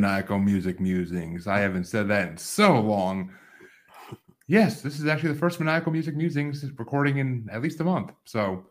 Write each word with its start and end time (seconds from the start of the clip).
Maniacal 0.00 0.38
Music 0.38 0.78
Musings. 0.78 1.46
I 1.46 1.58
haven't 1.58 1.84
said 1.84 2.06
that 2.08 2.28
in 2.28 2.36
so 2.36 2.78
long. 2.78 3.32
Yes, 4.46 4.82
this 4.82 5.00
is 5.00 5.06
actually 5.06 5.32
the 5.32 5.38
first 5.38 5.58
Maniacal 5.58 5.90
Music 5.90 6.14
Musings 6.14 6.62
recording 6.78 7.16
in 7.16 7.48
at 7.50 7.62
least 7.62 7.80
a 7.80 7.84
month. 7.84 8.12
So 8.26 8.66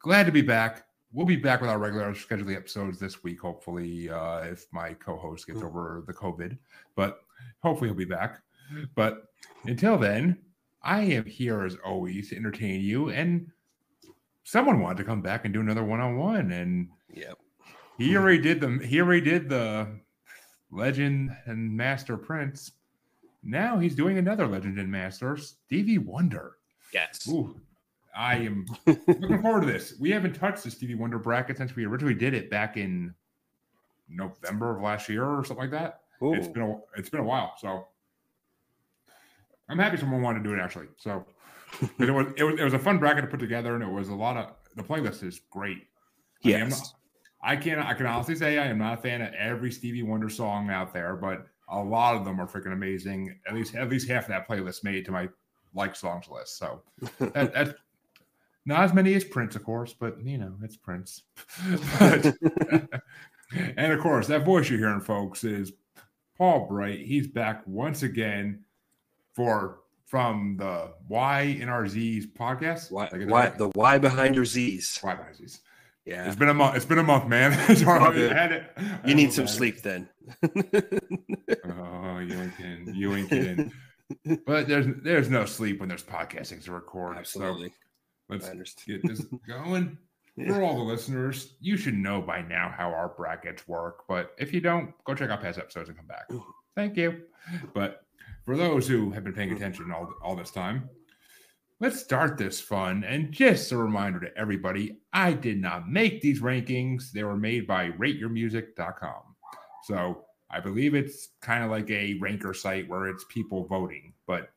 glad 0.00 0.26
to 0.26 0.32
be 0.32 0.42
back. 0.42 0.84
We'll 1.12 1.24
be 1.24 1.36
back 1.36 1.62
with 1.62 1.70
our 1.70 1.78
regular 1.78 2.14
scheduled 2.14 2.50
episodes 2.50 2.98
this 2.98 3.22
week, 3.24 3.40
hopefully, 3.40 4.10
uh, 4.10 4.40
if 4.40 4.66
my 4.70 4.92
co 4.92 5.16
host 5.16 5.46
gets 5.46 5.62
over 5.62 6.04
the 6.06 6.12
COVID. 6.12 6.58
But 6.94 7.20
hopefully 7.62 7.88
he'll 7.88 7.96
be 7.96 8.04
back. 8.04 8.42
But 8.94 9.28
until 9.64 9.96
then, 9.96 10.36
I 10.82 11.00
am 11.00 11.24
here 11.24 11.64
as 11.64 11.76
always 11.84 12.28
to 12.30 12.36
entertain 12.36 12.82
you. 12.82 13.08
And 13.08 13.50
someone 14.44 14.80
wanted 14.80 14.98
to 14.98 15.04
come 15.04 15.22
back 15.22 15.46
and 15.46 15.54
do 15.54 15.60
another 15.60 15.84
one 15.84 16.00
on 16.00 16.18
one. 16.18 16.52
And 16.52 16.88
Yep. 17.14 17.38
he 17.96 18.14
already 18.14 18.42
did 18.42 18.60
the 18.60 18.78
he 18.86 19.00
already 19.00 19.22
did 19.22 19.48
the 19.48 19.88
legend 20.70 21.36
and 21.46 21.74
master 21.76 22.16
prince. 22.16 22.72
Now 23.42 23.78
he's 23.78 23.94
doing 23.94 24.18
another 24.18 24.46
legend 24.46 24.78
and 24.78 24.90
master, 24.90 25.36
Stevie 25.36 25.98
Wonder. 25.98 26.56
Yes. 26.92 27.28
Ooh, 27.28 27.60
I 28.16 28.36
am 28.36 28.66
looking 28.86 29.40
forward 29.42 29.62
to 29.62 29.66
this. 29.72 29.94
We 30.00 30.10
haven't 30.10 30.34
touched 30.34 30.64
the 30.64 30.70
Stevie 30.70 30.94
Wonder 30.94 31.18
bracket 31.18 31.56
since 31.58 31.76
we 31.76 31.84
originally 31.84 32.14
did 32.14 32.34
it 32.34 32.50
back 32.50 32.76
in 32.76 33.14
November 34.08 34.76
of 34.76 34.82
last 34.82 35.08
year 35.08 35.24
or 35.24 35.44
something 35.44 35.70
like 35.70 35.70
that. 35.72 36.00
It's 36.20 36.48
Ooh. 36.48 36.52
been 36.52 36.62
a, 36.62 36.76
it's 36.98 37.10
been 37.10 37.20
a 37.20 37.24
while, 37.24 37.54
so 37.58 37.86
I'm 39.68 39.78
happy 39.78 39.96
someone 39.96 40.22
wanted 40.22 40.42
to 40.42 40.48
do 40.48 40.54
it 40.54 40.60
actually. 40.60 40.86
So 40.96 41.24
it 41.98 42.10
was, 42.10 42.26
it 42.36 42.44
was 42.44 42.58
it 42.58 42.64
was 42.64 42.72
a 42.74 42.78
fun 42.78 42.98
bracket 42.98 43.24
to 43.24 43.30
put 43.30 43.40
together, 43.40 43.74
and 43.74 43.82
it 43.82 43.90
was 43.90 44.08
a 44.08 44.14
lot 44.14 44.36
of 44.36 44.52
the 44.76 44.82
playlist 44.82 45.22
is 45.22 45.40
great. 45.50 45.86
I 46.44 46.48
mean, 46.48 46.56
I'm 46.56 46.68
Yes. 46.68 46.78
not- 46.80 46.92
I 47.46 47.54
can't. 47.56 47.80
I 47.80 47.94
can 47.94 48.06
honestly 48.06 48.34
say 48.34 48.58
I 48.58 48.66
am 48.66 48.78
not 48.78 48.98
a 48.98 49.02
fan 49.02 49.22
of 49.22 49.32
every 49.34 49.70
Stevie 49.70 50.02
Wonder 50.02 50.28
song 50.28 50.68
out 50.68 50.92
there, 50.92 51.14
but 51.14 51.46
a 51.68 51.80
lot 51.80 52.16
of 52.16 52.24
them 52.24 52.40
are 52.40 52.46
freaking 52.46 52.72
amazing. 52.72 53.38
At 53.46 53.54
least 53.54 53.76
at 53.76 53.88
least 53.88 54.08
half 54.08 54.24
of 54.24 54.28
that 54.30 54.48
playlist 54.48 54.82
made 54.82 55.04
to 55.04 55.12
my 55.12 55.28
like 55.74 55.94
songs 55.94 56.26
list. 56.28 56.58
So 56.58 56.82
that, 57.20 57.54
that's 57.54 57.72
not 58.64 58.80
as 58.82 58.92
many 58.92 59.14
as 59.14 59.22
Prince, 59.22 59.54
of 59.54 59.62
course, 59.62 59.94
but 59.98 60.20
you 60.24 60.38
know 60.38 60.56
it's 60.62 60.76
Prince. 60.76 61.22
But- 61.98 62.34
and 63.76 63.92
of 63.92 64.00
course, 64.00 64.26
that 64.26 64.44
voice 64.44 64.68
you're 64.68 64.80
hearing, 64.80 65.00
folks, 65.00 65.44
is 65.44 65.72
Paul 66.36 66.66
Bright. 66.66 67.06
He's 67.06 67.28
back 67.28 67.62
once 67.64 68.02
again 68.02 68.64
for 69.34 69.80
from 70.04 70.56
the 70.58 70.94
Y 71.08 71.42
in 71.60 71.68
our 71.68 71.86
Z's 71.86 72.26
podcast. 72.26 72.90
Why, 72.90 73.04
Did 73.08 73.14
I 73.14 73.18
get 73.18 73.26
that 73.26 73.32
why 73.32 73.48
the 73.50 73.68
why 73.68 73.98
behind 73.98 74.34
your 74.34 74.44
Z's? 74.44 74.98
Why 75.00 75.14
behind 75.14 75.36
Z's. 75.36 75.60
Yeah. 76.06 76.26
It's 76.26 76.36
been 76.36 76.48
a 76.48 76.54
month. 76.54 76.76
It's 76.76 76.84
been 76.84 76.98
a 76.98 77.02
month, 77.02 77.26
man. 77.26 77.76
So 77.76 77.90
I 77.90 77.98
all 77.98 78.12
good. 78.12 78.30
had 78.32 78.52
it- 78.52 78.70
You 79.04 79.14
need 79.14 79.32
some 79.32 79.44
it. 79.46 79.48
sleep 79.48 79.82
then. 79.82 80.08
Oh, 81.64 82.18
you 82.18 82.40
ain't 82.40 82.56
kidding. 82.56 82.94
You 82.94 83.14
ain't 83.14 83.28
kidding. 83.28 83.72
but 84.46 84.68
there's 84.68 84.86
there's 85.02 85.28
no 85.28 85.44
sleep 85.44 85.80
when 85.80 85.88
there's 85.88 86.04
podcasting 86.04 86.62
to 86.64 86.72
record. 86.72 87.16
Absolutely. 87.18 87.70
So 88.30 88.36
let's 88.54 88.74
get 88.84 89.06
this 89.06 89.20
going. 89.48 89.98
Yeah. 90.36 90.48
For 90.54 90.62
all 90.62 90.76
the 90.76 90.82
listeners, 90.84 91.54
you 91.60 91.76
should 91.76 91.94
know 91.94 92.20
by 92.20 92.42
now 92.42 92.72
how 92.76 92.90
our 92.90 93.08
brackets 93.08 93.66
work. 93.66 94.04
But 94.06 94.32
if 94.38 94.52
you 94.52 94.60
don't, 94.60 94.92
go 95.04 95.14
check 95.14 95.30
out 95.30 95.40
past 95.40 95.58
episodes 95.58 95.88
and 95.88 95.96
come 95.96 96.06
back. 96.06 96.28
Thank 96.76 96.96
you. 96.96 97.22
But 97.74 98.02
for 98.44 98.54
those 98.56 98.86
who 98.86 99.10
have 99.12 99.24
been 99.24 99.32
paying 99.32 99.52
attention 99.52 99.90
all, 99.92 100.12
all 100.22 100.36
this 100.36 100.50
time, 100.50 100.90
let's 101.80 102.00
start 102.00 102.38
this 102.38 102.60
fun. 102.60 103.04
And 103.04 103.32
just 103.32 103.72
a 103.72 103.76
reminder 103.76 104.20
to 104.20 104.36
everybody 104.38 104.98
I 105.12 105.32
did 105.32 105.60
not 105.60 105.88
make 105.88 106.20
these 106.20 106.40
rankings, 106.40 107.10
they 107.12 107.24
were 107.24 107.36
made 107.36 107.66
by 107.66 107.90
rateyourmusic.com. 107.90 109.22
So 109.84 110.24
I 110.50 110.60
believe 110.60 110.94
it's 110.94 111.28
kind 111.40 111.64
of 111.64 111.70
like 111.70 111.90
a 111.90 112.18
ranker 112.20 112.54
site 112.54 112.88
where 112.88 113.08
it's 113.08 113.24
people 113.28 113.66
voting. 113.66 114.12
But 114.26 114.50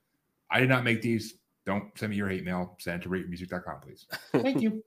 I 0.52 0.60
did 0.60 0.70
not 0.70 0.84
make 0.84 1.02
these. 1.02 1.36
Don't 1.66 1.86
send 1.98 2.12
me 2.12 2.16
your 2.18 2.30
hate 2.30 2.46
mail. 2.46 2.76
Send 2.80 3.02
it 3.02 3.04
to 3.04 3.10
rateyourmusic.com, 3.10 3.82
please. 3.82 4.08
Thank 4.32 4.62
you. 4.62 4.84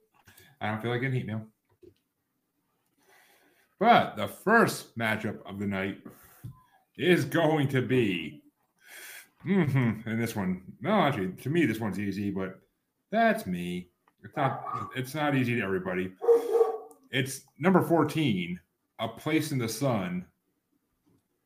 I 0.60 0.68
don't 0.68 0.80
feel 0.80 0.90
like 0.90 1.00
getting 1.00 1.16
hate 1.16 1.26
mail. 1.26 1.46
But 3.78 4.16
the 4.16 4.28
first 4.28 4.96
matchup 4.96 5.44
of 5.44 5.58
the 5.58 5.66
night 5.66 5.98
is 6.96 7.24
going 7.24 7.68
to 7.68 7.82
be. 7.82 8.41
Mhm, 9.46 10.06
and 10.06 10.20
this 10.20 10.34
one, 10.36 10.62
no, 10.80 11.02
actually, 11.02 11.32
to 11.42 11.50
me, 11.50 11.66
this 11.66 11.80
one's 11.80 11.98
easy, 11.98 12.30
but 12.30 12.60
that's 13.10 13.46
me. 13.46 13.88
It's 14.24 14.36
not. 14.36 14.90
It's 14.94 15.14
not 15.14 15.34
easy 15.34 15.56
to 15.56 15.62
everybody. 15.62 16.12
It's 17.10 17.42
number 17.58 17.82
fourteen, 17.82 18.58
"A 18.98 19.08
Place 19.08 19.52
in 19.52 19.58
the 19.58 19.68
Sun," 19.68 20.24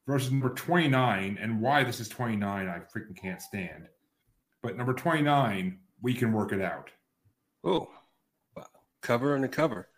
versus 0.07 0.31
number 0.31 0.51
twenty-nine, 0.51 1.39
and 1.41 1.61
why 1.61 1.83
this 1.85 2.01
is 2.01 2.09
twenty-nine, 2.09 2.69
I 2.69 2.81
freaking 2.81 3.17
can't 3.17 3.41
stand. 3.41 3.89
But 4.63 4.77
number 4.77 4.93
twenty-nine, 4.93 5.79
"We 6.03 6.15
Can 6.15 6.33
Work 6.33 6.53
It 6.53 6.61
Out." 6.61 6.91
Oh, 7.65 7.89
wow. 8.57 8.67
Cover 9.01 9.35
and 9.35 9.45
a 9.45 9.49
cover. 9.49 9.89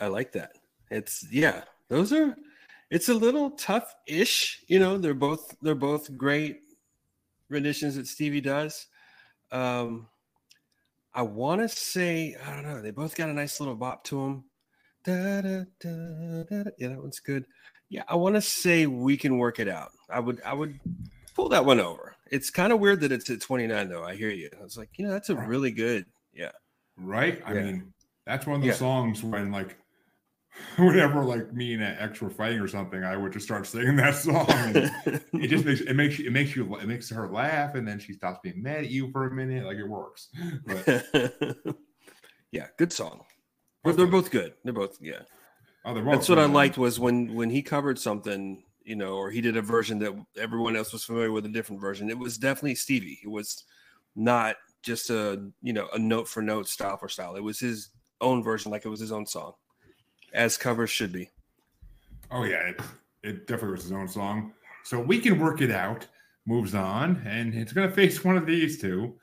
I 0.00 0.06
like 0.06 0.32
that. 0.32 0.52
It's 0.90 1.26
yeah, 1.30 1.64
those 1.88 2.12
are 2.12 2.34
it's 2.90 3.10
a 3.10 3.14
little 3.14 3.50
tough-ish. 3.50 4.64
You 4.68 4.78
know, 4.78 4.96
they're 4.96 5.12
both 5.12 5.54
they're 5.60 5.74
both 5.74 6.16
great 6.16 6.62
renditions 7.48 7.96
that 7.96 8.06
Stevie 8.06 8.40
does. 8.40 8.86
Um 9.50 10.08
I 11.14 11.22
want 11.22 11.62
to 11.62 11.68
say, 11.68 12.36
I 12.46 12.54
don't 12.54 12.62
know, 12.64 12.80
they 12.82 12.90
both 12.90 13.16
got 13.16 13.28
a 13.28 13.32
nice 13.32 13.58
little 13.60 13.74
bop 13.74 14.04
to 14.04 14.22
them. 14.22 14.44
Da, 15.04 15.40
da, 15.40 15.64
da. 15.80 16.70
Yeah, 16.78 16.88
that 16.88 16.98
one's 17.00 17.18
good. 17.18 17.44
Yeah, 17.88 18.02
I 18.08 18.14
want 18.16 18.34
to 18.34 18.42
say 18.42 18.86
we 18.86 19.16
can 19.16 19.38
work 19.38 19.58
it 19.58 19.68
out. 19.68 19.90
I 20.10 20.20
would 20.20 20.40
I 20.42 20.52
would 20.52 20.78
pull 21.34 21.48
that 21.48 21.64
one 21.64 21.80
over. 21.80 22.14
It's 22.30 22.50
kind 22.50 22.72
of 22.72 22.80
weird 22.80 23.00
that 23.00 23.12
it's 23.12 23.30
at 23.30 23.40
29 23.40 23.88
though. 23.88 24.04
I 24.04 24.14
hear 24.14 24.28
you. 24.30 24.50
I 24.60 24.62
was 24.62 24.76
like, 24.76 24.90
you 24.98 25.06
know, 25.06 25.12
that's 25.12 25.30
a 25.30 25.36
really 25.36 25.70
good. 25.70 26.04
Yeah. 26.34 26.52
right? 26.98 27.40
I 27.46 27.54
Yeah. 27.54 27.62
mean, 27.62 27.94
that's 28.26 28.46
one 28.46 28.56
of 28.56 28.62
the 28.62 28.68
Yeah. 28.68 28.74
songs 28.74 29.22
when 29.22 29.50
like 29.50 29.78
whenever 30.76 31.24
like 31.24 31.52
me 31.52 31.74
and 31.74 31.82
an 31.82 31.96
ex 31.98 32.20
were 32.20 32.30
fighting 32.30 32.60
or 32.60 32.68
something, 32.68 33.02
I 33.02 33.16
would 33.16 33.32
just 33.32 33.46
start 33.46 33.66
singing 33.66 33.96
that 33.96 34.14
song. 34.14 34.46
it 34.48 35.48
just 35.48 35.64
makes 35.64 35.80
it 35.80 35.94
makes 35.94 36.18
you 36.18 36.26
it 36.26 36.32
makes 36.32 36.56
you 36.56 36.76
it 36.76 36.86
makes 36.86 37.10
her 37.10 37.28
laugh, 37.28 37.74
and 37.74 37.86
then 37.86 37.98
she 37.98 38.12
stops 38.12 38.40
being 38.42 38.62
mad 38.62 38.84
at 38.84 38.90
you 38.90 39.10
for 39.10 39.26
a 39.26 39.34
minute. 39.34 39.64
Like 39.64 39.78
it 39.78 39.88
works. 39.88 40.28
But 40.66 41.06
yeah, 42.52 42.66
good 42.76 42.92
song. 42.92 43.24
But 43.84 43.96
they're 43.96 44.06
both 44.06 44.30
good. 44.30 44.54
They're 44.64 44.72
both 44.72 44.98
yeah. 45.00 45.20
oh, 45.84 45.94
they're 45.94 46.02
both 46.02 46.14
That's 46.14 46.28
what 46.28 46.38
I 46.38 46.46
liked 46.46 46.78
was 46.78 47.00
when 47.00 47.34
when 47.34 47.50
he 47.50 47.62
covered 47.62 47.98
something, 47.98 48.62
you 48.82 48.96
know, 48.96 49.14
or 49.14 49.30
he 49.30 49.40
did 49.40 49.56
a 49.56 49.62
version 49.62 49.98
that 50.00 50.14
everyone 50.36 50.76
else 50.76 50.92
was 50.92 51.04
familiar 51.04 51.32
with 51.32 51.46
a 51.46 51.50
different 51.50 51.80
version. 51.80 52.10
It 52.10 52.18
was 52.18 52.38
definitely 52.38 52.74
Stevie. 52.74 53.20
It 53.22 53.28
was 53.28 53.64
not 54.14 54.56
just 54.82 55.10
a 55.10 55.50
you 55.62 55.72
know 55.72 55.88
a 55.92 55.98
note 55.98 56.28
for 56.28 56.42
note 56.42 56.68
style 56.68 56.96
for 56.96 57.08
style. 57.08 57.36
It 57.36 57.42
was 57.42 57.58
his 57.58 57.90
own 58.20 58.42
version, 58.42 58.70
like 58.70 58.84
it 58.84 58.88
was 58.88 59.00
his 59.00 59.12
own 59.12 59.26
song, 59.26 59.52
as 60.32 60.56
covers 60.56 60.90
should 60.90 61.12
be. 61.12 61.30
Oh 62.30 62.44
yeah, 62.44 62.68
it, 62.68 62.80
it 63.22 63.46
definitely 63.46 63.72
was 63.72 63.82
his 63.84 63.92
own 63.92 64.08
song. 64.08 64.52
So 64.84 65.00
we 65.00 65.18
can 65.18 65.38
work 65.38 65.60
it 65.60 65.70
out. 65.70 66.06
Moves 66.46 66.74
on, 66.74 67.22
and 67.26 67.54
it's 67.54 67.74
going 67.74 67.86
to 67.86 67.94
face 67.94 68.24
one 68.24 68.38
of 68.38 68.46
these 68.46 68.80
two. 68.80 69.14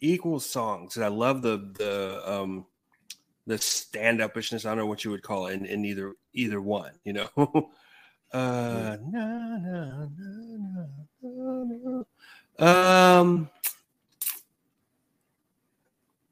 equal 0.00 0.40
songs. 0.40 0.96
And 0.96 1.04
I 1.04 1.08
love 1.08 1.42
the 1.42 1.70
the 1.74 2.22
um 2.30 2.66
the 3.46 3.58
stand 3.58 4.20
upishness. 4.20 4.64
I 4.66 4.70
don't 4.70 4.78
know 4.78 4.86
what 4.86 5.04
you 5.04 5.10
would 5.10 5.22
call 5.22 5.46
it 5.46 5.54
in, 5.54 5.66
in 5.66 5.84
either 5.84 6.14
either 6.32 6.60
one, 6.60 6.92
you 7.04 7.14
know. 7.14 7.28
uh 8.32 8.96
na, 9.10 9.56
na, 9.58 10.06
na, 10.18 10.86
na, 11.22 12.04
na. 12.58 13.22
um 13.22 13.50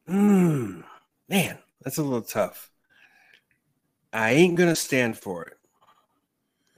mm, 0.08 0.84
man, 1.28 1.58
that's 1.82 1.98
a 1.98 2.02
little 2.02 2.22
tough. 2.22 2.70
I 4.12 4.32
ain't 4.32 4.56
gonna 4.56 4.76
stand 4.76 5.18
for 5.18 5.44
it. 5.44 5.58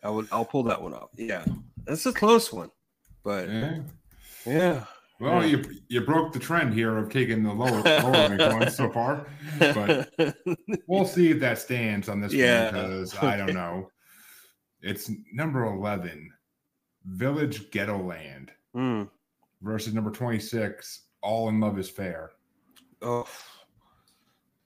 I 0.02 0.10
would. 0.10 0.28
I'll 0.30 0.44
pull 0.44 0.62
that 0.64 0.80
one 0.80 0.94
off. 0.94 1.10
Yeah, 1.16 1.44
that's 1.84 2.06
a 2.06 2.12
close 2.12 2.52
one, 2.52 2.70
but 3.24 3.48
Yeah. 3.48 3.80
yeah. 4.46 4.84
Well, 5.20 5.44
Yeah. 5.44 5.56
you 5.56 5.70
you 5.88 6.00
broke 6.02 6.32
the 6.32 6.38
trend 6.38 6.74
here 6.74 6.96
of 6.96 7.10
taking 7.10 7.42
the 7.42 7.52
lower 7.52 7.82
lower 8.02 8.36
ones 8.52 8.76
so 8.76 8.90
far. 8.90 9.26
But 9.58 10.10
we'll 10.86 11.04
see 11.04 11.30
if 11.30 11.40
that 11.40 11.58
stands 11.58 12.08
on 12.08 12.20
this 12.20 12.32
Yeah, 12.32 12.64
one 12.64 12.72
because 12.72 13.16
I 13.20 13.36
don't 13.36 13.54
know. 13.54 13.90
It's 14.80 15.10
number 15.32 15.64
eleven, 15.64 16.30
Village 17.04 17.70
Ghetto 17.70 18.02
Land 18.02 18.52
Mm, 18.76 19.08
versus 19.62 19.94
number 19.94 20.10
twenty 20.10 20.38
six, 20.38 21.06
All 21.22 21.48
in 21.48 21.58
Love 21.58 21.78
is 21.78 21.90
Fair. 21.90 22.30
oh, 23.02 23.26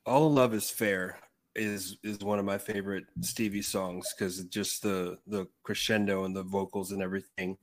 all 0.05 0.27
in 0.27 0.35
love 0.35 0.53
is 0.53 0.69
fair 0.69 1.19
is 1.55 1.97
is 2.03 2.19
one 2.19 2.39
of 2.41 2.45
my 2.45 2.59
favorite 2.59 3.05
Stevie 3.21 3.63
songs 3.63 4.13
because 4.13 4.43
just 4.47 4.83
the 4.83 5.19
the 5.27 5.47
crescendo 5.63 6.25
and 6.25 6.35
the 6.37 6.43
vocals 6.43 6.91
and 6.93 7.01
everything. 7.03 7.57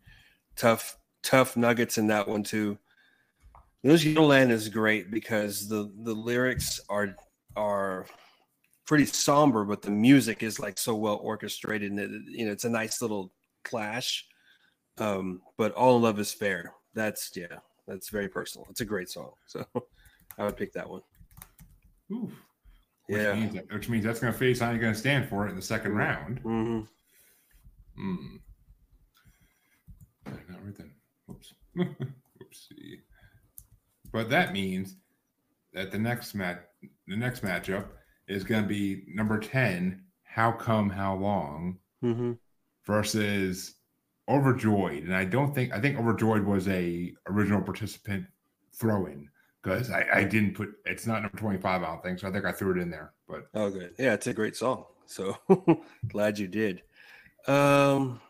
Tough, 0.56 0.98
tough 1.30 1.56
nuggets 1.56 1.98
in 1.98 2.08
that 2.08 2.28
one 2.28 2.44
too. 2.44 2.78
Those 3.84 4.06
Land 4.06 4.52
is 4.52 4.68
great 4.68 5.12
because 5.12 5.68
the 5.68 5.92
the 6.04 6.14
lyrics 6.14 6.80
are 6.90 7.16
are 7.56 8.06
pretty 8.86 9.06
somber, 9.06 9.64
but 9.64 9.82
the 9.82 9.92
music 9.92 10.42
is 10.44 10.60
like 10.60 10.78
so 10.78 10.96
well 10.96 11.20
orchestrated, 11.22 11.92
and 11.92 12.00
it, 12.00 12.10
you 12.26 12.46
know 12.46 12.52
it's 12.52 12.66
a 12.66 12.70
nice 12.70 13.02
little 13.02 13.32
clash. 13.64 14.26
Um, 14.98 15.42
but 15.58 15.72
All 15.74 16.00
Love 16.02 16.20
is 16.20 16.34
Fair. 16.34 16.74
That's 16.94 17.32
yeah, 17.36 17.60
that's 17.88 18.10
very 18.10 18.28
personal. 18.28 18.68
It's 18.70 18.82
a 18.82 18.86
great 18.86 19.10
song, 19.10 19.32
so 19.48 19.66
I 20.38 20.44
would 20.46 20.58
pick 20.58 20.74
that 20.74 20.90
one. 20.90 21.02
Oof. 22.12 22.32
Which 23.08 23.22
Yeah. 23.22 23.36
means 23.36 23.58
which 23.72 23.88
means 23.90 24.04
that's 24.04 24.20
gonna 24.20 24.34
face 24.34 24.62
I 24.62 24.72
ain't 24.72 24.82
gonna 24.82 24.96
stand 24.96 25.30
for 25.30 25.46
it 25.46 25.52
in 25.52 25.56
the 25.56 25.62
second 25.62 25.94
round. 25.94 26.40
hmm 26.40 26.82
Hmm. 27.96 28.36
Not 30.26 30.64
right 30.64 30.76
then. 30.78 30.92
Whoops. 31.30 31.54
Whoopsie. 31.78 33.00
But 34.12 34.30
that 34.32 34.54
means 34.54 34.96
that 35.74 35.92
the 35.92 36.00
next 36.00 36.34
match, 36.34 36.60
the 37.08 37.16
next 37.16 37.44
matchup 37.44 37.86
is 38.28 38.44
going 38.44 38.64
to 38.64 38.68
be 38.68 39.04
number 39.08 39.40
ten. 39.40 40.04
How 40.24 40.52
come? 40.52 40.90
How 40.90 41.16
long? 41.16 41.78
hmm 42.02 42.34
Versus 42.86 43.76
Overjoyed, 44.28 45.04
and 45.04 45.16
I 45.16 45.26
don't 45.26 45.54
think 45.54 45.74
I 45.74 45.80
think 45.80 45.98
Overjoyed 46.00 46.44
was 46.44 46.68
a 46.68 47.14
original 47.28 47.62
participant 47.62 48.26
throw-in 48.74 49.28
because 49.62 49.90
I, 49.92 50.08
I 50.14 50.24
didn't 50.24 50.54
put 50.56 50.70
it's 50.86 51.06
not 51.08 51.22
number 51.24 51.38
twenty-five. 51.38 51.84
I 51.84 51.86
don't 51.88 52.04
think 52.04 52.20
so. 52.20 52.28
I 52.28 52.32
think 52.32 52.46
I 52.46 52.52
threw 52.52 52.72
it 52.78 52.82
in 52.82 52.90
there, 52.90 53.14
but 53.28 53.48
Oh, 53.54 53.70
good. 53.70 53.94
Yeah, 54.00 54.14
it's 54.14 54.28
a 54.28 54.34
great 54.34 54.56
song. 54.56 54.86
So 55.06 55.38
glad 56.08 56.38
you 56.40 56.48
did. 56.48 56.84
Um, 57.48 58.22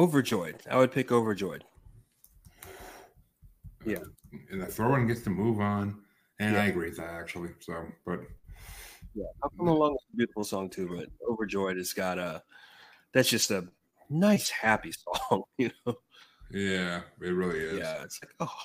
Overjoyed. 0.00 0.62
I 0.70 0.78
would 0.78 0.92
pick 0.92 1.12
Overjoyed. 1.12 1.62
Yeah. 3.84 3.98
And 4.50 4.62
the 4.62 4.66
throw-in 4.66 5.06
gets 5.06 5.20
to 5.24 5.30
move 5.30 5.60
on, 5.60 6.00
and 6.38 6.56
I 6.56 6.66
agree 6.66 6.88
with 6.88 6.96
that 6.96 7.10
actually. 7.10 7.50
So, 7.58 7.84
but 8.06 8.20
Yeah, 9.14 9.26
How 9.42 9.50
Come 9.58 9.68
Along 9.68 9.92
with 9.92 10.02
a 10.14 10.16
beautiful 10.16 10.44
song 10.44 10.70
too, 10.70 10.88
but 10.88 11.08
Overjoyed 11.28 11.76
has 11.76 11.92
got 11.92 12.18
a. 12.18 12.42
That's 13.12 13.28
just 13.28 13.50
a 13.50 13.68
nice, 14.08 14.48
happy 14.48 14.92
song. 15.28 15.42
You 15.58 15.70
know. 15.84 15.96
yeah, 16.50 17.02
it 17.20 17.30
really 17.30 17.58
is. 17.58 17.78
Yeah, 17.78 18.02
it's 18.02 18.20
like 18.22 18.32
oh, 18.40 18.56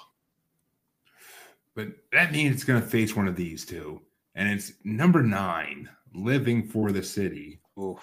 But 1.75 1.89
that 2.13 2.31
means 2.31 2.55
it's 2.55 2.63
going 2.63 2.81
to 2.81 2.87
face 2.87 3.13
one 3.13 3.27
of 3.27 3.35
these 3.35 3.65
two. 3.65 4.01
And 4.35 4.49
it's 4.49 4.71
number 4.85 5.21
nine, 5.21 5.89
Living 6.13 6.65
for 6.65 6.93
the 6.93 7.03
City, 7.03 7.59
ooh, 7.77 7.99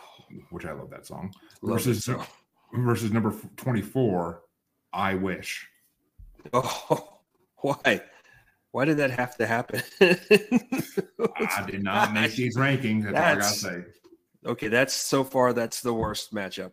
which 0.51 0.67
I 0.67 0.73
love 0.73 0.91
that 0.91 1.07
song, 1.07 1.33
love 1.63 1.81
it 1.81 1.85
versus, 1.85 2.05
so. 2.05 2.23
Versus 2.73 3.13
number 3.13 3.35
24, 3.57 4.43
I 4.93 5.15
Wish. 5.15 5.69
Oh, 6.53 7.19
why? 7.59 8.03
Why 8.73 8.87
did 8.87 8.97
that 8.97 9.11
have 9.11 9.37
to 9.37 9.47
happen? 9.47 9.83
I 10.01 11.67
did 11.67 11.83
not 11.83 12.13
make 12.15 12.33
these 12.37 12.57
rankings. 12.57 13.05
That's, 13.05 13.17
all 13.17 13.23
I 13.23 13.35
got 13.35 13.43
to 13.43 13.45
say. 13.45 13.85
Okay, 14.47 14.69
that's 14.69 14.95
so 14.95 15.23
far 15.23 15.53
that's 15.53 15.83
the 15.83 15.93
worst 15.93 16.35
matchup 16.35 16.73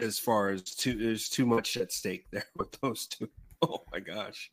as 0.00 0.18
far 0.18 0.50
as 0.50 0.62
too 0.62 0.96
there's 0.96 1.28
too 1.28 1.46
much 1.46 1.76
at 1.76 1.92
stake 1.92 2.26
there 2.30 2.46
with 2.56 2.72
those 2.80 3.06
two. 3.06 3.28
Oh 3.62 3.84
my 3.92 4.00
gosh. 4.00 4.50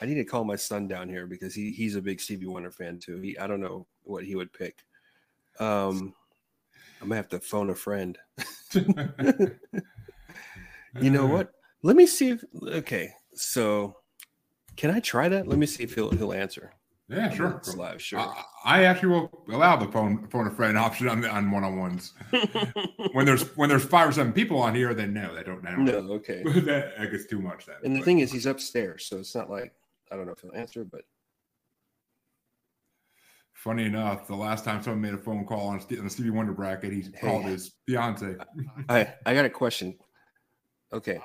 I 0.00 0.06
need 0.06 0.14
to 0.14 0.24
call 0.24 0.44
my 0.44 0.54
son 0.56 0.86
down 0.86 1.08
here 1.08 1.26
because 1.26 1.54
he 1.54 1.70
he's 1.72 1.96
a 1.96 2.02
big 2.02 2.20
Stevie 2.20 2.46
Wonder 2.46 2.70
fan 2.70 2.98
too. 2.98 3.16
He 3.16 3.36
I 3.38 3.46
don't 3.46 3.60
know 3.60 3.86
what 4.04 4.24
he 4.24 4.36
would 4.36 4.52
pick. 4.52 4.78
Um 5.58 6.14
I'm 7.00 7.08
gonna 7.08 7.16
have 7.16 7.28
to 7.30 7.40
phone 7.40 7.70
a 7.70 7.74
friend. 7.74 8.18
You 11.00 11.10
know 11.10 11.24
mm-hmm. 11.24 11.32
what? 11.32 11.52
Let 11.82 11.96
me 11.96 12.06
see 12.06 12.30
if 12.30 12.44
okay. 12.66 13.10
So 13.34 13.96
can 14.76 14.90
I 14.90 15.00
try 15.00 15.28
that? 15.28 15.46
Let 15.46 15.58
me 15.58 15.66
see 15.66 15.84
if 15.84 15.94
he'll 15.94 16.10
he'll 16.10 16.32
answer. 16.32 16.72
Yeah, 17.08 17.30
sure. 17.30 17.56
It's 17.56 17.74
live, 17.74 18.02
sure. 18.02 18.18
I, 18.18 18.44
I 18.64 18.84
actually 18.84 19.08
will 19.08 19.44
allow 19.50 19.76
the 19.76 19.90
phone 19.90 20.28
phone 20.28 20.46
a 20.46 20.50
friend 20.50 20.76
option 20.86 21.08
on 21.08 21.24
on 21.24 21.50
one 21.50 21.64
on 21.64 21.78
ones. 21.78 22.12
When 23.12 23.24
there's 23.24 23.56
when 23.56 23.68
there's 23.70 23.84
five 23.84 24.08
or 24.08 24.12
seven 24.12 24.32
people 24.32 24.58
on 24.58 24.74
here, 24.74 24.92
then 24.92 25.14
no, 25.14 25.34
they 25.34 25.42
don't. 25.42 25.62
They 25.64 25.70
don't 25.70 25.84
no, 25.84 26.12
okay. 26.14 26.42
that, 26.44 26.98
that 26.98 27.10
gets 27.10 27.26
too 27.26 27.40
much. 27.40 27.64
Then. 27.66 27.76
And 27.82 27.94
the 27.94 28.00
But- 28.00 28.04
thing 28.04 28.18
is, 28.18 28.30
he's 28.30 28.46
upstairs, 28.46 29.06
so 29.06 29.18
it's 29.18 29.34
not 29.34 29.48
like 29.48 29.72
I 30.12 30.16
don't 30.16 30.26
know 30.26 30.32
if 30.32 30.40
he'll 30.40 30.52
answer, 30.54 30.84
but 30.84 31.02
Funny 33.54 33.86
enough, 33.86 34.28
the 34.28 34.36
last 34.36 34.64
time 34.64 34.80
someone 34.80 35.00
made 35.00 35.14
a 35.14 35.18
phone 35.18 35.44
call 35.44 35.66
on, 35.66 35.80
on 35.80 36.04
the 36.04 36.10
Stevie 36.10 36.30
Wonder 36.30 36.52
bracket, 36.52 36.92
he 36.92 37.02
called 37.02 37.44
his 37.44 37.72
fiance. 37.88 38.36
I 38.88 39.12
I 39.26 39.34
got 39.34 39.46
a 39.46 39.50
question. 39.50 39.96
Okay, 40.92 41.20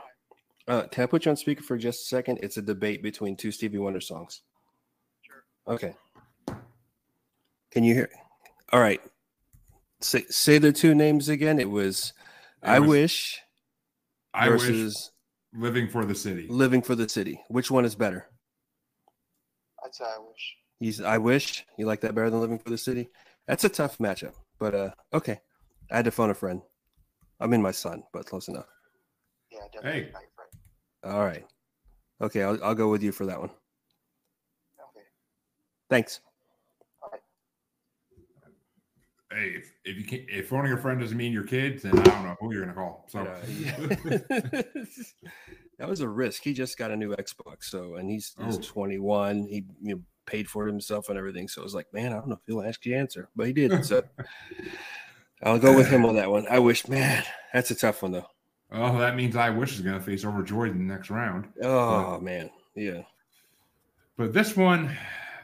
uh, 0.68 0.84
can 0.88 1.04
I 1.04 1.08
put 1.08 1.26
you 1.26 1.32
on 1.32 1.38
speaker 1.38 1.64
for 1.64 1.78
just 1.78 2.02
a 2.02 2.06
second? 2.06 2.40
It's 2.44 2.58
a 2.58 2.62
debate 2.62 3.02
between 3.02 3.36
two 3.36 3.52
Stevie 3.52 3.78
Wonder 3.78 4.02
songs. 4.02 4.42
Sure. 5.22 5.44
Okay. 5.68 5.96
Can 7.72 7.84
you 7.84 7.94
hear? 7.94 8.10
All 8.72 8.80
right. 8.82 9.02
Say 10.02 10.26
say 10.30 10.58
the 10.58 10.72
two 10.74 10.94
names 10.94 11.30
again. 11.30 11.60
It 11.60 11.70
was 11.70 12.14
It 12.62 12.68
I 12.70 12.80
was 12.80 12.90
wish 12.90 13.42
I 14.34 14.50
wish 14.50 14.62
versus 14.64 15.12
living 15.54 15.88
for 15.88 16.04
the 16.06 16.16
city. 16.16 16.48
living 16.50 16.82
for 16.82 16.96
the 16.96 17.08
city. 17.08 17.42
Which 17.48 17.72
one 17.72 17.86
is 17.86 17.96
better? 17.96 18.28
I'd 19.84 19.96
say 19.96 20.04
I 20.06 20.18
wish. 20.20 20.56
He's 20.80 21.02
I 21.02 21.18
wish 21.18 21.66
you 21.78 21.86
like 21.86 22.02
that 22.02 22.16
better 22.16 22.30
than 22.30 22.42
living 22.42 22.60
for 22.60 22.70
the 22.70 22.78
city. 22.78 23.10
That's 23.48 23.64
a 23.64 23.70
tough 23.70 23.98
matchup, 23.98 24.34
but 24.60 24.76
uh, 24.76 24.90
okay. 25.14 25.40
I 25.92 25.98
had 25.98 26.06
to 26.06 26.12
phone 26.12 26.30
a 26.32 26.34
friend. 26.34 26.62
I 27.40 27.48
mean 27.48 27.62
my 27.62 27.72
son, 27.72 28.04
but 28.14 28.26
close 28.26 28.48
enough. 28.50 28.68
Yeah, 29.64 29.82
definitely 29.82 30.02
Hey. 30.02 30.12
not 30.12 30.22
your. 31.04 31.14
All 31.14 31.26
right. 31.26 31.46
Okay, 32.22 32.44
I'll, 32.44 32.64
I'll 32.64 32.76
go 32.76 32.90
with 32.90 33.04
you 33.04 33.12
for 33.12 33.26
that 33.26 33.40
one. 33.40 33.50
Okay. 33.50 35.06
Thanks. 35.90 36.22
Hey, 39.32 39.48
if, 39.58 39.72
if 39.84 39.98
you 39.98 40.04
can't, 40.06 40.22
if 40.30 40.48
phoning 40.50 40.74
a 40.74 40.78
friend 40.78 41.00
doesn't 41.02 41.18
mean 41.18 41.34
your 41.34 41.44
kids, 41.44 41.82
then 41.84 41.98
I 41.98 42.04
don't 42.04 42.24
know 42.24 42.36
who 42.40 42.54
you're 42.54 42.62
gonna 42.62 42.74
call. 42.76 43.06
So 43.10 43.24
Yeah. 43.60 43.76
that 45.80 45.90
was 45.90 46.02
a 46.02 46.08
risk. 46.08 46.44
He 46.44 46.54
just 46.54 46.78
got 46.78 46.92
a 46.92 46.96
new 46.96 47.16
Xbox, 47.16 47.64
so 47.64 47.96
and 47.96 48.10
he's, 48.10 48.36
he's 48.46 48.58
Oh. 48.58 48.62
21. 48.62 49.48
He 49.48 49.66
you 49.82 49.96
know, 49.96 50.02
paid 50.28 50.48
for 50.48 50.68
it 50.68 50.72
himself 50.72 51.10
and 51.10 51.18
everything. 51.18 51.48
So 51.48 51.62
I 51.62 51.64
was 51.64 51.74
like, 51.74 51.92
man, 51.92 52.14
I 52.14 52.18
don't 52.18 52.28
know 52.28 52.36
if 52.36 52.42
he'll 52.46 52.62
ask 52.62 52.86
you 52.86 52.96
answer, 52.96 53.28
but 53.36 53.48
he 53.48 53.54
did. 53.54 53.84
So 53.84 54.04
I'll 55.44 55.58
go 55.60 55.76
with 55.76 55.90
him 55.90 56.06
on 56.06 56.16
that 56.16 56.30
one. 56.30 56.46
I 56.48 56.60
wish, 56.60 56.88
man, 56.88 57.24
that's 57.54 57.72
a 57.72 57.76
tough 57.76 58.04
one 58.04 58.12
though. 58.12 58.28
Oh, 58.74 58.98
that 58.98 59.16
means 59.16 59.36
I 59.36 59.50
wish 59.52 59.74
is 59.74 59.82
going 59.82 59.98
to 59.98 60.04
face 60.04 60.26
Overjoyed 60.26 60.72
in 60.72 60.88
the 60.88 60.94
next 60.94 61.10
round. 61.10 61.48
Oh 61.62 62.12
but, 62.12 62.24
man, 62.24 62.50
yeah. 62.76 63.04
But 64.18 64.34
this 64.34 64.58
one, 64.58 64.96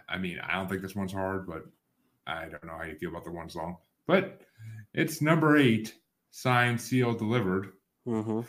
I 0.08 0.18
mean, 0.18 0.40
I 0.40 0.56
don't 0.56 0.68
think 0.68 0.82
this 0.82 0.96
one's 0.96 1.14
hard, 1.14 1.48
but 1.48 1.66
I 2.26 2.46
don't 2.46 2.64
know 2.66 2.78
how 2.78 2.84
you 2.84 2.96
feel 2.96 3.10
about 3.10 3.26
the 3.26 3.32
one 3.32 3.50
song. 3.50 3.78
But 4.08 4.42
it's 4.94 5.22
number 5.22 5.58
eight, 5.58 5.94
signed, 6.32 6.82
sealed, 6.82 7.20
delivered, 7.20 7.74
mm-hmm. 8.08 8.42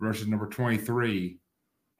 versus 0.00 0.26
number 0.26 0.48
twenty-three, 0.48 1.38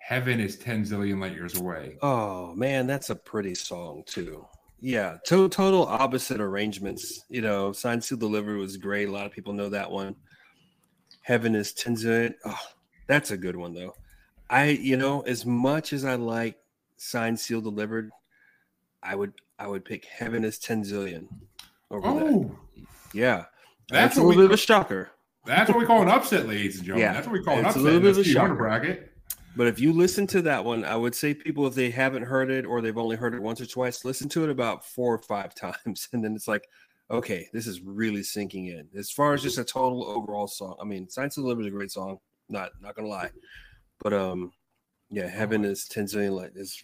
Heaven 0.09 0.41
is 0.41 0.57
10 0.57 0.85
zillion 0.85 1.21
light 1.21 1.35
years 1.35 1.57
away. 1.57 1.99
Oh 2.01 2.55
man, 2.55 2.87
that's 2.87 3.11
a 3.11 3.15
pretty 3.15 3.55
song 3.55 4.05
too. 4.07 4.47
Yeah, 4.81 5.19
to- 5.27 5.51
total 5.51 5.87
opposite 5.87 6.41
arrangements. 6.41 7.25
You 7.29 7.43
know, 7.43 7.73
Signed 7.73 8.03
Seal 8.03 8.17
Delivered 8.17 8.57
was 8.57 8.79
great. 8.79 9.09
A 9.09 9.13
lot 9.13 9.27
of 9.27 9.33
people 9.33 9.53
know 9.53 9.69
that 9.69 9.91
one. 9.91 10.17
Heaven 11.29 11.55
is 11.55 11.75
10 11.75 11.97
zillion. 11.97 12.35
Oh, 12.47 12.59
that's 13.07 13.33
a 13.33 13.37
good 13.37 13.55
one 13.55 13.75
though. 13.75 13.95
I, 14.49 14.69
you 14.69 14.97
know, 14.97 15.21
as 15.21 15.45
much 15.45 15.93
as 15.93 16.07
I 16.07 16.15
like 16.15 16.57
Signed 16.97 17.39
Seal 17.39 17.61
Delivered, 17.61 18.11
I 19.03 19.15
would 19.15 19.35
I 19.59 19.67
would 19.67 19.85
pick 19.85 20.07
Heaven 20.07 20.43
is 20.43 20.59
10 20.59 20.85
zillion 20.85 21.29
over 21.91 22.09
oh, 22.09 22.19
that. 22.19 22.87
Yeah. 23.13 23.45
That's, 23.91 24.15
that's 24.15 24.17
a 24.17 24.23
little 24.23 24.41
bit 24.41 24.47
of 24.47 24.53
a 24.53 24.57
shocker. 24.57 25.11
That's 25.45 25.69
what 25.69 25.79
we 25.79 25.85
call 25.85 26.01
an 26.01 26.09
upset, 26.09 26.49
ladies 26.49 26.77
and 26.77 26.87
gentlemen. 26.87 27.09
Yeah, 27.09 27.13
that's 27.13 27.27
what 27.27 27.35
we 27.35 27.43
call 27.43 27.59
an 27.59 27.67
upset. 27.67 27.83
A 27.83 27.85
little 27.85 28.01
bit 28.01 28.13
of 28.13 28.19
a 28.19 28.25
shocker. 28.25 28.55
bracket. 28.55 29.13
But 29.55 29.67
if 29.67 29.79
you 29.79 29.93
listen 29.93 30.27
to 30.29 30.41
that 30.43 30.65
one, 30.65 30.83
I 30.83 30.97
would 30.97 31.15
say 31.15 31.35
people, 31.35 31.67
if 31.67 31.75
they 31.75 31.91
haven't 31.91 32.23
heard 32.23 32.51
it 32.51 32.65
or 32.65 32.81
they've 32.81 32.97
only 32.97 33.17
heard 33.17 33.35
it 33.35 33.43
once 33.43 33.61
or 33.61 33.67
twice, 33.67 34.03
listen 34.03 34.31
to 34.31 34.45
it 34.45 34.51
about 34.51 34.87
four 34.87 35.15
or 35.15 35.19
five 35.19 35.55
times. 35.85 36.09
And 36.15 36.25
then 36.25 36.35
it's 36.35 36.49
like, 36.49 36.67
okay, 37.11 37.49
this 37.53 37.67
is 37.67 37.81
really 37.81 38.23
sinking 38.23 38.67
in. 38.67 38.89
As 38.97 39.11
far 39.11 39.35
as 39.35 39.43
just 39.43 39.59
a 39.59 39.65
total 39.65 40.05
overall 40.05 40.47
song, 40.47 40.77
I 40.81 40.85
mean, 40.85 41.09
Signed 41.09 41.33
Sealed 41.33 41.47
Delivered 41.47 41.63
is 41.63 41.67
a 41.69 41.71
great 41.71 41.91
song. 41.91 42.19
Not 42.49 42.73
not 42.81 42.95
gonna 42.95 43.09
lie. 43.09 43.31
But 44.01 44.13
um, 44.13 44.53
yeah, 45.11 45.27
Heaven 45.27 45.65
is 45.65 45.87
10 45.89 46.05
zillion 46.07 46.37
light 46.37 46.53
is 46.55 46.83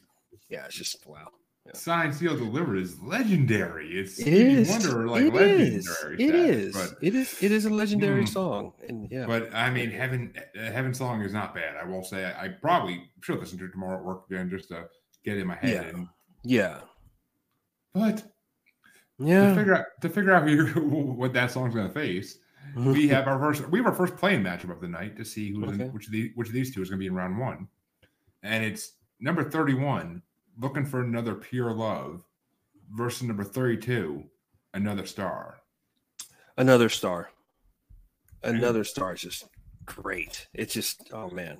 yeah, 0.48 0.64
it's 0.66 0.76
just 0.76 1.06
wow. 1.06 1.28
Yeah. 1.66 1.72
Signed, 1.72 2.14
sealed, 2.14 2.38
delivered 2.38 2.76
is 2.76 3.00
legendary. 3.00 3.98
It's 3.98 4.18
it 4.18 4.34
is. 4.34 4.68
Wonder, 4.68 5.08
like, 5.08 5.22
it 5.24 5.34
is. 5.34 6.04
It 6.18 6.34
is. 6.34 6.74
But, 6.74 6.98
it 7.00 7.14
is. 7.14 7.42
It 7.42 7.52
is 7.52 7.64
a 7.64 7.70
legendary 7.70 8.24
mm, 8.24 8.28
song. 8.28 8.74
And 8.86 9.10
yeah. 9.10 9.24
But 9.24 9.54
I 9.54 9.70
mean, 9.70 9.90
heaven, 9.90 10.34
uh, 10.36 10.70
heaven 10.70 10.92
song 10.92 11.22
is 11.22 11.32
not 11.32 11.54
bad. 11.54 11.76
I 11.76 11.86
will 11.86 12.04
say. 12.04 12.26
I, 12.26 12.44
I, 12.44 12.48
probably 12.48 13.10
should 13.22 13.38
listen 13.38 13.58
to 13.60 13.64
it 13.64 13.70
tomorrow 13.70 13.96
at 13.96 14.04
work 14.04 14.24
again 14.30 14.50
just 14.50 14.68
to 14.68 14.88
get 15.24 15.38
in 15.38 15.46
my 15.46 15.56
head. 15.56 15.70
Yeah. 15.70 15.82
And, 15.82 16.08
yeah. 16.42 16.80
But 17.94 18.24
yeah, 19.18 19.50
to 19.50 19.54
figure 19.54 19.75
out 19.76 19.87
to 20.00 20.09
figure 20.09 20.33
out 20.33 20.49
who, 20.49 20.90
what 21.16 21.33
that 21.33 21.50
song's 21.50 21.75
going 21.75 21.88
to 21.88 21.94
face, 21.94 22.38
we 22.76 23.09
have 23.09 23.26
our 23.26 23.38
first 23.38 23.68
we 23.71 23.78
have 23.78 23.87
our 23.87 23.94
first 23.94 24.16
playing 24.16 24.42
matchup 24.42 24.71
of 24.71 24.80
the 24.80 24.88
night 24.88 25.16
to 25.16 25.25
see 25.25 25.52
who's 25.52 25.68
okay. 25.75 25.85
in, 25.85 25.92
which 25.92 26.06
of 26.06 26.12
the 26.12 26.33
which 26.35 26.49
of 26.49 26.54
these 26.54 26.75
two 26.75 26.83
is 26.83 26.90
going 26.90 26.99
to 26.99 27.02
be 27.02 27.06
in 27.06 27.14
round 27.14 27.38
one, 27.38 27.68
and 28.42 28.64
it's 28.64 28.92
number 29.21 29.49
thirty 29.49 29.75
one 29.75 30.23
looking 30.61 30.85
for 30.85 31.00
another 31.00 31.35
pure 31.35 31.73
love 31.73 32.23
versus 32.90 33.25
number 33.25 33.44
32 33.44 34.25
another 34.73 35.06
star. 35.06 35.59
Another 36.56 36.88
star. 36.88 37.30
Another 38.42 38.85
star 38.85 39.14
is 39.14 39.23
just 39.23 39.49
great. 39.85 40.49
It's 40.52 40.75
just 40.75 41.11
oh 41.12 41.30
man. 41.30 41.59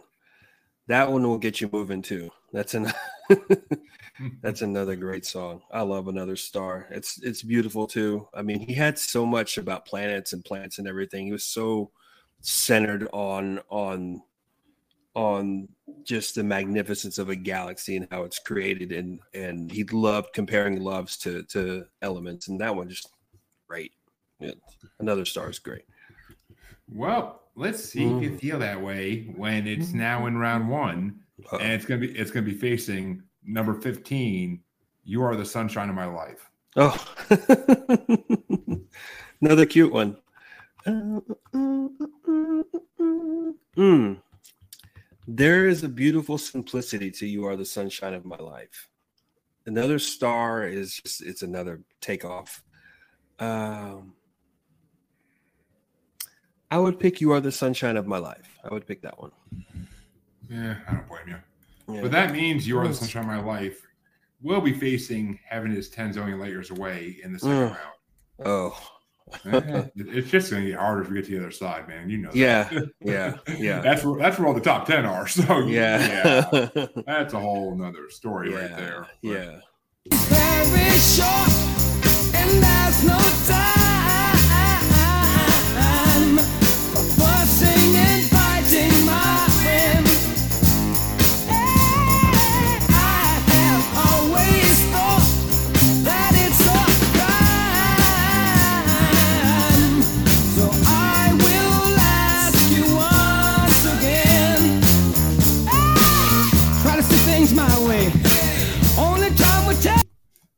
That 0.87 1.11
one 1.11 1.23
will 1.23 1.39
get 1.39 1.61
you 1.61 1.71
moving 1.73 2.03
too 2.03 2.31
that's 2.55 2.75
an 2.75 2.93
that's 4.41 4.63
another 4.63 4.95
great 4.95 5.27
song. 5.27 5.63
I 5.73 5.83
love 5.83 6.07
another 6.07 6.37
star. 6.37 6.87
It's 6.91 7.21
it's 7.21 7.43
beautiful 7.43 7.87
too. 7.89 8.29
I 8.33 8.43
mean 8.43 8.61
he 8.61 8.73
had 8.73 8.97
so 8.97 9.27
much 9.27 9.59
about 9.59 9.87
planets 9.87 10.33
and 10.33 10.45
plants 10.45 10.79
and 10.79 10.87
everything. 10.87 11.27
He 11.27 11.33
was 11.33 11.45
so 11.45 11.91
centered 12.41 13.09
on 13.13 13.61
on 13.71 14.23
on 15.15 15.69
just 16.05 16.37
the 16.37 16.45
magnificence 16.45 17.19
of 17.19 17.29
a 17.29 17.37
galaxy 17.37 17.97
and 17.97 18.07
how 18.13 18.23
it's 18.23 18.39
created. 18.39 18.93
And 18.93 19.19
and 19.35 19.71
he 19.71 19.83
loved 19.85 20.33
comparing 20.33 20.81
loves 20.81 21.17
to 21.19 21.43
to 21.45 21.87
elements. 22.03 22.47
And 22.47 22.61
that 22.61 22.75
one 22.77 22.89
just 22.89 23.11
great. 23.69 23.93
Yeah. 24.39 24.53
another 25.01 25.25
star 25.25 25.51
is 25.51 25.59
great. 25.59 25.87
Well 26.89 27.41
let's 27.57 27.83
see 27.83 28.05
mm. 28.05 28.19
if 28.19 28.23
you 28.23 28.31
mm. 28.31 28.41
feel 28.41 28.59
that 28.61 28.81
way 28.81 29.33
when 29.35 29.67
it's 29.67 29.93
now 29.93 30.27
in 30.27 30.37
round 30.39 30.69
one 30.69 31.24
Uh-oh. 31.41 31.59
and 31.59 31.73
it's 31.73 31.85
gonna 31.85 32.01
be 32.01 32.11
it's 32.13 32.31
gonna 32.31 32.47
be 32.47 32.55
facing 32.55 33.23
number 33.45 33.75
15 33.75 34.61
you 35.05 35.23
are 35.23 35.37
the 35.37 35.45
sunshine 35.45 35.89
of 35.89 35.95
my 35.95 36.07
life 36.07 36.51
oh 36.77 36.97
another 39.41 39.67
cute 39.67 39.93
one 39.93 40.17
mm. 43.77 44.21
There 45.27 45.67
is 45.67 45.83
a 45.83 45.89
beautiful 45.89 46.37
simplicity 46.37 47.11
to 47.13 47.27
you 47.27 47.47
are 47.47 47.57
the 47.57 47.65
sunshine 47.65 48.13
of 48.13 48.27
my 48.27 48.37
life. 48.37 48.89
Another 49.65 49.99
star 49.99 50.67
is 50.67 50.97
just 50.97 51.23
it's 51.23 51.41
another 51.41 51.81
takeoff. 52.01 52.63
Um 53.39 54.13
I 56.71 56.79
would 56.79 57.01
pick 57.01 57.21
you 57.21 57.31
are 57.33 57.41
the 57.41 57.53
sunshine 57.53 57.97
of 57.97 58.07
my 58.07 58.19
life. 58.19 58.59
I 58.63 58.75
would 58.75 58.87
pick 58.87 59.01
that 59.03 59.19
one. 59.19 59.31
Yeah, 60.49 60.77
I 60.89 60.93
don't 60.93 61.09
blame 61.09 61.29
you. 61.29 61.37
Yeah. 61.95 62.03
But 62.03 62.13
that 62.13 62.33
means 62.33 62.67
you 62.67 62.79
are 62.79 62.89
the 62.89 62.95
sunshine 62.95 63.23
of 63.23 63.29
my 63.29 63.41
life. 63.41 63.81
We'll 64.43 64.61
be 64.61 64.73
facing 64.73 65.39
heaven 65.47 65.75
is 65.75 65.89
10 65.89 66.15
zillion 66.15 66.39
light 66.39 66.51
years 66.51 66.71
away 66.71 67.19
in 67.23 67.33
the 67.33 67.39
second 67.39 67.61
round. 67.61 67.77
Oh, 68.45 68.79
it's 69.45 70.31
just 70.31 70.51
going 70.51 70.65
to 70.65 70.71
get 70.71 70.79
harder 70.79 71.03
if 71.03 71.09
we 71.09 71.17
get 71.17 71.25
to 71.27 71.31
the 71.33 71.39
other 71.39 71.51
side, 71.51 71.89
man. 71.89 72.11
You 72.11 72.19
know. 72.19 72.31
Yeah, 72.33 72.71
yeah, 73.01 73.37
yeah. 73.57 73.81
that's 73.81 74.05
where 74.05 74.19
that's 74.19 74.39
where 74.39 74.49
all 74.49 74.55
the 74.55 74.61
top 74.61 74.87
ten 74.87 75.05
are. 75.07 75.27
So 75.35 75.61
yeah, 75.61 76.51
yeah 76.55 76.87
that's 77.07 77.35
a 77.35 77.41
whole 77.41 77.75
nother 77.75 78.09
story 78.11 78.53
yeah, 78.53 78.59
right 78.59 78.77
there. 78.77 79.09
But, 79.23 79.31
yeah. 79.31 79.61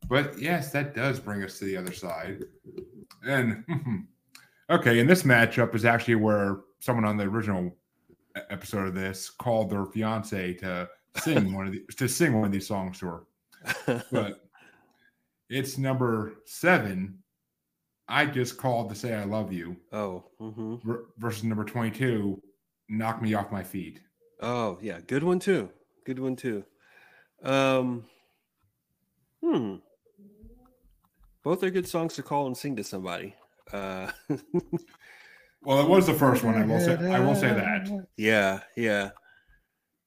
But 0.08 0.38
yes, 0.38 0.70
that 0.72 0.94
does 0.94 1.18
bring 1.18 1.42
us 1.42 1.58
to 1.58 1.64
the 1.64 1.76
other 1.76 1.92
side. 1.92 2.44
And 3.26 3.64
okay, 4.70 5.00
and 5.00 5.08
this 5.08 5.24
matchup 5.24 5.74
is 5.74 5.84
actually 5.84 6.14
where 6.16 6.60
someone 6.80 7.04
on 7.04 7.16
the 7.16 7.24
original 7.24 7.76
episode 8.50 8.88
of 8.88 8.94
this 8.94 9.30
called 9.30 9.70
their 9.70 9.86
fiance 9.86 10.54
to 10.54 10.88
sing 11.16 11.52
one 11.56 11.66
of 11.66 11.72
the 11.72 11.82
to 11.96 12.08
sing 12.08 12.34
one 12.34 12.46
of 12.46 12.52
these 12.52 12.66
songs 12.66 12.98
to 13.00 13.06
her. 13.06 14.02
But 14.12 14.48
it's 15.50 15.78
number 15.78 16.34
seven. 16.44 17.18
I 18.08 18.26
just 18.26 18.56
called 18.56 18.88
to 18.90 18.94
say 18.94 19.14
I 19.14 19.24
love 19.24 19.52
you. 19.52 19.76
Oh, 19.92 20.24
mm-hmm. 20.40 20.76
versus 21.18 21.44
number 21.44 21.64
twenty-two. 21.64 22.40
Knock 22.88 23.20
me 23.20 23.34
off 23.34 23.50
my 23.50 23.64
feet. 23.64 24.00
Oh 24.40 24.78
yeah, 24.80 25.00
good 25.06 25.24
one 25.24 25.40
too. 25.40 25.70
Good 26.04 26.20
one 26.20 26.36
too. 26.36 26.64
Um, 27.42 28.04
hmm. 29.42 29.76
Both 31.46 31.62
are 31.62 31.70
good 31.70 31.86
songs 31.86 32.14
to 32.14 32.24
call 32.24 32.48
and 32.48 32.56
sing 32.56 32.74
to 32.74 32.82
somebody. 32.82 33.32
Uh, 33.72 34.10
well, 35.62 35.80
it 35.80 35.88
was 35.88 36.04
the 36.04 36.12
first 36.12 36.42
one. 36.42 36.56
I 36.56 36.66
will 36.66 36.80
say. 36.80 36.96
I 36.96 37.20
will 37.20 37.36
say 37.36 37.54
that. 37.54 38.08
Yeah, 38.16 38.62
yeah, 38.76 39.10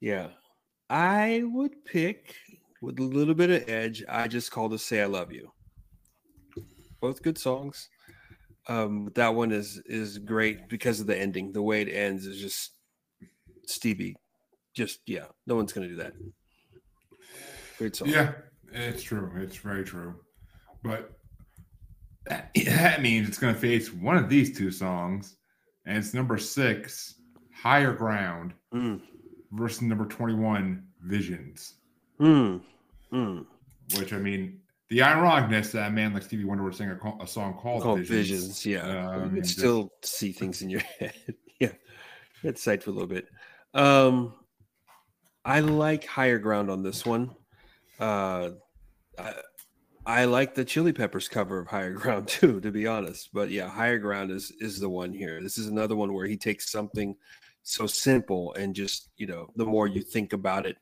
yeah. 0.02 0.28
I 0.90 1.44
would 1.46 1.86
pick 1.86 2.36
with 2.82 3.00
a 3.00 3.04
little 3.04 3.36
bit 3.36 3.52
of 3.52 3.70
edge. 3.70 4.04
I 4.10 4.28
just 4.28 4.52
call 4.52 4.70
to 4.70 4.78
say 4.78 5.02
I 5.02 5.06
love 5.06 5.32
you. 5.32 5.50
Both 7.00 7.24
good 7.24 7.38
songs. 7.38 7.88
Um, 8.68 9.10
that 9.16 9.34
one 9.34 9.54
is 9.54 9.82
is 9.86 10.18
great 10.18 10.68
because 10.68 11.00
of 11.00 11.08
the 11.08 11.18
ending. 11.18 11.54
The 11.54 11.62
way 11.62 11.82
it 11.84 11.88
ends 11.88 12.26
is 12.26 12.42
just 12.42 12.74
Stevie. 13.66 14.18
Just 14.74 15.00
yeah, 15.06 15.28
no 15.48 15.56
one's 15.56 15.72
gonna 15.72 15.88
do 15.88 15.96
that. 15.96 16.12
Great 17.78 17.96
song. 17.96 18.10
Yeah, 18.10 18.34
it's 18.74 19.04
true. 19.04 19.32
It's 19.38 19.56
very 19.56 19.86
true. 19.86 20.16
But 20.84 21.19
that 22.26 23.02
means 23.02 23.28
it's 23.28 23.38
going 23.38 23.54
to 23.54 23.60
face 23.60 23.94
one 23.94 24.18
of 24.18 24.30
these 24.30 24.58
two 24.58 24.72
songs, 24.72 25.38
and 25.86 25.98
it's 25.98 26.14
number 26.14 26.38
six, 26.38 27.16
Higher 27.54 27.94
Ground, 27.94 28.54
mm. 28.74 29.02
versus 29.52 29.82
number 29.82 30.06
21, 30.06 30.84
Visions. 31.02 31.76
Mm. 32.20 32.62
Mm. 33.14 33.46
which 33.98 34.12
I 34.12 34.18
mean, 34.18 34.60
the 34.90 35.00
ironicness 35.00 35.72
that 35.72 35.88
a 35.88 35.92
man 35.92 36.14
like 36.14 36.24
Stevie 36.24 36.44
Wonder 36.44 36.64
would 36.64 36.76
sing 36.76 36.90
a, 36.90 37.24
a 37.24 37.28
song 37.28 37.54
called, 37.54 37.84
Called 37.84 38.00
Visions. 38.00 38.62
visions, 38.62 38.66
yeah. 38.66 39.10
I 39.10 39.18
mean, 39.20 39.30
can 39.30 39.44
just- 39.44 39.58
still 39.58 39.94
see 40.04 40.32
things 40.32 40.62
in 40.62 40.70
your 40.70 40.82
head. 41.00 41.14
yeah, 41.60 41.72
it's 42.44 42.62
sight 42.62 42.84
for 42.84 42.90
a 42.90 42.94
little 42.94 43.08
bit. 43.08 43.28
Um, 43.74 44.34
I 45.46 45.62
like 45.62 46.06
higher 46.06 46.40
ground 46.40 46.70
on 46.70 46.84
this 46.84 47.06
one. 47.06 47.32
Uh, 48.00 48.50
I, 49.18 49.34
I 50.10 50.26
like 50.26 50.56
the 50.56 50.66
Chili 50.66 50.92
Peppers 50.92 51.28
cover 51.28 51.60
of 51.60 51.68
Higher 51.68 51.94
Ground 51.94 52.28
too, 52.28 52.60
to 52.62 52.72
be 52.72 52.88
honest. 52.88 53.30
But 53.32 53.52
yeah, 53.52 53.70
Higher 53.70 54.00
Ground 54.00 54.32
is 54.32 54.52
is 54.60 54.80
the 54.80 54.90
one 54.90 55.14
here. 55.14 55.40
This 55.40 55.60
is 55.60 55.68
another 55.68 55.96
one 55.96 56.14
where 56.14 56.26
he 56.26 56.36
takes 56.36 56.72
something 56.72 57.16
so 57.62 57.86
simple 57.86 58.54
and 58.56 58.74
just 58.74 59.10
you 59.18 59.28
know, 59.28 59.52
the 59.56 59.66
more 59.66 59.86
you 59.86 60.02
think 60.02 60.34
about 60.34 60.66
it, 60.66 60.78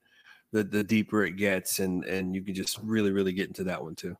the 0.53 0.63
the 0.63 0.81
deeper 0.81 1.25
it 1.25 1.35
gets, 1.35 1.79
and 1.79 2.05
and 2.05 2.33
you 2.33 2.41
can 2.41 2.55
just 2.55 2.79
really 2.81 3.11
really 3.11 3.33
get 3.33 3.49
into 3.49 3.65
that 3.65 3.83
one 3.83 3.95
too. 3.95 4.15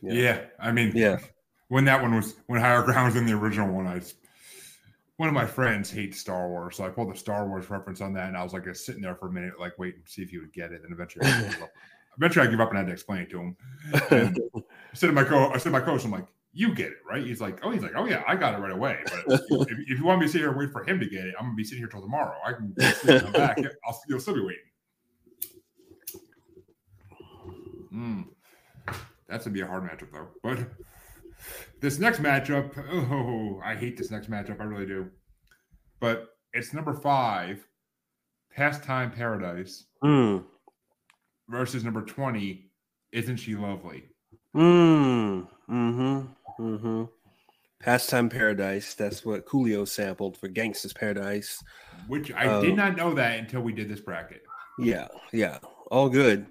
Yeah. 0.00 0.44
I 0.60 0.70
mean, 0.70 0.92
Yeah. 0.94 1.18
when 1.66 1.84
that 1.86 2.00
one 2.00 2.14
was 2.14 2.36
when 2.46 2.60
Higher 2.60 2.82
Ground 2.84 3.06
was 3.06 3.16
in 3.16 3.26
the 3.26 3.32
original 3.32 3.74
one, 3.74 3.88
I 3.88 4.00
one 5.16 5.28
of 5.28 5.34
my 5.34 5.46
friends 5.46 5.90
hates 5.90 6.20
Star 6.20 6.48
Wars, 6.48 6.76
so 6.76 6.84
I 6.84 6.90
pulled 6.90 7.12
the 7.12 7.18
Star 7.18 7.48
Wars 7.48 7.68
reference 7.70 8.00
on 8.00 8.12
that, 8.12 8.28
and 8.28 8.36
I 8.36 8.44
was 8.44 8.52
like 8.52 8.64
just 8.64 8.86
sitting 8.86 9.02
there 9.02 9.16
for 9.16 9.26
a 9.26 9.32
minute, 9.32 9.58
like 9.58 9.76
waiting 9.80 10.02
to 10.04 10.08
see 10.08 10.22
if 10.22 10.30
he 10.30 10.38
would 10.38 10.52
get 10.52 10.70
it, 10.70 10.82
and 10.84 10.92
eventually, 10.92 11.26
I 11.26 11.40
gave 11.42 11.62
up. 11.62 11.70
eventually, 12.16 12.46
I 12.46 12.50
give 12.50 12.60
up 12.60 12.70
and 12.70 12.78
I 12.78 12.80
had 12.80 12.86
to 12.88 12.92
explain 12.92 13.22
it 13.22 13.30
to 13.30 13.40
him. 13.40 13.56
And 14.10 14.38
I 14.54 14.60
said 14.94 15.08
to 15.08 15.12
my 15.12 15.24
co, 15.24 15.50
I 15.50 15.54
said 15.54 15.64
to 15.64 15.70
my 15.70 15.80
coach, 15.80 16.04
I'm 16.04 16.10
like, 16.10 16.26
"You 16.52 16.74
get 16.74 16.88
it, 16.88 16.98
right?" 17.08 17.24
He's 17.24 17.40
like, 17.40 17.60
"Oh, 17.62 17.70
he's 17.70 17.82
like, 17.82 17.92
oh 17.96 18.06
yeah, 18.06 18.22
I 18.26 18.36
got 18.36 18.54
it 18.54 18.58
right 18.58 18.72
away." 18.72 19.02
But 19.04 19.40
if, 19.50 19.78
if 19.88 19.98
you 19.98 20.04
want 20.04 20.20
me 20.20 20.26
to 20.26 20.32
sit 20.32 20.38
here 20.40 20.50
and 20.50 20.58
wait 20.58 20.70
for 20.70 20.84
him 20.84 21.00
to 21.00 21.06
get 21.06 21.24
it, 21.26 21.34
I'm 21.38 21.46
gonna 21.46 21.56
be 21.56 21.64
sitting 21.64 21.78
here 21.78 21.88
till 21.88 22.02
tomorrow. 22.02 22.36
I 22.44 22.52
can 22.52 22.74
come 23.20 23.32
back. 23.32 23.58
I'll 23.86 24.00
you'll 24.08 24.20
still 24.20 24.34
be 24.34 24.40
waiting. 24.40 24.62
Mm. 27.92 28.24
That's 29.28 29.44
gonna 29.44 29.54
be 29.54 29.60
a 29.60 29.66
hard 29.66 29.84
matchup 29.84 30.12
though. 30.12 30.28
But 30.42 30.58
this 31.80 31.98
next 31.98 32.22
matchup, 32.22 32.76
oh, 32.90 33.60
I 33.64 33.74
hate 33.74 33.96
this 33.96 34.10
next 34.10 34.30
matchup. 34.30 34.60
I 34.60 34.64
really 34.64 34.86
do. 34.86 35.10
But 36.00 36.28
it's 36.52 36.72
number 36.72 36.94
five, 36.94 37.66
Pastime 38.54 39.10
Paradise 39.10 39.86
Mm. 40.02 40.44
Versus 41.52 41.84
number 41.84 42.00
20, 42.00 42.64
Isn't 43.12 43.36
She 43.36 43.54
Lovely? 43.54 44.04
Mm. 44.56 45.46
Mm-hmm. 45.70 46.22
Mm-hmm. 46.58 47.04
Pastime 47.78 48.30
Paradise. 48.30 48.94
That's 48.94 49.22
what 49.26 49.44
Coolio 49.46 49.86
sampled 49.86 50.38
for 50.38 50.48
Gangsta's 50.48 50.94
Paradise. 50.94 51.62
Which 52.08 52.32
I 52.32 52.46
Oh. 52.46 52.62
did 52.62 52.74
not 52.74 52.96
know 52.96 53.12
that 53.14 53.38
until 53.38 53.60
we 53.60 53.74
did 53.74 53.90
this 53.90 54.00
bracket. 54.00 54.42
Yeah, 54.78 55.08
yeah. 55.34 55.58
All 55.90 56.08
good. 56.08 56.46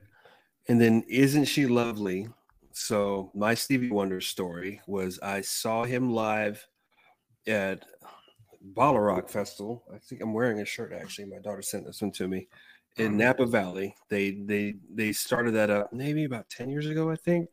And 0.67 0.79
then 0.79 1.03
Isn't 1.09 1.45
She 1.45 1.65
Lovely? 1.65 2.27
So 2.71 3.31
my 3.33 3.55
Stevie 3.55 3.89
Wonder 3.89 4.21
story 4.21 4.81
was 4.85 5.19
I 5.19 5.41
saw 5.41 5.83
him 5.83 6.13
live 6.13 6.65
at 7.47 7.83
BottleRock 8.75 9.31
Festival. 9.31 9.83
I 9.91 9.97
think 9.97 10.21
I'm 10.21 10.31
wearing 10.33 10.59
a 10.61 10.65
shirt 10.65 10.93
actually. 10.93 11.25
My 11.25 11.39
daughter 11.39 11.63
sent 11.63 11.87
this 11.87 12.03
one 12.03 12.11
to 12.11 12.27
me 12.27 12.47
in 12.97 13.17
Napa 13.17 13.45
Valley. 13.45 13.95
They 14.09 14.31
they 14.31 14.75
they 14.93 15.11
started 15.11 15.51
that 15.51 15.69
up 15.69 15.93
maybe 15.93 16.23
about 16.25 16.49
10 16.49 16.69
years 16.69 16.87
ago, 16.87 17.09
I 17.09 17.15
think. 17.15 17.49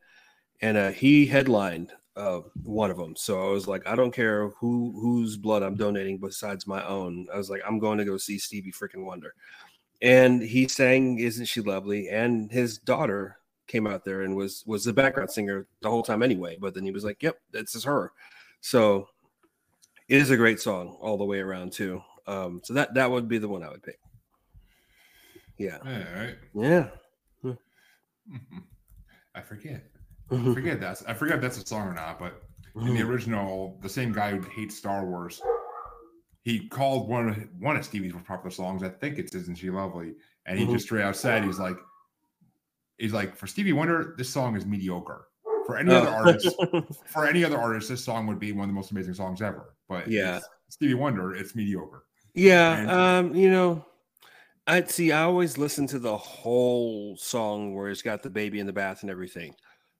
And 0.61 0.77
uh, 0.77 0.89
he 0.89 1.25
headlined 1.25 1.93
uh, 2.15 2.41
one 2.63 2.91
of 2.91 2.97
them. 2.97 3.15
So 3.15 3.47
I 3.47 3.51
was 3.51 3.67
like, 3.67 3.87
I 3.87 3.95
don't 3.95 4.13
care 4.13 4.49
who 4.59 4.93
whose 4.99 5.37
blood 5.37 5.63
I'm 5.63 5.75
donating 5.75 6.17
besides 6.17 6.67
my 6.67 6.85
own. 6.85 7.27
I 7.33 7.37
was 7.37 7.49
like, 7.49 7.61
I'm 7.65 7.79
going 7.79 7.97
to 7.97 8.05
go 8.05 8.17
see 8.17 8.37
Stevie 8.37 8.73
freaking 8.73 9.05
Wonder. 9.05 9.33
And 10.01 10.41
he 10.41 10.67
sang 10.67 11.19
"Isn't 11.19 11.45
She 11.45 11.61
Lovely?" 11.61 12.09
And 12.09 12.51
his 12.51 12.77
daughter 12.77 13.37
came 13.67 13.85
out 13.87 14.03
there 14.05 14.21
and 14.23 14.35
was 14.35 14.63
was 14.65 14.83
the 14.85 14.93
background 14.93 15.31
singer 15.31 15.67
the 15.81 15.89
whole 15.89 16.03
time 16.03 16.23
anyway. 16.23 16.57
But 16.59 16.73
then 16.73 16.83
he 16.83 16.91
was 16.91 17.03
like, 17.03 17.21
"Yep, 17.21 17.37
this 17.51 17.75
is 17.75 17.83
her." 17.83 18.11
So 18.61 19.09
it 20.07 20.21
is 20.21 20.31
a 20.31 20.37
great 20.37 20.59
song 20.59 20.97
all 21.01 21.17
the 21.17 21.25
way 21.25 21.39
around 21.39 21.73
too. 21.73 22.01
Um, 22.27 22.61
so 22.63 22.73
that 22.73 22.93
that 22.95 23.11
would 23.11 23.27
be 23.27 23.37
the 23.37 23.49
one 23.49 23.63
I 23.63 23.69
would 23.69 23.83
pick. 23.83 23.99
Yeah, 25.59 25.77
All 25.85 25.91
right. 26.21 26.37
yeah. 26.55 26.87
Mhm. 27.43 27.57
I 29.35 29.41
forget. 29.41 29.83
I 30.31 30.53
forget 30.53 30.79
that's 30.79 31.03
I 31.05 31.13
forget 31.13 31.41
that's 31.41 31.57
a 31.61 31.65
song 31.65 31.87
or 31.87 31.93
not, 31.93 32.19
but 32.19 32.41
in 32.75 32.93
the 32.95 33.01
original, 33.01 33.77
the 33.81 33.89
same 33.89 34.11
guy 34.13 34.31
who 34.31 34.41
hates 34.51 34.77
Star 34.77 35.05
Wars, 35.05 35.41
he 36.43 36.67
called 36.69 37.09
one 37.09 37.29
of 37.29 37.37
one 37.59 37.75
of 37.75 37.83
Stevie's 37.85 38.13
most 38.13 38.25
popular 38.25 38.51
songs. 38.51 38.83
I 38.83 38.89
think 38.89 39.17
it's 39.19 39.35
"Isn't 39.35 39.57
She 39.57 39.69
Lovely," 39.69 40.13
and 40.45 40.57
he 40.57 40.65
Mhm. 40.65 40.71
just 40.73 40.85
straight 40.85 41.03
out 41.03 41.15
said, 41.15 41.43
"He's 41.43 41.59
like, 41.59 41.77
he's 42.97 43.11
like 43.13 43.35
for 43.35 43.47
Stevie 43.47 43.73
Wonder, 43.73 44.13
this 44.17 44.29
song 44.29 44.55
is 44.55 44.65
mediocre. 44.65 45.25
For 45.65 45.77
any 45.77 45.93
other 45.93 46.09
artist, 46.09 46.55
for 47.07 47.27
any 47.27 47.43
other 47.43 47.57
artist, 47.59 47.89
this 47.89 48.03
song 48.03 48.25
would 48.27 48.39
be 48.39 48.51
one 48.53 48.63
of 48.63 48.69
the 48.69 48.73
most 48.75 48.91
amazing 48.91 49.13
songs 49.15 49.41
ever. 49.41 49.75
But 49.87 50.07
Yeah. 50.07 50.39
Stevie 50.69 50.93
Wonder, 50.95 51.33
it's 51.35 51.53
mediocre. 51.55 52.05
Yeah, 52.33 52.77
And- 52.77 52.91
um, 52.91 53.35
you 53.35 53.49
know, 53.51 53.85
I 54.69 54.83
see. 54.83 55.11
I 55.11 55.23
always 55.23 55.57
listen 55.57 55.87
to 55.87 55.99
the 55.99 56.17
whole 56.17 57.17
song 57.17 57.73
where 57.73 57.89
it's 57.89 58.01
got 58.01 58.21
the 58.23 58.29
baby 58.29 58.59
in 58.59 58.67
the 58.67 58.73
bath 58.73 59.01
and 59.01 59.09
everything. 59.09 59.55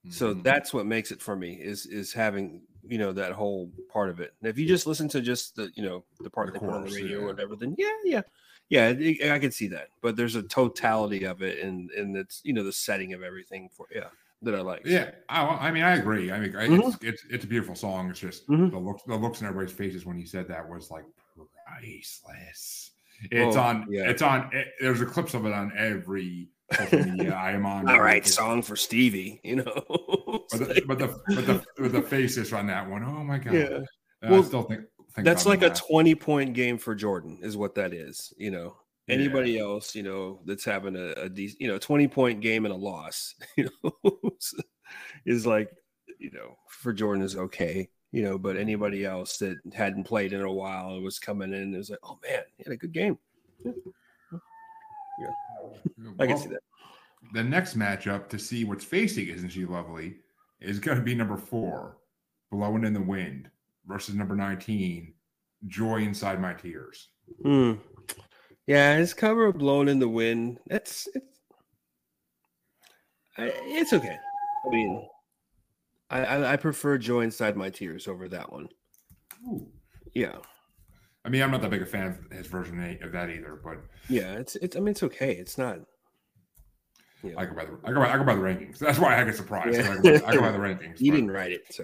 So 0.09 0.33
Mhm. 0.33 0.43
that's 0.43 0.73
what 0.73 0.85
makes 0.85 1.11
it 1.11 1.21
for 1.21 1.35
me 1.35 1.53
is 1.61 1.85
is 1.85 2.13
having 2.13 2.65
you 2.83 2.97
know 2.97 3.11
that 3.13 3.33
whole 3.33 3.71
part 3.91 4.09
of 4.09 4.19
it. 4.19 4.33
And 4.41 4.49
if 4.49 4.57
you 4.57 4.67
just 4.67 4.87
listen 4.87 5.07
to 5.09 5.21
just 5.21 5.55
the 5.55 5.71
you 5.75 5.83
know 5.83 6.05
the 6.19 6.29
part 6.29 6.53
The 6.53 6.59
put 6.59 6.69
on 6.69 6.83
the 6.83 6.91
radio 6.91 7.19
or 7.21 7.27
whatever, 7.27 7.55
then 7.55 7.75
yeah, 7.77 7.91
yeah, 8.03 8.21
yeah, 8.69 8.89
it- 8.89 9.31
I 9.31 9.39
can 9.39 9.51
see 9.51 9.67
that. 9.69 9.89
But 10.01 10.15
there's 10.15 10.35
a 10.35 10.43
totality 10.43 11.25
of 11.25 11.41
it, 11.41 11.59
and 11.59 11.91
and 11.91 12.15
it's 12.17 12.41
you 12.43 12.53
know 12.53 12.63
the 12.63 12.73
setting 12.73 13.13
of 13.13 13.23
everything 13.23 13.69
for 13.69 13.87
yeah 13.91 14.09
that 14.41 14.55
I 14.55 14.61
like. 14.61 14.83
Yeah, 14.85 15.11
I, 15.29 15.67
I 15.67 15.71
mean, 15.71 15.83
I 15.83 15.95
agree. 15.97 16.31
I 16.31 16.39
mean, 16.39 16.55
I- 16.55 16.67
Mhm. 16.67 16.93
it's, 16.93 17.03
it's 17.03 17.25
it's 17.29 17.43
a 17.45 17.47
beautiful 17.47 17.75
song. 17.75 18.09
It's 18.09 18.19
just 18.19 18.47
Mhm. 18.47 18.71
the 18.71 18.79
looks 18.79 19.03
the 19.03 19.15
looks 19.17 19.41
in 19.41 19.47
everybody's 19.47 19.75
faces 19.75 20.05
when 20.05 20.17
he 20.17 20.25
said 20.25 20.47
that 20.47 20.67
was 20.69 20.89
like 20.91 21.05
priceless. 21.67 22.88
It's 23.31 23.55
Oh, 23.55 23.59
on. 23.59 23.87
yeah. 23.89 24.09
It's 24.09 24.21
on. 24.21 24.49
It, 24.53 24.67
there's 24.79 25.01
a 25.01 25.05
clips 25.05 25.33
of 25.33 25.45
it 25.45 25.53
on 25.53 25.71
every 25.77 26.49
media 26.91 27.33
I 27.35 27.51
am 27.51 27.65
on. 27.65 27.89
All 27.89 27.99
right, 28.01 28.25
song 28.25 28.61
for 28.61 28.75
Stevie, 28.75 29.41
you 29.43 29.57
know. 29.57 30.45
But 30.51 30.59
the, 30.59 30.83
but 30.87 30.99
the 30.99 31.07
but 31.35 31.45
the 31.47 31.63
but 31.77 31.91
the 31.91 32.01
faces 32.01 32.53
on 32.53 32.67
that 32.67 32.89
one. 32.89 33.03
Oh 33.03 33.23
my 33.23 33.37
god. 33.37 33.53
yeah. 33.53 33.79
Well, 34.21 34.41
I 34.41 34.43
still 34.43 34.63
think, 34.63 34.81
think 35.15 35.25
that's 35.25 35.45
like 35.45 35.61
a 35.61 35.69
20 35.69 36.15
point 36.15 36.53
game 36.53 36.77
for 36.77 36.93
Jordan 36.95 37.39
is 37.41 37.55
what 37.57 37.75
that 37.75 37.93
is 37.93 38.33
you 38.37 38.51
know 38.51 38.75
Yeah. 39.07 39.15
anybody 39.15 39.57
else 39.59 39.95
you 39.95 40.03
know 40.03 40.41
that's 40.45 40.65
having 40.65 40.95
a, 40.95 41.11
a 41.13 41.29
decent 41.29 41.61
you 41.61 41.67
know 41.67 41.77
20 41.77 42.07
point 42.09 42.41
game 42.41 42.65
and 42.65 42.73
a 42.73 42.77
loss 42.77 43.33
you 43.57 43.69
know 43.83 43.93
is 45.25 45.45
like 45.45 45.69
you 46.19 46.31
know 46.31 46.57
for 46.67 46.91
jordan 46.91 47.23
is 47.23 47.35
okay 47.35 47.89
you 48.11 48.23
know 48.23 48.37
but 48.37 48.57
anybody 48.57 49.05
else 49.05 49.37
that 49.37 49.57
hadn't 49.73 50.03
played 50.03 50.33
in 50.33 50.41
a 50.41 50.51
while 50.51 50.95
and 50.95 51.03
was 51.03 51.19
coming 51.19 51.53
in 51.53 51.73
it 51.73 51.77
was 51.77 51.89
like 51.89 51.99
oh 52.03 52.17
man 52.27 52.41
he 52.57 52.63
had 52.63 52.73
a 52.73 52.77
good 52.77 52.91
game 52.91 53.17
Yeah. 55.19 55.27
i 56.19 56.25
can 56.27 56.37
see 56.37 56.47
that 56.49 56.61
The 57.33 57.43
next 57.43 57.77
matchup 57.77 58.29
to 58.29 58.39
see 58.39 58.63
what's 58.63 58.85
facing 58.85 59.27
Isn't 59.27 59.49
She 59.49 59.65
Lovely 59.65 60.17
is 60.61 60.79
going 60.79 60.97
to 60.97 61.03
be 61.03 61.13
number 61.15 61.37
four, 61.37 61.97
Blowing 62.51 62.83
in 62.83 62.93
the 62.93 63.01
Wind 63.01 63.49
versus 63.85 64.15
number 64.15 64.35
19, 64.35 65.13
Joy 65.67 65.97
Inside 66.01 66.41
My 66.41 66.53
Tears. 66.53 67.09
Hmm. 67.43 67.73
yeah 68.65 68.97
his 68.97 69.13
cover 69.13 69.45
of 69.47 69.57
blown 69.57 69.87
in 69.87 69.99
the 69.99 70.07
wind 70.09 70.57
that's 70.67 71.07
it's 71.13 71.27
it's 73.37 73.93
okay 73.93 74.17
i 74.65 74.69
mean 74.69 75.07
I, 76.09 76.19
I 76.25 76.53
i 76.53 76.55
prefer 76.57 76.97
joy 76.97 77.21
inside 77.21 77.55
my 77.55 77.69
tears 77.69 78.07
over 78.07 78.27
that 78.29 78.51
one 78.51 78.69
Ooh. 79.47 79.67
yeah 80.13 80.37
I 81.25 81.29
mean, 81.29 81.41
I'm 81.41 81.51
not 81.51 81.61
that 81.61 81.69
big 81.69 81.81
a 81.81 81.85
fan 81.85 82.07
of 82.07 82.31
his 82.35 82.47
version 82.47 82.97
of 83.03 83.11
that 83.11 83.29
either, 83.29 83.59
but 83.61 83.77
Yeah, 84.07 84.33
it's 84.35 84.55
it's. 84.55 84.77
I 84.77 84.79
mean, 84.79 84.89
it's 84.91 85.03
okay. 85.03 85.33
It's 85.33 85.57
not. 85.57 85.79
Yeah, 87.21 87.33
I 87.37 87.45
go 87.45 87.53
by 87.53 87.65
the 87.65 87.77
I 87.83 87.91
go 87.91 87.99
by, 87.99 88.13
I 88.13 88.17
go 88.17 88.23
by 88.23 88.35
the 88.35 88.41
rankings. 88.41 88.79
That's 88.79 88.97
why 88.97 89.19
I 89.19 89.23
get 89.25 89.35
surprised. 89.35 89.77
Yeah. 89.77 89.91
I, 89.91 89.95
go 89.97 90.19
by, 90.19 90.25
I 90.27 90.33
go 90.35 90.41
by 90.41 90.51
the 90.51 90.57
rankings. 90.69 91.01
you 91.01 91.11
didn't 91.11 91.31
write 91.31 91.51
it, 91.51 91.65
so 91.71 91.83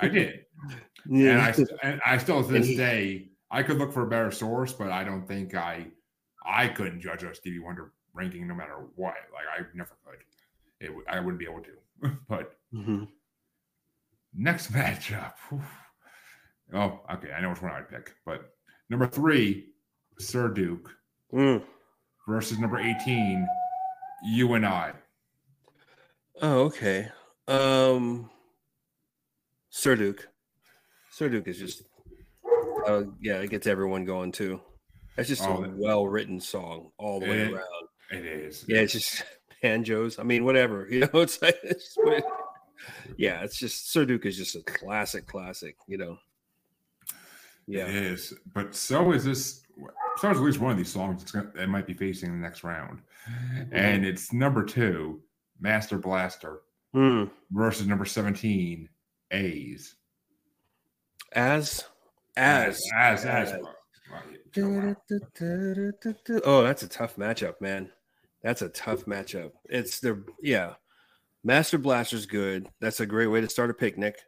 I 0.00 0.08
did, 0.08 0.46
and 1.04 1.18
yeah. 1.18 1.52
I 1.82 1.86
and 1.86 2.00
I 2.06 2.16
still 2.16 2.42
to 2.42 2.50
this 2.50 2.66
he- 2.66 2.76
day 2.76 3.28
I 3.50 3.62
could 3.62 3.76
look 3.76 3.92
for 3.92 4.02
a 4.04 4.08
better 4.08 4.30
source, 4.30 4.72
but 4.72 4.90
I 4.90 5.04
don't 5.04 5.28
think 5.28 5.54
I 5.54 5.86
I 6.44 6.68
couldn't 6.68 7.02
judge 7.02 7.22
a 7.22 7.34
Stevie 7.34 7.58
Wonder 7.58 7.92
ranking 8.14 8.48
no 8.48 8.54
matter 8.54 8.76
what. 8.96 9.14
Like 9.32 9.44
I 9.60 9.62
never 9.74 9.92
could. 10.06 10.18
It 10.80 10.90
I 11.06 11.20
wouldn't 11.20 11.38
be 11.38 11.44
able 11.44 11.62
to. 11.62 12.16
but 12.28 12.56
Mhm. 12.74 13.08
Next 14.36 14.72
matchup. 14.72 15.32
whew. 15.48 15.62
Oh, 16.72 17.00
okay. 17.14 17.30
I 17.32 17.40
know 17.40 17.50
which 17.50 17.62
one 17.62 17.72
I'd 17.72 17.88
pick. 17.88 18.14
But 18.26 18.50
number 18.90 19.06
three, 19.06 19.66
Sir 20.18 20.48
Duke 20.48 20.90
Mm. 21.32 21.62
versus 22.28 22.58
number 22.58 22.78
18, 22.78 23.46
you 24.24 24.54
and 24.54 24.64
I. 24.66 24.92
Oh, 26.40 26.62
okay. 26.64 27.08
Um, 27.48 28.30
Sir 29.70 29.96
Duke. 29.96 30.28
Sir 31.10 31.28
Duke 31.28 31.48
is 31.48 31.58
just. 31.58 31.82
Uh, 32.86 33.04
yeah, 33.20 33.36
it 33.40 33.50
gets 33.50 33.66
everyone 33.66 34.04
going 34.04 34.30
too. 34.32 34.60
That's 35.16 35.28
just 35.28 35.42
Oh, 35.42 35.64
a 35.64 35.70
well 35.70 36.06
written 36.06 36.40
song 36.40 36.90
all 36.98 37.18
the 37.20 37.26
way 37.26 37.42
around. 37.52 37.64
It 38.10 38.26
is. 38.26 38.64
Yeah, 38.68 38.80
it's 38.80 38.92
just 38.92 39.24
banjos. 39.62 40.18
I 40.18 40.22
mean, 40.22 40.44
whatever. 40.44 40.86
You 40.90 41.00
know, 41.00 41.20
it's 41.20 41.40
like, 41.40 41.58
it's 41.62 41.94
it- 41.98 42.24
yeah, 43.16 43.42
it's 43.42 43.58
just 43.58 43.90
Sir 43.92 44.04
Duke 44.04 44.26
is 44.26 44.36
just 44.36 44.56
a 44.56 44.62
classic, 44.62 45.26
classic. 45.26 45.76
You 45.86 45.98
know. 45.98 46.18
Yeah. 47.66 47.86
It 47.86 47.94
is, 47.94 48.34
but 48.52 48.74
so 48.74 49.12
is 49.12 49.24
this. 49.24 49.62
So 50.18 50.30
is 50.30 50.36
at 50.36 50.42
least 50.42 50.60
one 50.60 50.70
of 50.70 50.76
these 50.78 50.92
songs 50.92 51.24
that 51.32 51.68
might 51.68 51.86
be 51.86 51.94
facing 51.94 52.30
the 52.30 52.38
next 52.38 52.62
round, 52.62 53.00
and 53.72 54.04
it's 54.04 54.32
number 54.32 54.64
two, 54.64 55.20
Master 55.60 55.98
Blaster 55.98 56.60
Hmm. 56.92 57.24
versus 57.50 57.86
number 57.86 58.04
seventeen, 58.04 58.88
A's. 59.30 59.96
As, 61.32 61.84
as, 62.36 62.80
as, 62.96 63.24
as. 63.24 63.52
as. 63.52 63.60
Oh, 66.44 66.62
that's 66.62 66.84
a 66.84 66.88
tough 66.88 67.16
matchup, 67.16 67.60
man. 67.60 67.90
That's 68.44 68.62
a 68.62 68.68
tough 68.68 69.06
matchup. 69.06 69.50
It's 69.64 69.98
the 69.98 70.22
yeah. 70.40 70.74
Master 71.44 71.76
Blaster's 71.76 72.24
good. 72.24 72.68
That's 72.80 73.00
a 73.00 73.06
great 73.06 73.26
way 73.26 73.42
to 73.42 73.48
start 73.48 73.70
a 73.70 73.74
picnic. 73.74 74.18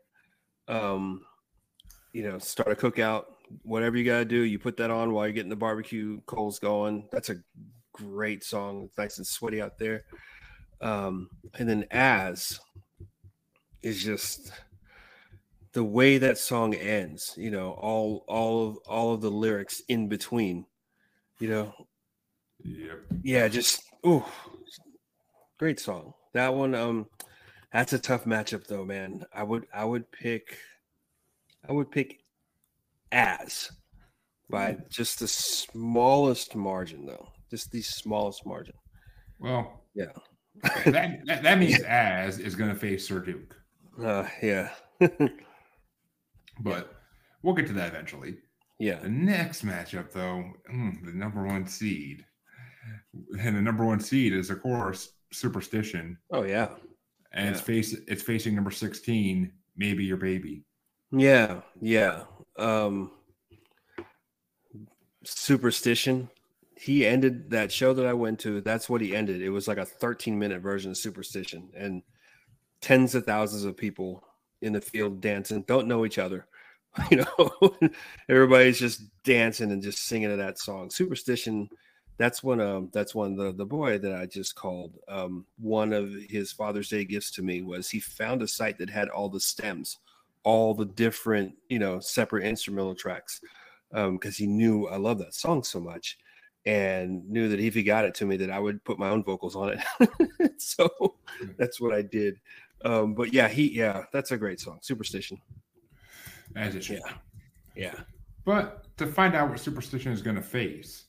Um, 0.68 1.22
you 2.12 2.22
know, 2.22 2.38
start 2.38 2.70
a 2.70 2.74
cookout. 2.74 3.24
Whatever 3.62 3.96
you 3.96 4.04
gotta 4.04 4.24
do, 4.26 4.40
you 4.42 4.58
put 4.58 4.76
that 4.76 4.90
on 4.90 5.12
while 5.12 5.26
you're 5.26 5.32
getting 5.32 5.50
the 5.50 5.56
barbecue 5.56 6.20
coals 6.26 6.58
going. 6.58 7.08
That's 7.10 7.30
a 7.30 7.36
great 7.92 8.44
song. 8.44 8.84
It's 8.84 8.98
nice 8.98 9.16
and 9.18 9.26
sweaty 9.26 9.62
out 9.62 9.78
there. 9.78 10.04
Um, 10.82 11.30
and 11.58 11.66
then 11.68 11.86
as 11.90 12.60
is 13.82 14.02
just 14.04 14.52
the 15.72 15.84
way 15.84 16.18
that 16.18 16.38
song 16.38 16.74
ends, 16.74 17.34
you 17.36 17.50
know, 17.50 17.70
all 17.72 18.24
all 18.28 18.68
of 18.68 18.78
all 18.86 19.14
of 19.14 19.22
the 19.22 19.30
lyrics 19.30 19.80
in 19.88 20.08
between, 20.08 20.66
you 21.38 21.48
know, 21.48 21.72
Yep. 22.64 22.98
yeah, 23.22 23.48
just 23.48 23.82
oh, 24.04 24.30
great 25.58 25.78
song. 25.80 26.12
That 26.36 26.54
one, 26.54 26.74
um, 26.74 27.06
that's 27.72 27.94
a 27.94 27.98
tough 27.98 28.24
matchup 28.26 28.66
though, 28.66 28.84
man. 28.84 29.24
I 29.34 29.42
would 29.42 29.64
I 29.72 29.86
would 29.86 30.12
pick, 30.12 30.58
I 31.66 31.72
would 31.72 31.90
pick 31.90 32.20
as 33.10 33.70
by 34.50 34.76
just 34.90 35.18
the 35.20 35.28
smallest 35.28 36.54
margin 36.54 37.06
though, 37.06 37.28
just 37.50 37.72
the 37.72 37.80
smallest 37.80 38.44
margin. 38.44 38.74
Well, 39.38 39.84
Yeah. 39.94 40.12
that, 40.84 41.20
that, 41.26 41.42
that 41.42 41.58
means 41.58 41.80
as 41.84 42.38
is 42.38 42.54
going 42.54 42.68
to 42.70 42.76
face 42.76 43.08
Sir 43.08 43.20
Duke, 43.20 43.56
Uh, 43.98 44.28
yeah, 44.42 44.70
but 46.60 46.96
we'll 47.42 47.54
get 47.54 47.66
to 47.68 47.72
that 47.72 47.88
eventually. 47.88 48.36
yeah. 48.78 48.98
The 48.98 49.08
next 49.08 49.64
matchup, 49.64 50.12
though, 50.12 50.44
mm, 50.70 51.02
the 51.02 51.12
number 51.12 51.44
one 51.46 51.66
seed, 51.66 52.26
and 53.40 53.56
the 53.56 53.62
number 53.62 53.86
one 53.86 54.00
seed 54.00 54.34
is 54.34 54.50
of 54.50 54.60
course 54.60 55.12
Superstition, 55.36 56.18
Oh 56.30 56.42
yeah, 56.44 56.70
and 57.32 57.48
it's 57.50 57.58
Yeah. 57.60 57.64
face 57.64 57.92
it's 58.08 58.22
facing 58.22 58.54
number 58.54 58.70
sixteen, 58.70 59.52
maybe 59.76 60.04
your 60.04 60.16
baby. 60.16 60.64
yeah, 61.12 61.60
yeah. 61.80 62.24
Um, 62.58 63.10
Superstition. 65.24 66.30
He 66.78 67.06
ended 67.06 67.50
that 67.50 67.72
show 67.72 67.94
that 67.94 68.06
I 68.06 68.12
went 68.12 68.38
to. 68.40 68.60
That's 68.60 68.88
what 68.88 69.00
he 69.00 69.16
ended. 69.16 69.40
It 69.42 69.48
was 69.50 69.66
like 69.66 69.78
a 69.78 69.84
13 69.84 70.38
minute 70.38 70.60
version 70.60 70.90
of 70.90 70.96
Superstition, 70.98 71.70
and 71.74 72.02
tens 72.80 73.14
of 73.14 73.24
thousands 73.24 73.64
of 73.64 73.76
people 73.76 74.22
in 74.62 74.72
the 74.72 74.80
field 74.80 75.20
dancing, 75.20 75.62
don't 75.62 75.88
know 75.88 76.04
each 76.04 76.18
other. 76.18 76.46
You 77.10 77.18
know, 77.38 77.78
everybody's 78.30 78.78
just 78.78 79.02
dancing 79.22 79.70
and 79.70 79.82
just 79.82 80.06
singing 80.06 80.30
to 80.30 80.36
that 80.36 80.58
song. 80.58 80.88
Superstition. 80.88 81.68
That's 82.18 82.42
when 82.42 82.60
um 82.60 82.90
that's 82.92 83.14
when 83.14 83.36
the 83.36 83.52
the 83.52 83.66
boy 83.66 83.98
that 83.98 84.14
I 84.14 84.26
just 84.26 84.54
called 84.54 84.98
um 85.08 85.44
one 85.58 85.92
of 85.92 86.10
his 86.28 86.52
Father's 86.52 86.88
Day 86.88 87.04
gifts 87.04 87.30
to 87.32 87.42
me 87.42 87.62
was 87.62 87.90
he 87.90 88.00
found 88.00 88.42
a 88.42 88.48
site 88.48 88.78
that 88.78 88.90
had 88.90 89.08
all 89.08 89.28
the 89.28 89.40
stems, 89.40 89.98
all 90.42 90.74
the 90.74 90.86
different 90.86 91.54
you 91.68 91.78
know 91.78 92.00
separate 92.00 92.44
instrumental 92.44 92.94
tracks, 92.94 93.40
um 93.92 94.14
because 94.16 94.36
he 94.36 94.46
knew 94.46 94.86
I 94.86 94.96
love 94.96 95.18
that 95.18 95.34
song 95.34 95.62
so 95.62 95.78
much, 95.78 96.18
and 96.64 97.28
knew 97.28 97.48
that 97.48 97.60
if 97.60 97.74
he 97.74 97.82
got 97.82 98.04
it 98.04 98.14
to 98.16 98.26
me 98.26 98.36
that 98.38 98.50
I 98.50 98.58
would 98.58 98.82
put 98.84 98.98
my 98.98 99.10
own 99.10 99.22
vocals 99.22 99.54
on 99.54 99.70
it. 99.70 100.60
so 100.60 100.88
that's 101.58 101.80
what 101.80 101.94
I 101.94 102.02
did. 102.02 102.40
Um, 102.84 103.14
but 103.14 103.32
yeah, 103.32 103.48
he 103.48 103.70
yeah, 103.70 104.04
that's 104.12 104.32
a 104.32 104.36
great 104.36 104.60
song, 104.60 104.78
Superstition. 104.82 105.40
As 106.54 106.74
it 106.74 106.84
should. 106.84 107.00
Yeah. 107.04 107.12
Yeah. 107.76 108.00
But 108.44 108.96
to 108.96 109.06
find 109.06 109.34
out 109.34 109.50
what 109.50 109.60
Superstition 109.60 110.12
is 110.12 110.22
going 110.22 110.36
to 110.36 110.42
face, 110.42 111.05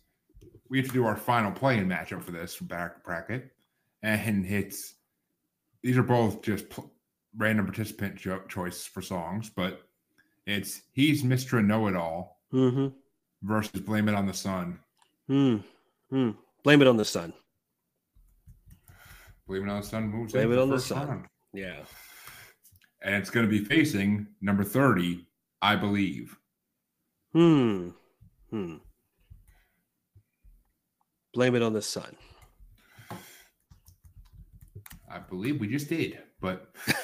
we 0.69 0.77
have 0.79 0.87
to 0.87 0.93
do 0.93 1.05
our 1.05 1.15
final 1.15 1.51
play-in 1.51 1.87
matchup 1.87 2.23
for 2.23 2.31
this 2.31 2.57
back 2.57 3.03
bracket, 3.03 3.51
and 4.03 4.45
it's 4.45 4.95
these 5.83 5.97
are 5.97 6.03
both 6.03 6.41
just 6.41 6.69
pl- 6.69 6.91
random 7.35 7.65
participant 7.65 8.15
jo- 8.15 8.41
choice 8.47 8.85
for 8.85 9.01
songs, 9.01 9.49
but 9.49 9.81
it's 10.45 10.81
he's 10.93 11.23
Mr. 11.23 11.63
Know-It-All 11.65 12.35
Mm-hmm. 12.53 12.87
versus 13.43 13.81
Blame 13.81 14.07
It 14.07 14.15
on 14.15 14.25
the 14.25 14.33
Sun. 14.33 14.79
Hmm. 15.27 15.57
Hmm. 16.09 16.31
Blame 16.63 16.81
it 16.81 16.87
on 16.87 16.95
the 16.95 17.03
sun. 17.05 17.33
Blame 19.47 19.63
It 19.67 19.69
on 19.69 19.81
the 19.81 19.85
Sun 19.87 20.07
moves 20.09 20.31
Blame 20.33 20.51
It 20.53 20.57
on 20.59 20.69
the 20.69 20.79
Sun. 20.79 21.07
round. 21.07 21.25
Yeah. 21.53 21.83
and 23.01 23.15
it's 23.15 23.29
going 23.29 23.45
to 23.45 23.49
be 23.49 23.63
facing 23.63 24.27
number 24.41 24.63
thirty, 24.63 25.27
I 25.61 25.75
believe. 25.75 26.37
Hmm. 27.33 27.89
Hmm. 28.49 28.75
Blame 31.37 31.53
it 31.53 31.61
on 31.61 31.71
the 31.71 31.83
sun. 31.83 32.15
I 35.07 35.19
believe 35.19 35.59
we 35.59 35.67
just 35.67 35.87
did, 35.87 36.17
but 36.41 36.73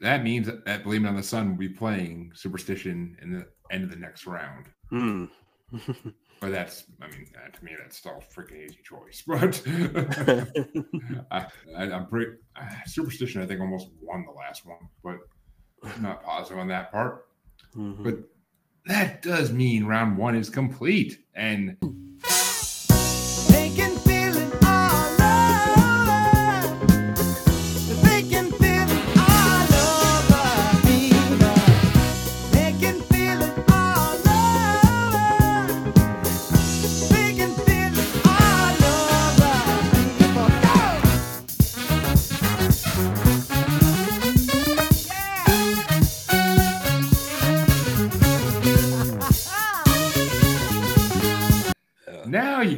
that 0.00 0.22
means 0.22 0.48
that, 0.64 0.84
Blame 0.84 1.06
It 1.06 1.08
on 1.08 1.16
the 1.16 1.24
Sun 1.24 1.50
will 1.50 1.56
be 1.56 1.68
playing 1.68 2.30
Superstition 2.36 3.16
in 3.20 3.32
the 3.32 3.48
end 3.72 3.82
of 3.82 3.90
the 3.90 3.96
next 3.96 4.28
round. 4.28 4.66
hmm. 4.90 5.24
But 6.40 6.52
that's, 6.52 6.84
I 7.02 7.08
mean, 7.08 7.26
uh, 7.34 7.50
to 7.50 7.64
me, 7.64 7.72
that's 7.80 7.96
still 7.96 8.22
a 8.22 8.40
freaking 8.40 8.64
easy 8.64 8.78
choice. 8.84 9.24
But 9.26 9.60
I, 11.32 11.46
I'm 11.76 12.06
pretty 12.06 12.30
uh, 12.54 12.68
superstition. 12.86 13.42
I 13.42 13.46
think 13.46 13.60
almost 13.60 13.88
won 14.00 14.24
the 14.24 14.30
last 14.30 14.64
one, 14.64 14.88
but 15.02 15.16
I'm 15.82 16.00
not 16.00 16.22
positive 16.22 16.58
on 16.58 16.68
that 16.68 16.92
part. 16.92 17.26
Mhm. 17.74 18.04
But 18.04 18.18
that 18.84 19.22
does 19.22 19.50
mean 19.50 19.84
round 19.84 20.16
one 20.16 20.36
is 20.36 20.48
complete, 20.48 21.24
and 21.34 21.76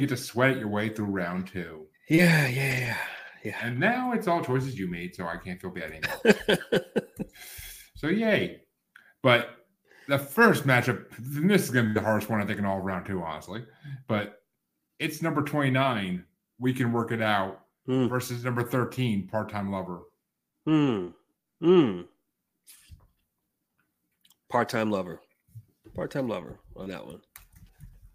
get 0.09 0.17
to 0.17 0.23
sweat 0.23 0.59
your 0.59 0.69
way 0.69 0.89
through 0.89 1.07
round 1.07 1.47
two. 1.49 1.87
yeah, 2.09 2.47
yeah, 2.47 2.79
yeah, 2.79 2.97
yeah. 3.45 3.57
And 3.63 3.79
now 3.79 4.13
it's 4.13 4.27
all 4.29 4.43
choices 4.43 4.79
you 4.79 4.89
made, 4.89 5.15
so 5.15 5.27
I 5.27 5.37
can't 5.37 5.61
feel 5.61 5.71
bad 5.71 5.93
anymore. 5.93 6.59
So 7.97 8.07
yay. 8.07 8.61
But 9.25 9.49
the 10.07 10.19
first 10.21 10.65
matchup, 10.65 11.05
and 11.19 11.51
this 11.51 11.65
is 11.65 11.71
going 11.71 11.87
to 11.87 11.89
be 11.93 11.95
the 11.99 12.05
hardest 12.07 12.31
one 12.31 12.41
I 12.41 12.47
think 12.47 12.61
in 12.61 12.65
all 12.65 12.79
round 12.79 13.07
two, 13.07 13.21
honestly. 13.21 13.65
But 14.07 14.41
it's 15.01 15.21
number 15.21 15.43
29. 15.43 16.25
We 16.61 16.73
can 16.73 16.93
work 16.93 17.11
it 17.11 17.21
out 17.21 17.63
Hmm. 17.87 18.07
versus 18.07 18.45
number 18.45 18.63
13, 18.63 19.27
part 19.27 19.49
time 19.51 19.73
lover. 19.73 20.03
Hmm. 20.65 21.09
Hmm. 21.61 22.03
Part-time 24.49 24.91
lover. 24.91 25.21
Part-time 25.97 26.29
lover 26.29 26.61
on 26.77 26.89
that 26.91 27.05
one. 27.05 27.21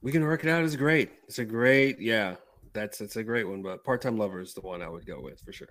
We 0.04 0.12
can 0.12 0.24
work 0.24 0.44
it 0.44 0.50
out 0.50 0.66
is 0.66 0.76
great. 0.76 1.12
It's 1.28 1.40
a 1.40 1.46
great, 1.46 2.00
yeah. 2.00 2.36
That's 2.74 3.00
it's 3.00 3.16
a 3.16 3.24
great 3.24 3.48
one, 3.48 3.62
but 3.62 3.86
part-time 3.86 4.18
lover 4.18 4.42
is 4.42 4.54
the 4.54 4.62
one 4.62 4.82
I 4.82 4.90
would 4.90 5.06
go 5.06 5.22
with 5.22 5.40
for 5.40 5.54
sure. 5.54 5.70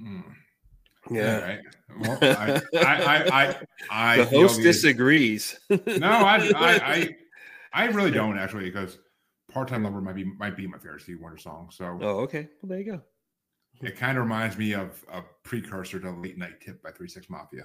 Hmm. 0.00 0.20
Yeah. 1.10 1.34
All 1.34 1.42
right. 1.42 1.60
Well, 2.00 2.18
I, 2.22 2.62
I, 2.78 3.02
I, 3.02 3.28
I, 3.30 3.56
I 3.90 4.16
the 4.24 4.24
host 4.24 4.62
disagrees. 4.62 5.58
No, 5.68 6.08
I, 6.08 6.52
I, 6.56 6.80
I, 6.80 7.08
I 7.74 7.84
really 7.86 8.10
don't 8.10 8.38
actually 8.38 8.64
because 8.64 8.98
part 9.52 9.68
time 9.68 9.84
lover 9.84 10.00
might 10.00 10.16
be 10.16 10.24
might 10.24 10.56
be 10.56 10.66
my 10.66 10.78
favorite 10.78 11.02
Stevie 11.02 11.20
Wonder 11.20 11.38
song. 11.38 11.68
So 11.70 11.98
oh, 12.00 12.20
okay. 12.20 12.48
Well, 12.62 12.70
there 12.70 12.78
you 12.78 12.92
go. 12.92 13.02
it 13.82 13.96
kind 13.96 14.16
of 14.16 14.24
reminds 14.24 14.56
me 14.56 14.72
of 14.72 15.04
a 15.12 15.22
precursor 15.42 16.00
to 16.00 16.10
Late 16.12 16.38
Night 16.38 16.60
Tip 16.62 16.82
by 16.82 16.92
Three 16.92 17.08
Six 17.08 17.28
Mafia. 17.28 17.64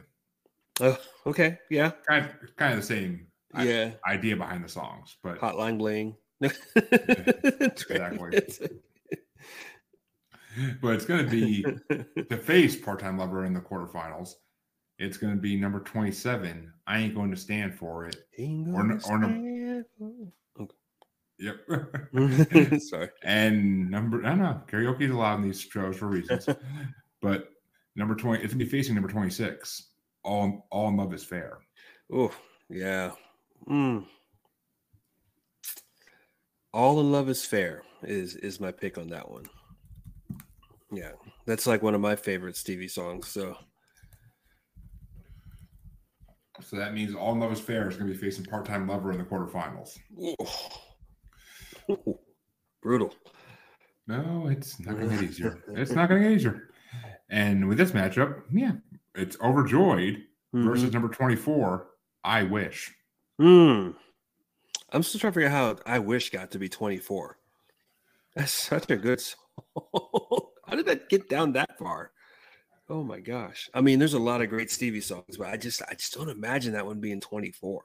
Oh, 0.82 0.98
okay. 1.26 1.58
Yeah. 1.70 1.92
Kind 2.08 2.26
of, 2.26 2.56
kind 2.58 2.74
of 2.74 2.80
the 2.80 2.86
same 2.86 3.28
Yeah. 3.58 3.92
idea 4.08 4.36
behind 4.36 4.64
the 4.64 4.70
songs, 4.70 5.16
but 5.24 5.40
Hotline 5.40 5.78
bling. 5.78 6.16
Exactly. 6.42 8.42
but 10.82 10.96
it's 10.96 11.06
going 11.06 11.26
to 11.26 11.32
be 11.32 11.64
to 12.30 12.38
face 12.38 12.76
part-time 12.76 13.18
lover 13.18 13.46
in 13.46 13.54
the 13.54 13.60
quarterfinals. 13.62 14.34
It's 15.00 15.18
going 15.18 15.34
to 15.36 15.42
be 15.42 15.56
number 15.56 15.80
27. 15.80 16.72
I 16.88 17.00
ain't 17.00 17.16
going 17.16 17.32
to 17.32 17.38
stand 17.38 17.76
for 17.76 18.06
it. 18.06 18.18
Ain't 18.38 18.70
Or 18.70 18.84
gonna 18.84 19.00
or 19.10 19.20
no- 19.20 19.28
stand 19.28 19.86
Yep. 21.40 21.58
Sorry. 22.82 23.10
and 23.24 23.90
number 23.90 24.24
I 24.24 24.30
don't 24.30 24.40
know. 24.40 24.62
Karaoke 24.68 25.02
is 25.02 25.12
allowed 25.12 25.36
in 25.38 25.42
these 25.42 25.60
shows 25.62 25.98
for 25.98 26.08
reasons. 26.08 26.48
but 27.22 27.50
number 27.96 28.16
20, 28.16 28.44
it's 28.44 28.54
gonna 28.54 28.64
be 28.64 28.70
facing 28.70 28.94
number 28.96 29.10
26. 29.10 29.90
All 30.24 30.68
all 30.72 30.88
in 30.90 30.98
love 30.98 31.14
is 31.14 31.24
fair. 31.24 31.58
Oh, 32.14 32.32
yeah. 32.70 33.12
Mm. 33.70 34.06
All 36.74 37.00
in 37.00 37.12
love 37.12 37.30
is 37.30 37.46
fair 37.46 37.84
is 38.04 38.36
is 38.36 38.60
my 38.60 38.72
pick 38.72 38.98
on 38.98 39.08
that 39.10 39.30
one. 39.30 39.46
Yeah, 40.92 41.12
that's 41.46 41.68
like 41.68 41.82
one 41.82 41.96
of 41.96 42.02
my 42.02 42.16
favorite 42.16 42.58
Stevie 42.58 42.88
songs. 42.88 43.28
So 43.28 43.56
So 46.62 46.78
that 46.78 46.94
means 46.94 47.16
all 47.16 47.34
in 47.34 47.40
love 47.40 47.52
is 47.52 47.60
fair 47.60 47.90
is 47.90 47.96
gonna 47.96 48.12
be 48.12 48.18
facing 48.18 48.46
part-time 48.46 48.88
lover 48.88 49.12
in 49.12 49.18
the 49.18 49.24
quarterfinals. 49.24 49.98
Ooh. 51.90 52.18
brutal. 52.82 53.14
No, 54.08 54.48
it's 54.50 54.80
not 54.80 54.98
gonna 54.98 55.16
get 55.16 55.24
easier. 55.24 55.64
It's 55.70 55.92
not 55.92 56.10
gonna 56.10 56.22
get 56.22 56.32
easier. 56.34 56.70
And 57.30 57.68
with 57.68 57.78
this 57.78 57.92
matchup, 57.92 58.42
yeah, 58.52 58.74
it's 59.16 59.38
overjoyed 59.42 60.22
versus 60.54 60.94
number 60.94 61.08
24, 61.08 61.88
I 62.24 62.44
wish. 62.44 62.94
Hmm. 63.40 63.92
I'm 64.92 65.04
still 65.04 65.20
trying 65.20 65.34
to 65.34 65.40
figure 65.40 65.50
out 65.50 65.80
how 65.86 65.92
I 65.94 66.00
wish 66.00 66.30
got 66.30 66.52
to 66.52 66.60
be 66.60 66.70
24. 66.70 67.38
That's 68.36 68.52
such 68.52 68.90
a 68.90 68.96
good 68.96 69.20
song. 69.22 69.40
how 70.68 70.76
did 70.76 70.86
that 70.86 71.10
get 71.10 71.30
down 71.30 71.54
that 71.54 71.78
far? 71.78 72.12
Oh 72.90 73.04
my 73.04 73.20
gosh. 73.20 73.70
I 73.74 73.82
mean, 73.82 73.98
there's 74.00 74.14
a 74.14 74.20
lot 74.20 74.42
of 74.42 74.50
great 74.50 74.70
Stevie 74.70 75.02
songs, 75.02 75.38
but 75.38 75.48
I 75.48 75.58
just 75.58 75.82
I 75.90 75.94
just 75.94 76.14
don't 76.14 76.30
imagine 76.30 76.74
that 76.74 76.86
one 76.86 77.00
being 77.00 77.20
24. 77.22 77.84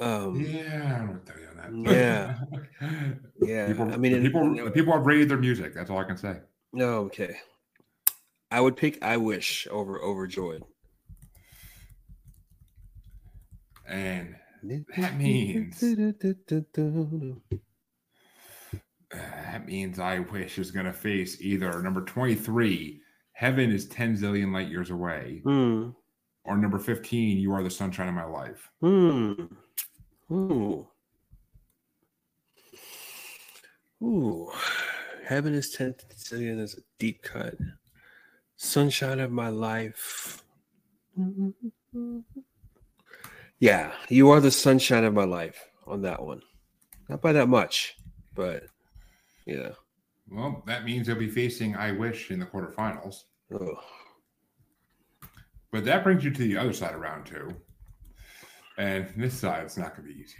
Um 0.00 0.40
Yeah, 0.40 0.94
I 0.94 0.98
don't 0.98 1.06
know 1.06 1.12
what 1.12 1.26
to 1.26 1.32
tell 1.32 1.40
you 1.40 1.84
that. 1.84 1.92
Yeah. 1.92 2.38
yeah. 3.40 3.66
people, 3.68 3.92
I 3.92 3.96
mean 3.96 4.14
and- 4.14 4.24
people, 4.24 4.44
you 4.54 4.64
know- 4.64 4.70
people 4.70 4.92
have 4.92 5.06
rated 5.06 5.28
their 5.28 5.38
music. 5.38 5.74
That's 5.74 5.90
all 5.90 5.98
I 5.98 6.04
can 6.04 6.16
say. 6.16 6.36
No, 6.72 6.98
okay. 7.04 7.36
I 8.50 8.60
would 8.60 8.76
pick 8.76 9.02
I 9.02 9.16
wish 9.16 9.66
over 9.70 10.00
overjoyed. 10.02 10.62
And 13.88 14.34
that 14.96 15.16
means 15.18 15.80
that 19.10 19.66
means 19.66 19.98
I 19.98 20.20
wish 20.20 20.58
is 20.58 20.70
going 20.70 20.86
to 20.86 20.92
face 20.92 21.40
either 21.40 21.82
number 21.82 22.02
23, 22.02 23.00
Heaven 23.32 23.70
is 23.70 23.88
10 23.88 24.16
zillion 24.16 24.52
light 24.52 24.68
years 24.68 24.90
away, 24.90 25.40
Hmm. 25.44 25.90
or 26.44 26.56
number 26.56 26.78
15, 26.78 27.38
You 27.38 27.52
Are 27.52 27.62
the 27.62 27.70
Sunshine 27.70 28.08
of 28.08 28.14
My 28.14 28.24
Life. 28.24 28.70
Hmm. 28.80 29.32
Ooh. 30.30 30.88
Ooh. 34.02 34.50
Heaven 35.26 35.54
is 35.54 35.70
10 35.70 35.94
zillion 36.16 36.60
is 36.60 36.74
a 36.74 36.82
deep 36.98 37.22
cut. 37.22 37.54
Sunshine 38.56 39.20
of 39.20 39.30
my 39.30 39.48
life. 39.48 40.42
Yeah, 43.62 43.92
you 44.08 44.28
are 44.30 44.40
the 44.40 44.50
sunshine 44.50 45.04
of 45.04 45.14
my 45.14 45.22
life 45.22 45.68
on 45.86 46.02
that 46.02 46.20
one. 46.20 46.42
Not 47.08 47.22
by 47.22 47.30
that 47.30 47.48
much, 47.48 47.94
but 48.34 48.64
yeah. 49.46 49.68
Well, 50.28 50.64
that 50.66 50.84
means 50.84 51.06
they'll 51.06 51.14
be 51.14 51.28
facing 51.28 51.76
I 51.76 51.92
Wish 51.92 52.32
in 52.32 52.40
the 52.40 52.46
quarterfinals. 52.46 53.22
Oh. 53.54 53.76
But 55.70 55.84
that 55.84 56.02
brings 56.02 56.24
you 56.24 56.32
to 56.32 56.42
the 56.42 56.56
other 56.56 56.72
side 56.72 56.92
of 56.92 57.00
round 57.00 57.24
two. 57.24 57.54
And 58.78 59.06
this 59.16 59.38
side, 59.38 59.62
it's 59.62 59.76
not 59.76 59.94
going 59.94 60.08
to 60.08 60.12
be 60.12 60.20
easy 60.20 60.34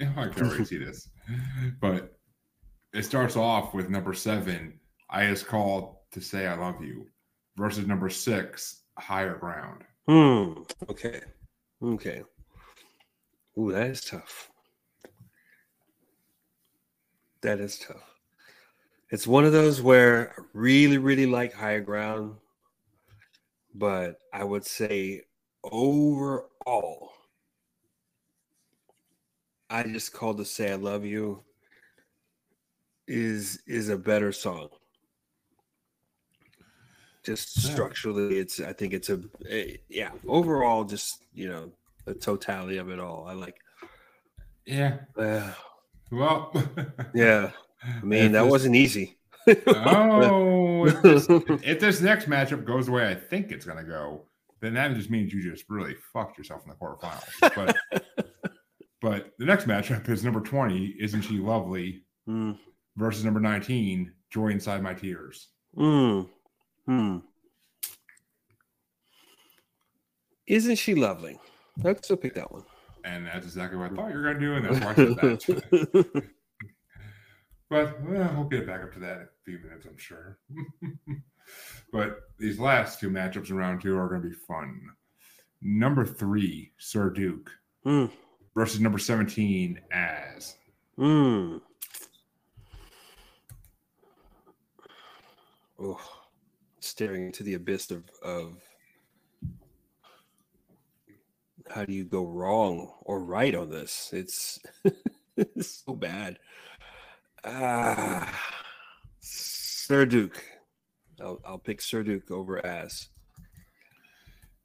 at 0.00 0.08
all. 0.16 0.24
I 0.24 0.28
can 0.34 0.48
already 0.48 0.64
see 0.64 0.78
this. 0.78 1.08
But 1.80 2.18
it 2.92 3.04
starts 3.04 3.36
off 3.36 3.74
with 3.74 3.90
number 3.90 4.12
seven, 4.12 4.80
I 5.08 5.26
is 5.26 5.44
called 5.44 5.98
to 6.10 6.20
say 6.20 6.48
I 6.48 6.56
love 6.56 6.82
you, 6.82 7.06
versus 7.56 7.86
number 7.86 8.10
six, 8.10 8.82
higher 8.98 9.36
ground. 9.36 9.84
Hmm. 10.08 10.62
Okay. 10.90 11.20
Okay. 11.80 12.22
Ooh, 13.58 13.72
that 13.72 13.86
is 13.86 14.02
tough. 14.02 14.50
That 17.40 17.60
is 17.60 17.78
tough. 17.78 18.16
It's 19.10 19.26
one 19.26 19.44
of 19.44 19.52
those 19.52 19.80
where 19.80 20.34
I 20.36 20.42
really, 20.52 20.98
really 20.98 21.26
like 21.26 21.52
higher 21.52 21.80
ground, 21.80 22.36
but 23.74 24.18
I 24.32 24.42
would 24.42 24.64
say 24.64 25.22
overall, 25.62 27.12
I 29.70 29.84
just 29.84 30.12
called 30.12 30.38
to 30.38 30.44
say 30.44 30.72
I 30.72 30.76
love 30.76 31.04
you 31.04 31.42
is 33.06 33.60
is 33.66 33.88
a 33.88 33.96
better 33.96 34.32
song. 34.32 34.68
Just 37.24 37.60
structurally, 37.60 38.38
it's 38.38 38.60
I 38.60 38.72
think 38.72 38.92
it's 38.92 39.10
a 39.10 39.20
eh, 39.48 39.76
yeah. 39.88 40.10
Overall, 40.26 40.84
just 40.84 41.24
you 41.34 41.48
know 41.48 41.72
the 42.06 42.14
totality 42.14 42.78
of 42.78 42.88
it 42.88 42.98
all. 42.98 43.26
I 43.28 43.34
like. 43.34 43.56
Yeah. 44.64 44.98
Uh, 45.16 45.52
Well, 46.10 46.52
yeah, 47.14 47.50
I 47.84 48.04
mean 48.04 48.24
If 48.26 48.32
that 48.32 48.42
this- 48.44 48.50
wasn't 48.50 48.76
easy. 48.76 49.18
Oh, 49.48 50.86
if 50.86 51.02
this, 51.02 51.26
if 51.30 51.78
this 51.80 52.00
next 52.00 52.26
matchup 52.28 52.64
goes 52.64 52.86
the 52.86 52.92
way 52.92 53.08
I 53.08 53.14
think 53.14 53.52
it's 53.52 53.64
going 53.64 53.78
to 53.78 53.84
go, 53.88 54.22
then 54.60 54.74
that 54.74 54.94
just 54.94 55.08
means 55.10 55.32
you 55.32 55.40
just 55.42 55.64
really 55.68 55.94
fucked 56.12 56.36
yourself 56.38 56.62
in 56.64 56.70
the 56.70 56.76
quarterfinals. 56.76 57.54
But 57.54 57.76
but 59.00 59.32
the 59.38 59.44
next 59.44 59.66
matchup 59.66 60.08
is 60.08 60.24
number 60.24 60.40
20, 60.40 60.96
Isn't 60.98 61.22
She 61.22 61.38
Lovely, 61.38 62.02
Mm, 62.28 62.58
versus 62.96 63.24
number 63.24 63.38
19, 63.38 64.12
Joy 64.30 64.48
Inside 64.48 64.82
My 64.82 64.94
Tears. 64.94 65.48
mm, 65.76 66.28
hmm. 66.86 67.18
Isn't 70.48 70.76
she 70.76 70.94
lovely? 70.94 71.38
I'd 71.84 72.04
still 72.04 72.16
pick 72.16 72.34
that 72.34 72.50
one. 72.50 72.64
And 73.04 73.26
that's 73.26 73.46
exactly 73.46 73.78
what 73.78 73.92
I 73.92 73.94
thought 73.94 74.10
you 74.10 74.16
were 74.16 74.22
going 74.22 74.34
to 74.34 74.40
do. 74.40 74.54
And 74.54 74.64
that's 74.64 74.80
why 74.80 74.90
I 74.90 74.94
said 75.36 75.60
that. 75.62 76.22
But 77.68 78.00
well, 78.02 78.32
we'll 78.36 78.44
get 78.48 78.64
back 78.64 78.84
up 78.84 78.92
to 78.92 79.00
that 79.00 79.16
in 79.16 79.22
a 79.22 79.28
few 79.44 79.58
minutes, 79.58 79.86
I'm 79.86 79.96
sure. 79.98 80.38
but 81.92 82.20
these 82.38 82.60
last 82.60 83.00
two 83.00 83.10
matchups 83.10 83.50
in 83.50 83.56
round 83.56 83.80
two 83.82 83.96
are 83.98 84.08
going 84.08 84.22
to 84.22 84.28
be 84.28 84.34
fun. 84.34 84.80
Number 85.62 86.06
three, 86.06 86.72
Sir 86.78 87.10
Duke 87.10 87.50
Mm, 87.84 88.10
versus 88.54 88.78
number 88.80 88.98
17, 88.98 89.80
As. 89.90 90.54
mm. 90.96 91.60
Oh, 95.80 96.00
staring 96.80 97.26
into 97.26 97.42
the 97.42 97.54
abyss 97.54 97.90
of, 97.90 98.04
of 98.22 98.58
how 101.70 101.84
do 101.84 101.92
you 101.92 102.04
go 102.04 102.24
wrong 102.24 102.92
or 103.02 103.20
right 103.24 103.54
on 103.54 103.70
this? 103.70 104.10
It's, 104.12 104.58
it's 105.36 105.82
so 105.86 105.94
bad. 105.94 106.38
Ah, 107.44 108.40
Sir 109.20 110.06
Duke. 110.06 110.42
I'll, 111.20 111.40
I'll 111.44 111.58
pick 111.58 111.80
Sir 111.80 112.02
Duke 112.02 112.30
over 112.30 112.64
As. 112.64 113.08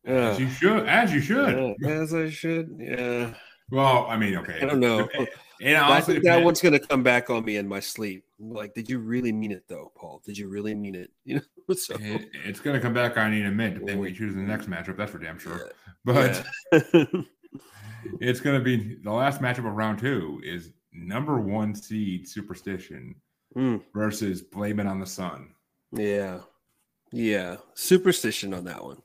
As 0.04 0.40
you 0.40 0.50
should, 0.50 0.88
as 0.88 1.14
you 1.14 1.22
should. 1.22 1.76
Yeah, 1.80 1.90
as 1.90 2.14
I 2.14 2.30
should. 2.30 2.76
Yeah. 2.80 3.34
Well, 3.70 4.08
I 4.10 4.18
mean, 4.18 4.36
okay. 4.38 4.60
I 4.62 4.66
don't 4.66 4.80
know. 4.80 5.08
And 5.64 5.78
I 5.78 5.90
honestly, 5.92 6.14
think 6.16 6.26
that 6.26 6.44
one's 6.44 6.62
gonna 6.62 6.80
come 6.80 7.04
back 7.04 7.30
on 7.30 7.46
me 7.46 7.58
in 7.58 7.68
my 7.68 7.80
sleep. 7.80 8.24
Like, 8.40 8.74
did 8.74 8.90
you 8.90 9.00
really 9.00 9.32
mean 9.32 9.52
it 9.52 9.64
though, 9.68 9.92
Paul? 9.96 10.22
Did 10.26 10.38
you 10.38 10.48
really 10.50 10.74
mean 10.76 10.96
it? 10.96 11.12
You 11.24 11.36
know, 11.36 11.76
so 11.76 11.96
it- 12.00 12.30
it's 12.46 12.60
going 12.60 12.76
to 12.76 12.82
come 12.82 12.94
back 12.94 13.16
on 13.18 13.32
you 13.34 13.42
in 13.42 13.46
a 13.46 13.52
minute, 13.52 13.76
depending 13.76 14.00
what 14.00 14.10
you 14.10 14.16
choose 14.16 14.34
in 14.34 14.40
the 14.42 14.48
next 14.48 14.68
matchup. 14.70 14.98
That's 14.98 15.12
for 15.12 15.20
damn 15.20 15.38
sure. 15.40 15.70
But 16.04 16.44
yeah. 16.74 16.80
it's 18.20 18.40
going 18.42 18.58
to 18.58 18.64
be 18.64 18.96
the 19.04 19.12
last 19.12 19.42
matchup 19.42 19.60
of 19.60 19.76
round 19.76 20.00
two 20.00 20.42
is 20.44 20.72
number 20.92 21.40
one 21.40 21.76
seed 21.76 22.28
Superstition 22.28 23.16
Mm, 23.56 23.82
versus 23.94 24.42
Blame 24.42 24.80
It 24.80 24.88
on 24.88 25.00
the 25.02 25.06
Sun, 25.06 25.54
yeah, 25.92 26.40
yeah, 27.12 27.58
superstition 27.76 28.54
on 28.54 28.64
that 28.64 28.82
one. 28.82 29.02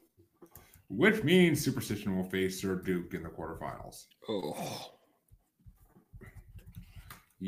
which 0.88 1.25
means 1.25 1.64
Superstition 1.64 2.16
will 2.16 2.29
face 2.31 2.61
Sir 2.62 2.77
Duke 2.77 3.12
in 3.14 3.25
the 3.25 3.29
quarterfinals. 3.29 4.05
Oh, 4.29 4.92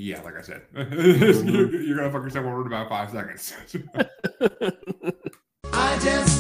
Yeah, 0.01 0.23
like 0.23 0.37
I 0.37 0.43
said, 0.43 0.63
you're, 0.77 1.83
you're 1.83 1.97
going 1.97 2.09
to 2.09 2.13
fuck 2.13 2.23
yourself 2.23 2.47
over 2.47 2.61
in 2.61 2.69
about 2.69 2.89
five 2.89 3.11
seconds. 3.11 3.53
I 5.73 5.99
just 5.99 6.38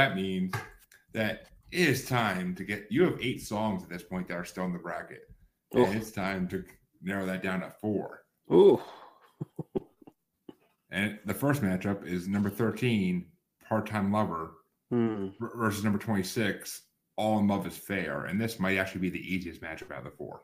that 0.00 0.16
means 0.16 0.54
that 1.12 1.46
it 1.70 1.88
is 1.88 2.06
time 2.06 2.54
to 2.54 2.64
get. 2.64 2.86
You 2.90 3.04
have 3.04 3.18
eight 3.20 3.42
songs 3.42 3.82
at 3.82 3.90
this 3.90 4.02
point 4.02 4.28
that 4.28 4.34
are 4.38 4.44
still 4.46 4.64
in 4.64 4.72
the 4.72 4.78
bracket, 4.78 5.22
and 5.72 5.94
it's 5.94 6.10
time 6.10 6.48
to 6.48 6.64
narrow 7.02 7.26
that 7.26 7.42
down 7.42 7.60
to 7.60 7.70
four. 7.82 8.22
Ooh. 8.50 8.80
And 10.90 11.18
the 11.26 11.34
first 11.34 11.60
matchup 11.62 12.06
is 12.06 12.26
number 12.28 12.48
thirteen, 12.48 13.26
Part 13.68 13.86
Time 13.86 14.10
Lover, 14.10 14.52
Hmm. 14.90 15.28
versus 15.38 15.84
number 15.84 15.98
twenty-six, 15.98 16.82
All 17.16 17.38
in 17.38 17.46
Love 17.46 17.66
is 17.66 17.76
Fair, 17.76 18.24
and 18.24 18.40
this 18.40 18.58
might 18.58 18.78
actually 18.78 19.02
be 19.02 19.10
the 19.10 19.34
easiest 19.34 19.60
matchup 19.60 19.92
out 19.92 19.98
of 19.98 20.04
the 20.04 20.10
four. 20.10 20.40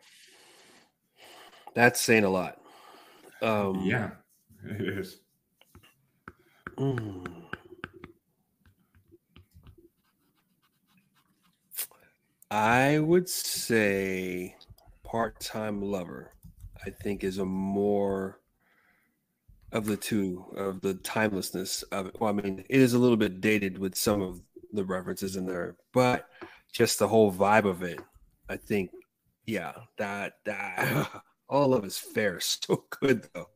That's 1.75 2.01
saying 2.01 2.25
a 2.25 2.31
lot. 2.31 2.61
Um, 3.43 3.81
yeah, 3.83 4.11
it 4.67 4.99
is. 4.99 5.19
mm. 6.79 7.46
I 12.51 12.99
would 12.99 13.29
say 13.29 14.57
part 15.03 15.41
time 15.41 15.83
lover, 15.83 16.33
I 16.85 16.91
think, 16.91 17.25
is 17.25 17.39
a 17.39 17.45
more 17.45 18.41
of 19.73 19.87
the 19.87 19.97
two 19.97 20.45
of 20.57 20.81
the 20.81 20.95
timelessness 20.95 21.83
of 21.85 22.07
it. 22.07 22.21
Well, 22.21 22.31
I 22.31 22.33
mean, 22.33 22.65
it 22.69 22.81
is 22.81 22.95
a 22.95 22.99
little 22.99 23.17
bit 23.17 23.41
dated 23.41 23.79
with 23.79 23.97
some 23.97 24.23
of 24.23 24.41
the 24.73 24.85
references 24.85 25.37
in 25.37 25.47
there, 25.47 25.77
but 25.93 26.29
just 26.73 26.99
the 26.99 27.09
whole 27.09 27.33
vibe 27.33 27.65
of 27.65 27.83
it, 27.83 27.99
I 28.49 28.57
think, 28.57 28.91
yeah, 29.47 29.73
that 29.99 30.35
that 30.45 31.09
all 31.49 31.75
of 31.75 31.85
is 31.85 31.99
fair, 31.99 32.39
so 32.41 32.85
good 33.01 33.29
though. 33.35 33.49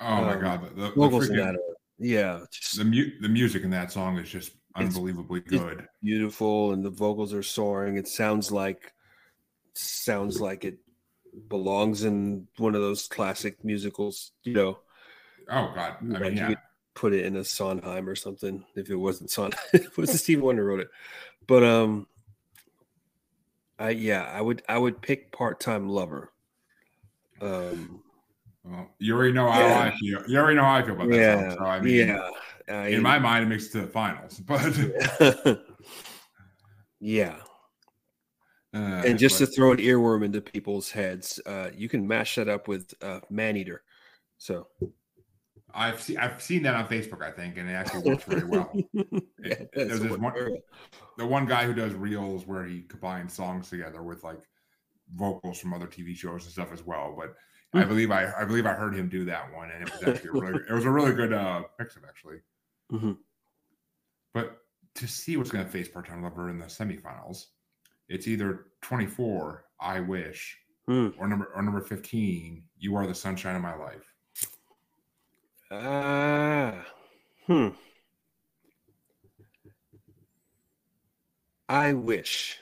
Oh 0.00 0.20
my 0.22 0.34
Um, 0.34 0.40
god, 0.40 0.62
the, 0.76 0.82
the, 0.82 0.88
the, 0.90 0.92
freaking- 0.94 1.56
yeah, 1.98 2.40
just 2.52 2.76
the, 2.76 2.84
mu- 2.84 3.20
the 3.20 3.28
music 3.28 3.64
in 3.64 3.70
that 3.70 3.90
song 3.90 4.18
is 4.18 4.28
just 4.28 4.52
unbelievably 4.76 5.40
it's- 5.46 5.60
good. 5.60 5.88
beautiful 6.02 6.72
and 6.72 6.84
the 6.84 6.90
vocals 6.90 7.32
are 7.32 7.42
soaring. 7.42 7.96
It 7.96 8.08
sounds 8.08 8.50
like 8.52 8.92
sounds 9.72 10.40
like 10.40 10.64
it 10.64 10.78
belongs 11.48 12.04
in 12.04 12.46
one 12.56 12.74
of 12.74 12.80
those 12.80 13.08
classic 13.08 13.62
musicals, 13.64 14.32
you 14.42 14.54
know. 14.54 14.78
Oh 15.50 15.72
god, 15.74 15.96
I 16.00 16.18
mean, 16.18 16.36
yeah, 16.36 16.54
put 16.94 17.12
it 17.12 17.24
in 17.24 17.36
a 17.36 17.44
Sondheim 17.44 18.08
or 18.08 18.14
something 18.16 18.64
if 18.74 18.90
it 18.90 18.96
wasn't 18.96 19.30
Sondheim. 19.30 19.60
it 19.72 19.96
was 19.96 20.18
Steve 20.20 20.40
Wonder 20.42 20.64
wrote 20.64 20.80
it. 20.80 20.88
But 21.46 21.62
um 21.62 22.06
I 23.78 23.90
yeah, 23.90 24.22
I 24.24 24.40
would 24.40 24.62
I 24.68 24.78
would 24.78 25.00
pick 25.02 25.30
part-time 25.32 25.88
lover. 25.88 26.32
Um 27.40 28.02
well, 28.64 28.90
you 28.98 29.14
already 29.14 29.32
know 29.32 29.48
how 29.50 29.60
Yeah. 29.60 29.78
I 29.80 29.96
feel. 29.96 30.22
You 30.26 30.38
already 30.38 30.56
know 30.56 30.64
how 30.64 30.74
I 30.74 30.82
feel 30.82 30.94
about 30.94 31.10
that 31.10 31.16
yeah, 31.16 31.48
song. 31.50 31.58
So 31.58 31.64
I 31.66 31.80
mean, 31.80 32.08
yeah. 32.08 32.30
I, 32.68 32.88
in 32.88 33.02
my 33.02 33.18
mind, 33.18 33.44
it 33.44 33.48
makes 33.48 33.66
it 33.66 33.72
to 33.72 33.80
the 33.82 33.86
finals. 33.86 34.40
But 34.46 35.58
yeah. 37.00 37.36
uh, 38.74 39.04
and 39.06 39.18
just 39.18 39.38
to 39.38 39.46
throw 39.46 39.72
an 39.72 39.78
earworm 39.78 40.24
into 40.24 40.40
people's 40.40 40.90
heads, 40.90 41.40
uh, 41.46 41.70
you 41.74 41.88
can 41.88 42.06
mash 42.06 42.34
that 42.36 42.48
up 42.48 42.68
with 42.68 42.94
uh, 43.02 43.20
man 43.30 43.56
eater. 43.56 43.82
So 44.38 44.68
I've 45.74 46.00
seen 46.00 46.18
I've 46.18 46.42
seen 46.42 46.62
that 46.62 46.74
on 46.74 46.86
Facebook, 46.88 47.22
I 47.22 47.30
think, 47.30 47.56
and 47.58 47.68
it 47.68 47.72
actually 47.72 48.00
works 48.00 48.24
very 48.24 48.44
well. 48.44 48.82
It- 49.42 49.70
that's 49.74 49.88
there's 49.88 50.00
this 50.00 50.16
one, 50.18 50.32
the 51.18 51.26
one 51.26 51.46
guy 51.46 51.66
who 51.66 51.74
does 51.74 51.94
reels 51.94 52.46
where 52.46 52.64
he 52.64 52.82
combines 52.82 53.34
songs 53.34 53.70
together 53.70 54.02
with 54.02 54.24
like 54.24 54.40
vocals 55.14 55.58
from 55.60 55.74
other 55.74 55.86
TV 55.86 56.14
shows 56.14 56.44
and 56.44 56.52
stuff 56.52 56.72
as 56.72 56.84
well. 56.84 57.14
But 57.18 57.34
I 57.74 57.84
Hmm. 57.84 57.88
believe 57.88 58.10
I 58.10 58.32
I 58.38 58.44
believe 58.44 58.66
I 58.66 58.74
heard 58.74 58.94
him 58.96 59.08
do 59.08 59.24
that 59.26 59.52
one, 59.54 59.70
and 59.70 59.82
it 59.82 59.92
was 59.92 60.02
actually 60.02 60.30
a 60.30 60.34
really 60.34 60.60
it 60.68 60.72
was 60.72 60.84
a 60.86 60.90
really 60.90 61.12
good 61.14 61.32
uh 61.32 61.64
mix 61.78 61.96
up 61.96 62.04
actually. 62.08 62.38
Mhm. 62.92 63.18
But 64.32 64.58
to 64.94 65.06
see 65.08 65.36
what's 65.36 65.50
going 65.50 65.64
to 65.64 65.70
face 65.70 65.88
part 65.88 66.06
time 66.06 66.22
lover 66.22 66.50
in 66.50 66.58
the 66.58 66.66
semifinals, 66.66 67.46
it's 68.08 68.28
either 68.28 68.72
24, 68.82 69.64
I 69.80 70.00
wish, 70.00 70.58
Hmm. 70.86 71.08
or 71.18 71.26
number 71.26 71.46
or 71.54 71.62
number 71.62 71.80
15, 71.80 72.68
you 72.78 72.94
are 72.96 73.06
the 73.06 73.14
sunshine 73.14 73.56
of 73.56 73.62
my 73.62 73.74
life. 73.74 74.12
Ah, 75.70 76.86
hmm. 77.46 77.68
I 81.68 81.92
wish. 81.94 82.60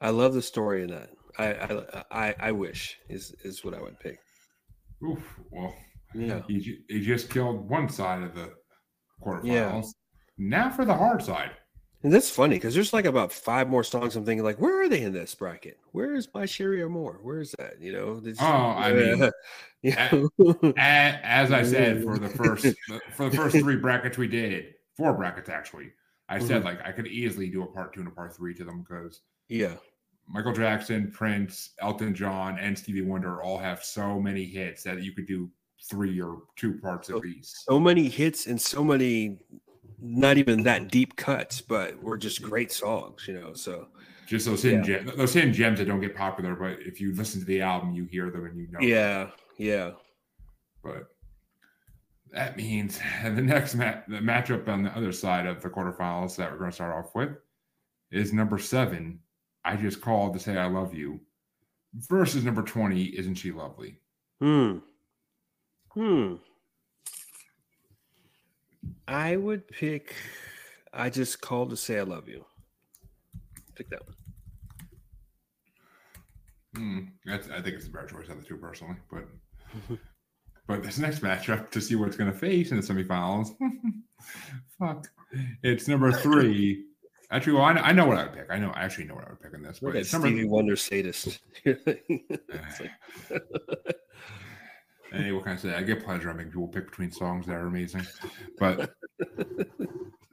I 0.00 0.10
love 0.10 0.32
the 0.34 0.42
story 0.42 0.82
in 0.82 0.90
that. 0.90 1.10
I 1.38 1.52
I 1.54 2.04
I, 2.10 2.34
I 2.48 2.52
wish 2.52 2.98
is 3.08 3.32
is 3.44 3.64
what 3.64 3.74
I 3.74 3.80
would 3.82 3.98
pick. 4.00 4.18
Oof. 5.04 5.40
Well, 5.50 5.74
Yeah. 6.14 6.42
he, 6.46 6.84
he 6.88 7.00
just 7.00 7.30
killed 7.30 7.68
one 7.68 7.88
side 7.88 8.22
of 8.22 8.34
the 8.34 8.54
quarterfinals. 9.24 9.44
Yeah. 9.44 9.82
Now 10.38 10.70
for 10.70 10.84
the 10.84 10.94
hard 10.94 11.22
side. 11.22 11.50
And 12.04 12.12
that's 12.12 12.28
funny 12.30 12.56
because 12.56 12.74
there's 12.74 12.92
like 12.92 13.04
about 13.04 13.32
five 13.32 13.68
more 13.68 13.84
songs. 13.84 14.16
I'm 14.16 14.24
thinking 14.24 14.44
like, 14.44 14.60
where 14.60 14.82
are 14.82 14.88
they 14.88 15.02
in 15.02 15.12
this 15.12 15.34
bracket? 15.36 15.78
Where 15.92 16.14
is 16.14 16.28
my 16.34 16.46
Cherie 16.46 16.82
Amour? 16.82 17.20
Where 17.22 17.38
is 17.38 17.54
that? 17.58 17.80
You 17.80 17.92
know? 17.92 18.16
It's- 18.18 18.38
Oh, 18.40 18.44
I 18.44 18.92
mean, 18.92 19.30
yeah. 19.82 20.10
A- 20.76 21.20
As 21.22 21.52
I 21.52 21.62
said 21.62 22.02
for 22.02 22.18
the 22.18 22.28
first 22.30 22.66
for 23.12 23.28
the 23.30 23.36
first 23.36 23.56
three 23.56 23.76
brackets 23.76 24.18
we 24.18 24.26
did, 24.26 24.74
four 24.96 25.12
brackets 25.14 25.48
actually, 25.48 25.92
I 26.28 26.38
Mm-hmm. 26.38 26.46
said 26.48 26.64
like 26.64 26.80
I 26.84 26.90
could 26.90 27.06
easily 27.06 27.48
do 27.50 27.62
a 27.62 27.66
part 27.66 27.94
two 27.94 28.00
and 28.00 28.08
a 28.08 28.12
part 28.12 28.34
three 28.34 28.54
to 28.54 28.64
them 28.64 28.80
because 28.82 29.20
yeah. 29.48 29.74
Michael 30.28 30.52
Jackson, 30.52 31.10
Prince, 31.12 31.70
Elton 31.80 32.14
John, 32.14 32.58
and 32.58 32.76
Stevie 32.78 33.02
Wonder 33.02 33.42
all 33.42 33.58
have 33.58 33.84
so 33.84 34.18
many 34.20 34.44
hits 34.44 34.82
that 34.84 35.02
you 35.02 35.12
could 35.12 35.26
do 35.26 35.50
three 35.90 36.20
or 36.20 36.42
two 36.56 36.78
parts 36.78 37.08
So- 37.08 37.18
least. 37.18 37.64
so 37.64 37.78
many 37.80 38.08
hits 38.08 38.46
and 38.46 38.60
so 38.60 38.82
many 38.84 39.38
not 40.04 40.36
even 40.36 40.64
that 40.64 40.90
deep 40.90 41.14
cuts, 41.16 41.60
but 41.60 42.02
were 42.02 42.18
just 42.18 42.42
great 42.42 42.72
songs, 42.72 43.26
you 43.28 43.34
know. 43.34 43.54
So 43.54 43.88
Just 44.26 44.46
those 44.46 44.62
hidden 44.62 44.82
gems, 44.82 45.14
those 45.16 45.32
hidden 45.34 45.52
gems 45.52 45.78
that 45.78 45.84
don't 45.84 46.00
get 46.00 46.16
popular, 46.16 46.54
but 46.56 46.80
if 46.80 47.00
you 47.00 47.14
listen 47.14 47.40
to 47.40 47.46
the 47.46 47.60
album, 47.60 47.92
you 47.94 48.04
hear 48.06 48.30
them 48.30 48.44
and 48.46 48.56
you 48.58 48.66
know. 48.72 48.80
them. 48.80 48.88
yeah, 48.88 49.30
yeah. 49.58 49.90
But 50.82 51.08
that 52.32 52.56
means 52.56 52.98
the 53.24 53.30
next 53.42 53.74
mat 53.76 54.04
the 54.08 54.16
matchup 54.16 54.66
on 54.68 54.82
the 54.82 54.90
other 54.96 55.12
side 55.12 55.46
of 55.46 55.62
the 55.62 55.68
quarterfinals 55.70 56.34
that 56.36 56.50
we're 56.50 56.58
going 56.58 56.70
to 56.70 56.74
start 56.74 56.96
off 57.04 57.14
with 57.14 57.30
is 58.10 58.32
number 58.32 58.58
seven. 58.58 59.20
I 59.64 59.76
just 59.76 60.00
called 60.00 60.34
to 60.34 60.40
say 60.40 60.56
I 60.56 60.66
love 60.66 60.92
you 60.94 61.20
versus 61.94 62.42
number 62.44 62.62
20. 62.62 63.04
Isn't 63.16 63.34
she 63.36 63.52
lovely? 63.52 64.00
Hmm. 64.40 64.78
Hmm. 65.94 66.34
I 69.06 69.36
would 69.36 69.68
pick 69.68 70.14
I 70.92 71.10
just 71.10 71.40
called 71.40 71.70
to 71.70 71.76
say 71.76 71.98
I 71.98 72.02
love 72.02 72.28
you. 72.28 72.44
Pick 73.74 73.88
that 73.90 74.02
one. 74.06 74.16
Hmm, 76.74 76.98
that's, 77.26 77.48
I 77.50 77.60
think 77.60 77.76
it's 77.76 77.86
a 77.86 77.90
better 77.90 78.06
choice 78.06 78.28
of 78.28 78.38
the 78.38 78.44
two 78.46 78.56
personally, 78.56 78.96
but 79.10 79.24
but 80.66 80.82
this 80.82 80.98
next 80.98 81.20
matchup 81.20 81.70
to 81.70 81.80
see 81.80 81.94
what 81.96 82.08
it's 82.08 82.16
going 82.16 82.32
to 82.32 82.38
face 82.38 82.70
in 82.70 82.78
the 82.78 82.82
semifinals. 82.82 83.48
fuck, 84.78 85.06
it's 85.62 85.88
number 85.88 86.12
three. 86.12 86.84
Actually, 87.30 87.54
well, 87.54 87.64
I 87.64 87.72
know, 87.72 87.80
I 87.82 87.92
know 87.92 88.06
what 88.06 88.18
I 88.18 88.24
would 88.24 88.34
pick. 88.34 88.46
I 88.50 88.58
know, 88.58 88.70
I 88.70 88.82
actually 88.84 89.04
know 89.04 89.14
what 89.14 89.26
I 89.26 89.30
would 89.30 89.40
pick 89.40 89.54
in 89.54 89.62
this, 89.62 89.80
Look 89.82 89.92
but 89.92 89.96
at 89.98 90.02
it's 90.02 90.12
number. 90.12 90.28
Stevie 90.28 90.46
Wonder 90.48 90.76
sadist. 90.76 91.40
It's 91.64 92.80
like- 92.80 92.90
Hey, 95.12 95.30
what 95.30 95.44
can 95.44 95.52
I 95.52 95.56
say? 95.56 95.74
I 95.74 95.82
get 95.82 96.02
pleasure 96.02 96.30
in 96.30 96.36
making 96.38 96.52
people 96.52 96.68
pick 96.68 96.86
between 96.86 97.10
songs 97.10 97.46
that 97.46 97.54
are 97.54 97.66
amazing, 97.66 98.06
but 98.58 98.94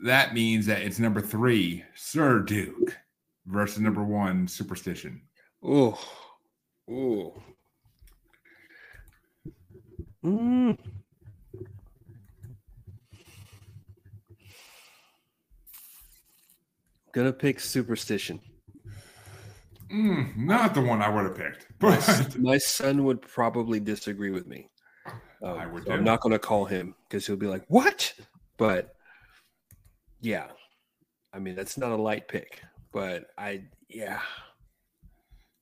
that 0.05 0.33
means 0.33 0.65
that 0.67 0.81
it's 0.81 0.99
number 0.99 1.19
three, 1.19 1.83
Sir 1.95 2.39
Duke, 2.39 2.97
versus 3.45 3.79
number 3.81 4.03
one, 4.03 4.47
Superstition. 4.47 5.21
Ooh. 5.65 5.97
Ooh. 6.89 7.33
Mm. 10.23 10.77
Gonna 17.11 17.33
pick 17.33 17.59
Superstition. 17.59 18.39
Mm, 19.91 20.37
not 20.37 20.73
the 20.73 20.81
one 20.81 21.01
I 21.01 21.09
would 21.09 21.25
have 21.25 21.35
picked, 21.35 21.65
My, 21.68 21.68
but 21.79 22.37
my 22.37 22.57
son 22.59 23.03
would 23.05 23.21
probably 23.21 23.79
disagree 23.79 24.31
with 24.31 24.47
me. 24.47 24.69
Um, 25.41 25.57
I 25.57 25.65
would 25.67 25.85
so 25.85 25.93
I'm 25.93 26.03
not 26.03 26.21
gonna 26.21 26.39
call 26.39 26.65
him 26.65 26.95
because 27.07 27.25
he'll 27.25 27.37
be 27.37 27.47
like, 27.47 27.63
"What?" 27.67 28.13
But 28.57 28.93
yeah, 30.21 30.47
I 31.33 31.39
mean 31.39 31.55
that's 31.55 31.77
not 31.77 31.91
a 31.91 31.95
light 31.95 32.27
pick, 32.27 32.61
but 32.91 33.27
I 33.37 33.63
yeah 33.87 34.19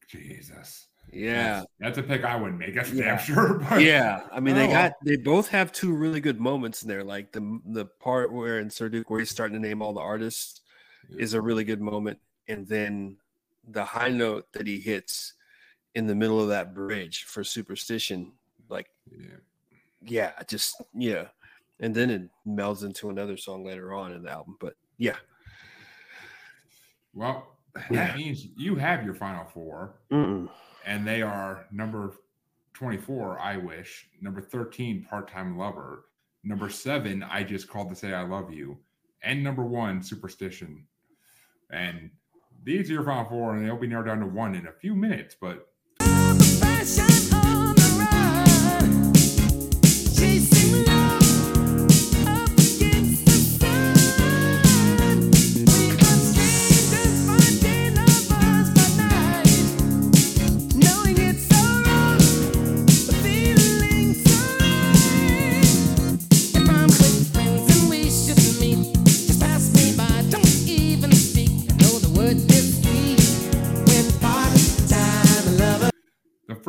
Jesus, 0.07 0.87
yeah 1.11 1.59
that's, 1.59 1.65
that's 1.79 1.97
a 1.99 2.03
pick 2.03 2.23
I 2.23 2.35
wouldn't 2.35 2.59
make. 2.59 2.73
That's 2.75 2.91
Yeah. 2.91 3.15
damn 3.15 3.19
sure. 3.19 3.59
But 3.69 3.81
yeah. 3.81 4.23
I 4.31 4.39
mean 4.39 4.55
they 4.55 4.67
Oh. 4.67 4.71
got 4.71 4.93
they 5.05 5.17
both 5.17 5.47
have 5.49 5.71
two 5.71 5.93
really 5.93 6.21
good 6.21 6.39
moments 6.39 6.81
in 6.81 6.87
there. 6.89 7.03
Like 7.03 7.31
the 7.31 7.59
the 7.65 7.85
part 7.85 8.31
where 8.33 8.59
in 8.59 8.69
Sir 8.69 8.89
Duke 8.89 9.09
where 9.09 9.19
he's 9.19 9.29
starting 9.29 9.61
to 9.61 9.65
name 9.67 9.81
all 9.81 9.93
the 9.93 9.99
artists 10.01 10.61
is 11.17 11.33
a 11.33 11.41
really 11.41 11.63
good 11.63 11.81
moment, 11.81 12.19
and 12.47 12.67
then 12.67 13.17
the 13.69 13.85
high 13.85 14.09
note 14.09 14.51
that 14.53 14.65
he 14.65 14.79
hits 14.79 15.33
in 15.97 16.05
the 16.05 16.13
middle 16.13 16.39
of 16.39 16.47
that 16.49 16.75
bridge 16.75 17.23
for 17.23 17.43
Superstition, 17.43 18.31
like 18.69 18.87
yeah. 19.11 19.37
yeah, 20.03 20.31
just 20.47 20.79
yeah. 20.93 21.25
And 21.79 21.93
then 21.93 22.09
it 22.11 22.29
melds 22.47 22.83
into 22.83 23.09
another 23.09 23.35
song 23.35 23.65
later 23.65 23.93
on 23.93 24.11
in 24.11 24.21
the 24.21 24.29
album. 24.29 24.57
But 24.59 24.75
yeah, 24.97 25.15
Well, 27.13 27.57
Yeah. 27.89 28.07
that 28.07 28.17
means 28.17 28.45
you 28.55 28.75
have 28.75 29.03
your 29.03 29.13
final 29.15 29.45
four, 29.45 29.95
Mm-mm. 30.11 30.49
and 30.85 31.05
they 31.07 31.21
are 31.23 31.65
number 31.71 32.13
24, 32.73 33.39
I 33.39 33.57
Wish, 33.57 34.07
number 34.21 34.39
13, 34.41 35.03
Part 35.03 35.27
Time 35.27 35.57
Lover, 35.57 36.05
number 36.43 36.69
seven, 36.69 37.23
I 37.23 37.43
Just 37.43 37.67
Called 37.67 37.89
to 37.89 37.95
Say 37.95 38.13
I 38.13 38.21
Love 38.23 38.51
You, 38.53 38.77
and 39.23 39.43
number 39.43 39.63
one, 39.65 40.01
Superstition. 40.03 40.85
And 41.71 42.11
these 42.63 42.89
are 42.89 42.93
your 42.93 43.03
final 43.03 43.25
four, 43.29 43.55
and 43.55 43.65
they'll 43.65 43.77
be 43.77 43.87
narrowed 43.87 44.05
down 44.07 44.19
to 44.19 44.27
one 44.27 44.53
in 44.55 44.67
a 44.67 44.71
few 44.71 44.95
minutes, 44.95 45.35
but 45.39 45.67
chasing 50.15 50.86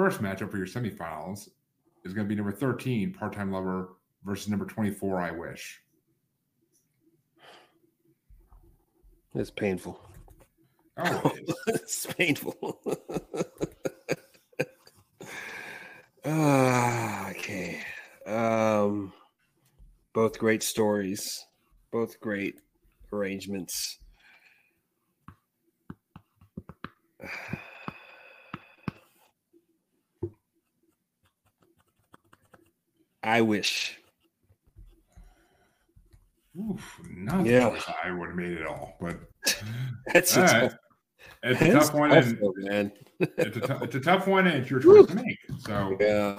first 0.08 0.22
matchup 0.22 0.50
for 0.50 0.56
your 0.56 0.66
semifinals 0.66 1.50
is 2.06 2.14
going 2.14 2.26
to 2.26 2.28
be 2.28 2.34
number 2.34 2.50
13, 2.50 3.12
Part 3.12 3.34
Time 3.34 3.52
Lover, 3.52 3.90
versus 4.24 4.48
number 4.48 4.64
24, 4.64 5.20
I 5.20 5.30
Wish. 5.32 5.82
It's 9.34 9.50
painful. 9.50 10.00
Oh, 10.96 11.32
it 11.36 11.54
it's 11.66 12.06
painful. 12.06 12.80
Ah, 16.24 17.28
okay. 17.30 17.80
Um, 18.26 19.12
both 20.14 20.38
great 20.38 20.62
stories, 20.62 21.46
both 21.92 22.18
great 22.20 22.60
arrangements. 23.12 23.98
I 33.28 33.42
wish. 33.42 33.98
Oof, 36.58 37.00
not 37.10 37.44
Yeah. 37.44 37.78
I 38.02 38.10
would 38.10 38.28
have 38.28 38.36
made 38.36 38.52
it 38.52 38.66
all, 38.66 38.96
but 39.02 39.20
That's 40.14 40.34
all 40.34 40.42
a 40.44 40.46
right. 40.46 40.60
tough, 40.62 40.74
it's 41.42 41.60
a 41.60 41.72
tough 41.72 41.94
one, 41.94 42.08
tough 42.08 42.24
and 42.24 42.38
though, 42.40 42.54
man. 42.56 42.92
it's 43.20 43.56
a, 43.68 43.78
it's 43.82 43.94
a 43.96 44.00
tough 44.00 44.26
one, 44.26 44.46
and 44.46 44.56
it's 44.56 44.70
your 44.70 44.80
choice 44.80 45.06
to 45.08 45.14
make. 45.14 45.36
So, 45.58 45.94
Yeah, 46.00 46.38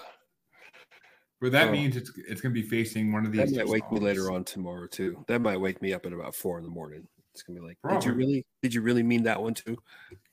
but 1.40 1.52
that 1.52 1.68
Oh. 1.68 1.72
means 1.72 1.96
it's 1.96 2.12
it's 2.28 2.42
going 2.42 2.56
to 2.56 2.62
be 2.62 2.68
facing 2.68 3.12
one 3.14 3.24
of 3.24 3.32
these. 3.32 3.52
that 3.52 3.56
might 3.56 3.68
wake 3.68 3.92
me 3.92 4.00
later 4.00 4.32
on 4.32 4.44
tomorrow 4.44 4.88
too. 4.88 5.24
That 5.28 5.42
might 5.42 5.58
wake 5.58 5.84
me 5.84 5.94
up 5.94 6.08
at 6.08 6.12
about 6.14 6.34
four 6.34 6.58
in 6.58 6.64
the 6.64 6.72
morning. 6.72 7.08
It's 7.34 7.44
gonna 7.44 7.60
be 7.60 7.66
like, 7.68 7.78
did 7.88 8.04
you 8.04 8.14
really? 8.14 8.46
Did 8.64 8.74
you 8.74 8.82
really 8.82 9.04
mean 9.04 9.22
that 9.24 9.40
one 9.40 9.54
too? 9.54 9.78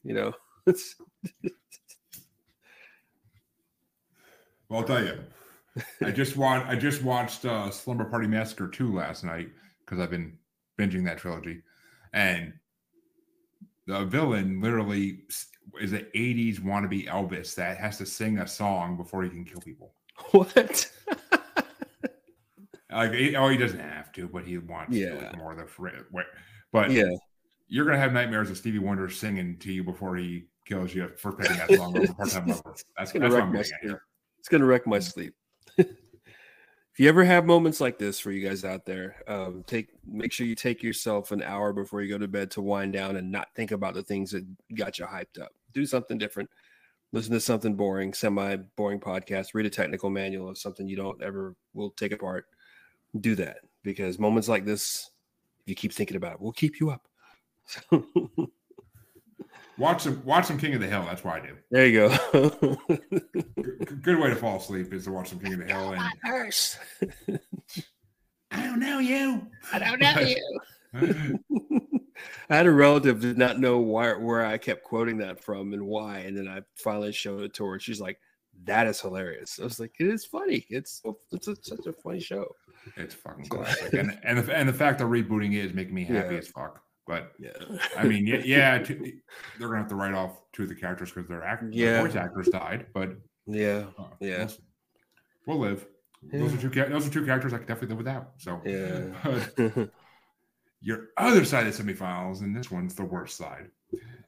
You 0.03 0.15
know, 0.15 0.33
Well, 4.69 4.81
I'll 4.81 4.87
tell 4.87 5.05
you, 5.05 5.19
I 6.03 6.11
just 6.11 6.37
watched 6.37 6.67
I 6.69 6.77
just 6.77 7.03
watched 7.03 7.45
uh, 7.45 7.71
Slumber 7.71 8.05
Party 8.05 8.27
Massacre 8.27 8.69
two 8.69 8.95
last 8.95 9.25
night 9.25 9.49
because 9.85 9.99
I've 10.01 10.11
been 10.11 10.39
binging 10.79 11.05
that 11.07 11.19
trilogy, 11.19 11.63
and 12.13 12.53
the 13.87 14.05
villain 14.05 14.61
literally 14.61 15.21
is 15.81 15.93
an 15.93 16.07
'80s 16.15 16.61
wannabe 16.61 17.07
Elvis 17.09 17.55
that 17.57 17.77
has 17.79 17.99
to 17.99 18.07
sing 18.07 18.39
a 18.39 18.47
song 18.47 18.97
before 18.97 19.23
he 19.23 19.29
can 19.31 19.45
kill 19.45 19.61
people. 19.61 19.93
what? 20.33 20.91
Like, 22.91 23.13
he- 23.13 23.37
oh, 23.37 23.49
he 23.49 23.57
doesn't 23.59 23.81
have 23.81 24.13
to, 24.13 24.29
but 24.29 24.45
he 24.45 24.57
wants 24.59 24.93
to. 24.93 24.99
Yeah. 24.99 25.15
Like, 25.15 25.37
more 25.37 25.53
of 25.53 25.59
the 25.59 25.67
fr- 25.67 25.89
But 26.73 26.91
yeah, 26.93 27.11
you're 27.69 27.85
gonna 27.85 27.99
have 27.99 28.13
nightmares 28.13 28.49
of 28.49 28.57
Stevie 28.57 28.79
Wonder 28.79 29.11
singing 29.11 29.59
to 29.59 29.73
you 29.73 29.85
before 29.85 30.17
he 30.17 30.47
kills 30.65 30.95
you 30.95 31.09
for 31.19 31.33
picking 31.33 31.57
that 31.59 31.73
song 31.75 31.99
over 31.99 32.13
part-time 32.15 32.47
lover. 32.47 32.75
That's, 32.97 33.13
gonna 33.13 33.25
that's 33.29 33.33
what 33.33 33.33
wreck 33.33 33.43
I'm 33.43 33.49
my 33.53 33.57
getting 33.59 33.59
at 33.61 33.67
sleep. 33.67 33.91
here. 33.91 34.03
it's 34.39 34.49
gonna 34.49 34.65
wreck 34.65 34.87
my 34.87 34.99
sleep. 34.99 35.35
If 35.79 37.01
you 37.01 37.09
ever 37.09 37.25
have 37.25 37.45
moments 37.45 37.81
like 37.81 37.99
this 37.99 38.19
for 38.19 38.31
you 38.31 38.47
guys 38.47 38.65
out 38.65 38.87
there, 38.87 39.17
um, 39.29 39.65
take 39.67 39.89
make 40.07 40.33
sure 40.33 40.47
you 40.47 40.55
take 40.55 40.83
yourself 40.83 41.31
an 41.31 41.43
hour 41.43 41.73
before 41.73 42.03
you 42.03 42.09
go 42.11 42.19
to 42.19 42.29
bed 42.29 42.51
to 42.53 42.63
wind 42.63 42.93
down 42.93 43.17
and 43.17 43.31
not 43.31 43.49
think 43.55 43.71
about 43.71 43.95
the 43.95 44.03
things 44.03 44.31
that 44.31 44.45
got 44.75 44.99
you 44.99 45.05
hyped 45.05 45.41
up. 45.41 45.53
Do 45.73 45.85
something 45.85 46.19
different. 46.19 46.49
Listen 47.13 47.33
to 47.33 47.41
something 47.41 47.75
boring, 47.75 48.15
semi 48.15 48.57
boring 48.77 49.01
podcast. 49.01 49.49
Read 49.55 49.67
a 49.67 49.71
technical 49.71 50.11
manual 50.11 50.49
of 50.49 50.59
something 50.59 50.89
you 50.89 50.97
don't 50.97 51.23
ever 51.23 51.55
will 51.75 51.91
take 51.91 52.13
apart. 52.13 52.47
Do 53.21 53.35
that 53.37 53.59
because 53.83 54.19
moments 54.19 54.49
like 54.49 54.65
this, 54.65 55.11
if 55.61 55.69
you 55.69 55.75
keep 55.75 55.93
thinking 55.93 56.17
about 56.17 56.35
it, 56.35 56.41
will 56.41 56.53
keep 56.53 56.81
you 56.81 56.91
up. 56.91 57.07
Watch 59.79 60.03
some 60.03 60.25
watch 60.25 60.47
some 60.47 60.59
King 60.59 60.75
of 60.75 60.81
the 60.81 60.87
Hill. 60.87 61.05
That's 61.05 61.23
what 61.23 61.43
I 61.43 61.47
do. 61.47 61.57
there 61.71 61.87
you 61.87 62.09
go. 62.09 62.79
Good, 63.57 64.03
good 64.03 64.19
way 64.19 64.31
to 64.31 64.37
fall 64.37 64.57
asleep 64.57 64.93
is 64.93 65.05
to 65.05 65.13
watch 65.13 65.29
some 65.31 65.39
King 65.39 65.55
of 65.55 65.59
the 65.61 65.67
Hill. 65.67 65.93
And 65.93 66.03
Nurse. 66.25 66.79
I 68.51 68.63
don't 68.63 68.81
know 68.81 68.99
you. 69.01 69.47
I 69.73 69.79
don't 69.79 70.01
know 70.01 70.21
you. 70.21 70.61
Uh-huh. 70.95 71.39
I 72.49 72.57
had 72.57 72.67
a 72.67 72.71
relative 72.71 73.21
did 73.21 73.37
not 73.37 73.59
know 73.61 73.79
why, 73.79 74.13
where 74.15 74.45
I 74.47 74.57
kept 74.57 74.85
quoting 74.85 75.19
that 75.19 75.43
from 75.43 75.73
and 75.75 75.87
why, 75.87 76.19
and 76.21 76.37
then 76.37 76.49
I 76.49 76.61
finally 76.77 77.13
showed 77.13 77.43
it 77.43 77.53
to 77.55 77.67
her. 77.67 77.79
She's 77.79 78.01
like, 78.01 78.19
"That 78.65 78.87
is 78.87 79.01
hilarious." 79.01 79.59
I 79.61 79.65
was 79.65 79.79
like, 79.79 79.93
"It 79.99 80.07
is 80.07 80.25
funny. 80.25 80.65
It's 80.71 81.03
it's 81.33 81.49
a, 81.49 81.57
such 81.61 81.87
a 81.87 81.93
funny 81.93 82.21
show." 82.21 82.47
it's 82.97 83.15
fucking 83.15 83.47
classic, 83.49 83.93
and 83.95 84.19
and 84.23 84.39
the, 84.39 84.57
and 84.57 84.69
the 84.69 84.73
fact 84.73 85.01
that 85.01 85.07
rebooting 85.07 85.53
it 85.55 85.65
is 85.67 85.75
making 85.75 85.95
me 85.95 86.05
happy 86.05 86.35
Yeah. 86.35 86.41
as 86.41 86.49
fuck. 86.49 86.81
But 87.07 87.33
Yeah, 87.39 87.53
I 87.97 88.05
mean, 88.05 88.27
yeah, 88.27 88.41
yeah 88.45 88.79
they're 89.59 89.69
gonna 89.69 89.79
have 89.79 89.89
to 89.89 89.95
write 89.95 90.15
off 90.15 90.41
two 90.53 90.65
of 90.65 90.69
the 90.69 90.75
characters 90.75 91.13
because 91.13 91.29
their 91.29 91.45
act, 91.45 91.63
Yeah. 91.73 92.03
voice 92.03 92.17
actors 92.17 92.49
died. 92.49 92.87
But 92.93 93.17
yeah, 93.47 93.85
uh, 93.99 94.05
Yeah. 94.21 94.49
we'll, 95.47 95.59
we'll 95.59 95.69
live. 95.71 95.87
Those 96.33 96.55
are 96.55 96.57
two. 96.59 96.69
Those 96.71 97.07
are 97.07 97.11
two 97.11 97.25
characters 97.25 97.53
I 97.53 97.59
could 97.59 97.69
definitely 97.69 97.95
live 97.97 97.99
without. 98.05 98.33
So 98.39 98.61
yeah. 98.65 99.47
But 99.57 99.91
your 100.81 101.09
other 101.17 101.45
side 101.45 101.67
of 101.67 101.77
the 101.77 101.83
semifinals, 101.83 102.41
and 102.41 102.57
this 102.57 102.71
one's 102.71 102.95
the 102.95 103.05
worst 103.05 103.37
side, 103.37 103.71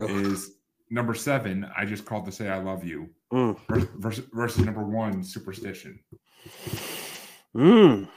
is 0.01 0.53
number 0.91 1.15
seven. 1.15 1.67
I 1.77 1.85
just 1.85 2.05
called 2.05 2.25
to 2.27 2.33
say 2.33 2.49
I 2.49 2.59
love 2.59 2.85
you 2.85 3.11
Mm. 3.33 3.59
versus, 3.69 3.89
versus, 3.97 4.25
versus 4.33 4.65
number 4.65 4.83
one, 4.85 5.23
superstition. 5.23 5.99
Mm. 7.55 8.09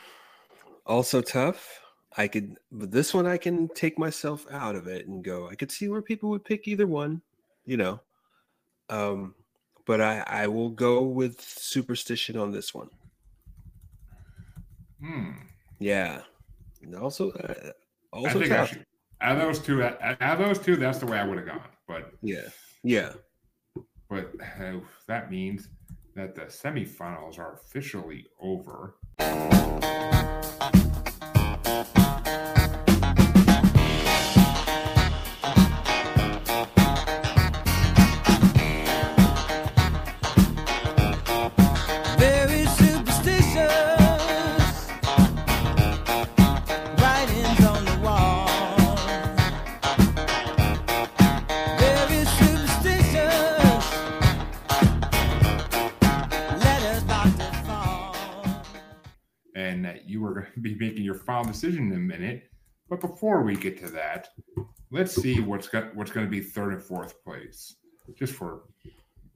Also 0.85 1.21
tough. 1.21 1.80
I 2.17 2.27
could, 2.27 2.57
but 2.71 2.91
this 2.91 3.13
one 3.13 3.25
I 3.25 3.37
can 3.37 3.69
take 3.69 3.97
myself 3.97 4.45
out 4.51 4.75
of 4.75 4.87
it 4.87 5.07
and 5.07 5.23
go. 5.23 5.47
I 5.49 5.55
could 5.55 5.71
see 5.71 5.87
where 5.87 6.01
people 6.01 6.29
would 6.31 6.43
pick 6.43 6.67
either 6.67 6.87
one, 6.87 7.21
you 7.65 7.77
know. 7.77 8.01
Um, 8.89 9.33
but 9.85 10.01
I 10.01 10.23
I 10.27 10.47
will 10.47 10.69
go 10.69 11.03
with 11.03 11.39
superstition 11.39 12.37
on 12.37 12.51
this 12.51 12.73
one. 12.73 12.89
Hmm. 15.01 15.31
Yeah. 15.79 16.21
And 16.83 16.95
also, 16.95 17.31
uh, 17.31 17.71
I 18.13 18.17
also 18.17 18.39
think 18.39 18.49
tough. 18.49 18.69
actually, 18.69 18.85
out 19.21 19.37
of 19.37 19.41
those 19.41 19.59
two, 19.59 19.83
out 19.83 20.21
of 20.21 20.39
those 20.39 20.59
two, 20.59 20.75
that's 20.75 20.99
the 20.99 21.05
way 21.05 21.17
I 21.17 21.23
would 21.25 21.37
have 21.37 21.47
gone. 21.47 21.61
But 21.87 22.11
yeah. 22.21 22.49
Yeah. 22.83 23.13
but 24.09 24.33
uh, 24.59 24.79
that 25.07 25.31
means 25.31 25.69
that 26.15 26.35
the 26.35 26.41
semifinals 26.41 27.39
are 27.39 27.53
officially 27.53 28.27
over. 28.39 28.95
Decision 61.61 61.91
in 61.91 61.97
a 61.97 61.99
minute. 61.99 62.43
But 62.89 62.99
before 62.99 63.41
we 63.43 63.55
get 63.55 63.79
to 63.79 63.89
that, 63.91 64.29
let's 64.91 65.15
see 65.15 65.39
what's 65.39 65.67
got 65.67 65.95
what's 65.95 66.11
going 66.11 66.25
to 66.25 66.29
be 66.29 66.41
third 66.41 66.73
and 66.73 66.81
fourth 66.81 67.23
place, 67.23 67.75
just 68.17 68.33
for 68.33 68.63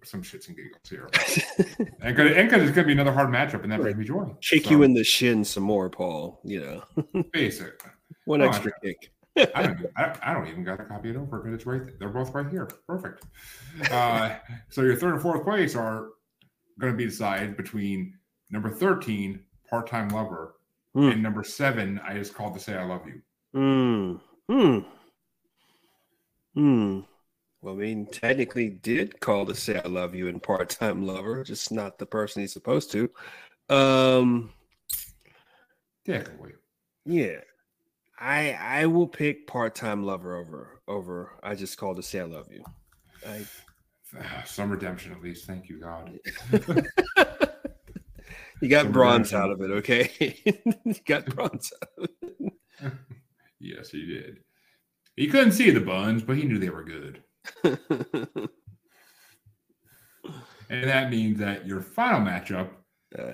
some 0.04 0.22
shits 0.22 0.48
and 0.50 0.58
giggles 0.58 0.90
here. 0.90 1.10
and 2.02 2.16
because 2.16 2.64
it's 2.64 2.76
going 2.76 2.84
to 2.84 2.84
be 2.86 2.92
another 2.92 3.14
hard 3.14 3.30
matchup, 3.30 3.64
and 3.64 3.72
that 3.72 3.80
brings 3.82 3.98
me 3.98 4.06
joy. 4.06 4.26
Kick 4.42 4.66
So, 4.66 4.72
you 4.72 4.84
in 4.84 4.94
the 4.94 5.04
shin 5.04 5.46
some 5.46 5.64
more, 5.64 5.90
Paul. 5.90 6.42
You 6.44 6.84
know, 6.96 7.24
basic. 7.32 7.82
one 8.26 8.42
Oh, 8.42 8.48
extra 8.50 8.72
kick. 8.84 9.12
I 9.38 9.46
don't, 9.64 9.80
even- 9.80 9.92
I, 9.96 10.16
I 10.22 10.34
don't 10.34 10.48
even 10.48 10.64
got 10.66 10.82
a 10.82 10.84
copy 10.86 11.10
of 11.12 11.16
it 11.16 11.20
over 11.20 11.40
because 11.40 11.54
it's 11.54 11.66
right. 11.66 11.82
They're 11.98 12.10
both 12.10 12.34
right 12.34 12.50
here. 12.50 12.68
Perfect. 12.88 13.24
Uh, 13.90 14.36
so 14.70 14.82
your 14.82 14.96
third 14.98 15.14
and 15.14 15.22
fourth 15.22 15.44
place 15.44 15.76
are 15.76 16.10
going 16.80 16.92
to 16.92 16.98
be 16.98 17.06
decided 17.06 17.56
between 17.56 18.16
number 18.50 18.70
thirteen, 18.70 19.40
part 19.70 19.88
time 19.88 20.10
lover, 20.10 20.55
Hmm. 20.96 21.10
and 21.10 21.22
number 21.22 21.44
seven. 21.44 22.00
I 22.08 22.14
just 22.14 22.34
called 22.34 22.54
to 22.54 22.60
say 22.60 22.74
I 22.74 22.86
love 22.86 23.02
you. 23.06 23.22
Hmm. 23.54 24.16
Hmm. 24.50 24.80
Hmm. 26.54 27.00
Well, 27.62 27.74
I 27.74 27.78
mean, 27.78 28.08
technically, 28.08 28.70
did 28.70 29.20
call 29.20 29.46
to 29.48 29.56
say 29.56 29.82
I 29.84 29.88
love 29.90 30.16
you 30.16 30.28
in 30.28 30.40
part 30.40 30.70
time 30.70 31.06
lover, 31.06 31.44
just 31.44 31.70
not 31.72 32.00
the 32.00 32.06
person 32.06 32.42
he's 32.42 32.54
supposed 32.54 32.92
to. 32.94 33.10
Um. 33.70 34.54
Technically, 36.06 36.54
Yeah. 37.06 37.42
I 38.18 38.54
I 38.54 38.86
will 38.86 39.08
pick 39.08 39.48
part 39.48 39.76
time 39.76 40.04
lover 40.04 40.38
over 40.38 40.80
over. 40.88 41.32
I 41.44 41.56
just 41.56 41.78
called 41.78 41.98
to 41.98 42.04
say 42.04 42.22
I 42.22 42.24
love 42.24 42.48
you. 42.52 42.64
I 43.28 43.46
some 44.46 44.70
redemption 44.70 45.12
at 45.12 45.22
least. 45.22 45.46
Thank 45.46 45.68
you, 45.68 45.82
God. 45.82 46.18
you 48.62 48.70
got 48.70 48.92
bronze 48.92 49.34
out 49.34 49.52
of 49.52 49.62
it, 49.62 49.72
okay? 49.72 50.40
you 50.86 50.96
got 51.06 51.26
bronze 51.26 51.72
out 51.82 52.10
of 52.82 52.92
Yes, 53.60 53.90
he 53.90 54.06
did. 54.06 54.40
He 55.16 55.28
couldn't 55.28 55.54
see 55.54 55.72
the 55.72 55.80
buns, 55.80 56.24
but 56.24 56.38
he 56.38 56.44
knew 56.44 56.60
they 56.60 56.70
were 56.70 56.84
good. 56.84 57.24
And 60.70 60.90
that 60.90 61.12
means 61.12 61.40
that 61.40 61.68
your 61.68 61.82
final 61.82 62.20
matchup 62.20 62.70
Uh, 63.18 63.34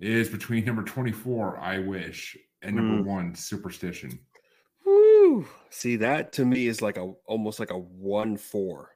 is 0.00 0.28
between 0.28 0.64
number 0.64 0.82
24, 0.82 1.58
I 1.58 1.78
Wish, 1.78 2.36
and 2.62 2.76
number 2.76 3.02
one, 3.08 3.34
Superstition. 3.34 4.18
Woo. 4.84 5.46
See, 5.70 5.96
that 5.96 6.32
to 6.34 6.44
me 6.44 6.66
is 6.66 6.82
like 6.82 6.96
a 6.96 7.12
almost 7.26 7.60
like 7.60 7.70
a 7.70 7.78
one 7.78 8.36
four. 8.36 8.90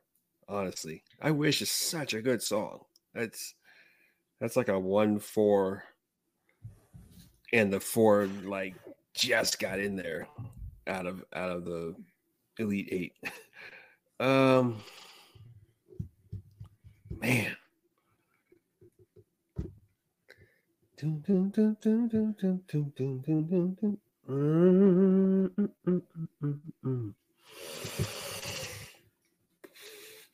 Honestly, 0.49 1.03
I 1.21 1.31
wish 1.31 1.63
is 1.63 1.71
such 1.71 2.13
a 2.13 2.23
good 2.23 2.43
song. 2.43 2.81
That's 3.15 3.55
that's 4.41 4.57
like 4.57 4.69
a 4.69 4.79
one 4.79 5.19
four, 5.19 5.85
and 7.53 7.73
the 7.73 7.81
four 7.81 8.27
like 8.45 8.75
just 9.15 9.59
got 9.59 9.79
in 9.79 9.97
there 9.97 10.29
out 10.87 11.07
of 11.07 11.25
out 11.35 11.51
of 11.51 11.65
the 11.65 11.95
elite 12.59 12.89
eight. 12.91 13.13
Um, 14.19 14.83
man. 17.21 17.55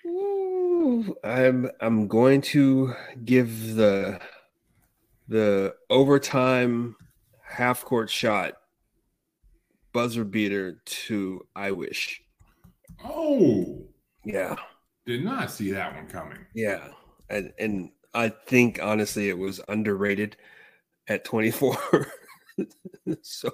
Ooh, 0.07 1.17
I'm 1.23 1.71
I'm 1.81 2.09
going 2.09 2.41
to 2.43 2.95
give 3.25 3.75
the 3.77 4.21
the 5.29 5.75
overtime 5.91 6.97
half 7.45 7.85
court 7.85 8.11
shot 8.11 8.55
buzzer 9.93 10.25
beater 10.25 10.81
to 10.85 11.47
I 11.55 11.71
wish. 11.71 12.21
Oh, 13.05 13.85
Yeah. 14.25 14.57
did 15.07 15.25
not 15.25 15.51
see 15.51 15.71
that 15.73 15.95
one 15.95 16.07
coming. 16.09 16.39
Yeah. 16.55 16.89
And 17.29 17.53
and 17.59 17.91
I 18.15 18.29
think 18.29 18.81
honestly 18.83 19.29
it 19.29 19.39
was 19.39 19.61
underrated 19.69 20.37
at 21.09 21.25
24. 21.25 22.07
so 23.23 23.51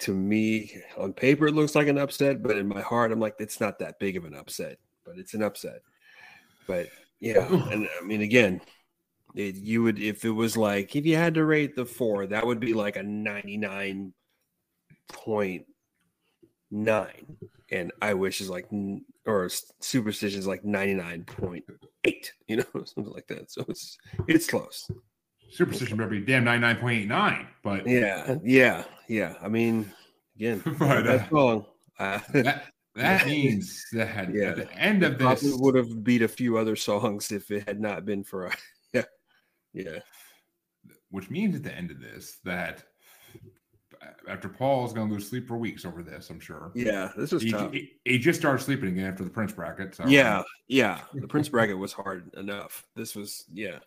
to 0.00 0.14
me, 0.14 0.72
on 0.98 1.12
paper 1.12 1.46
it 1.46 1.54
looks 1.54 1.74
like 1.74 1.86
an 1.88 1.98
upset, 1.98 2.42
but 2.42 2.56
in 2.58 2.66
my 2.66 2.80
heart, 2.80 3.12
I'm 3.12 3.20
like, 3.20 3.36
it's 3.38 3.60
not 3.60 3.78
that 3.78 3.98
big 4.00 4.16
of 4.16 4.24
an 4.24 4.34
upset, 4.34 4.78
but 5.04 5.18
it's 5.18 5.34
an 5.34 5.42
upset. 5.42 5.82
But 6.66 6.88
yeah, 7.20 7.46
and 7.70 7.88
I 8.00 8.04
mean 8.04 8.22
again, 8.22 8.60
it, 9.34 9.56
you 9.56 9.82
would 9.82 9.98
if 9.98 10.24
it 10.24 10.30
was 10.30 10.56
like 10.56 10.94
if 10.96 11.04
you 11.06 11.16
had 11.16 11.34
to 11.34 11.44
rate 11.44 11.76
the 11.76 11.86
four, 11.86 12.26
that 12.26 12.46
would 12.46 12.60
be 12.60 12.74
like 12.74 12.96
a 12.96 13.00
99.9. 13.00 14.12
And 17.70 17.92
I 18.02 18.14
wish 18.14 18.40
is 18.40 18.50
like 18.50 18.68
or 19.26 19.48
superstition 19.80 20.38
is 20.38 20.46
like 20.46 20.62
99.8, 20.62 21.62
you 22.46 22.56
know, 22.56 22.64
something 22.84 23.12
like 23.12 23.26
that. 23.28 23.50
So 23.50 23.64
it's 23.68 23.96
it's 24.28 24.46
close. 24.46 24.90
Superstition 25.50 25.98
better 25.98 26.08
be 26.08 26.20
damn 26.20 26.44
99.89. 26.44 27.46
But 27.62 27.86
Yeah, 27.86 28.36
yeah, 28.42 28.84
yeah. 29.08 29.34
I 29.42 29.48
mean, 29.48 29.90
again, 30.36 30.62
But, 30.78 31.02
that 31.02 31.20
uh, 31.20 31.28
song. 31.28 31.66
Uh, 31.98 32.18
that, 32.32 32.71
that 32.94 33.26
means 33.26 33.84
that 33.92 34.32
Yeah. 34.34 34.50
at 34.50 34.56
the 34.56 34.72
end 34.74 35.02
of 35.02 35.12
it 35.14 35.18
probably 35.18 35.50
this, 35.50 35.58
would 35.58 35.74
have 35.74 36.04
beat 36.04 36.22
a 36.22 36.28
few 36.28 36.58
other 36.58 36.76
songs 36.76 37.32
if 37.32 37.50
it 37.50 37.66
had 37.66 37.80
not 37.80 38.04
been 38.04 38.22
for 38.24 38.46
a 38.46 38.52
yeah, 38.92 39.04
yeah, 39.72 39.98
which 41.10 41.30
means 41.30 41.56
at 41.56 41.62
the 41.62 41.74
end 41.74 41.90
of 41.90 42.00
this, 42.00 42.38
that 42.44 42.84
after 44.28 44.48
Paul's 44.48 44.92
going 44.92 45.08
to 45.08 45.14
lose 45.14 45.28
sleep 45.28 45.46
for 45.46 45.56
weeks 45.56 45.84
over 45.84 46.02
this, 46.02 46.28
I'm 46.28 46.40
sure. 46.40 46.72
yeah. 46.74 47.10
This 47.16 47.30
was 47.32 47.42
He, 47.42 47.52
tough. 47.52 47.72
he, 47.72 47.92
he 48.04 48.18
just 48.18 48.40
started 48.40 48.62
sleeping 48.64 48.88
again 48.90 49.06
after 49.06 49.22
the 49.24 49.30
Prince 49.30 49.52
bracket. 49.52 49.94
So 49.94 50.04
Yeah, 50.06 50.42
yeah. 50.68 51.00
The 51.14 51.28
Prince 51.28 51.48
bracket 51.48 51.78
was 51.78 51.92
hard 51.92 52.32
enough. 52.34 52.84
This 52.96 53.14
was 53.14 53.44
yeah. 53.52 53.78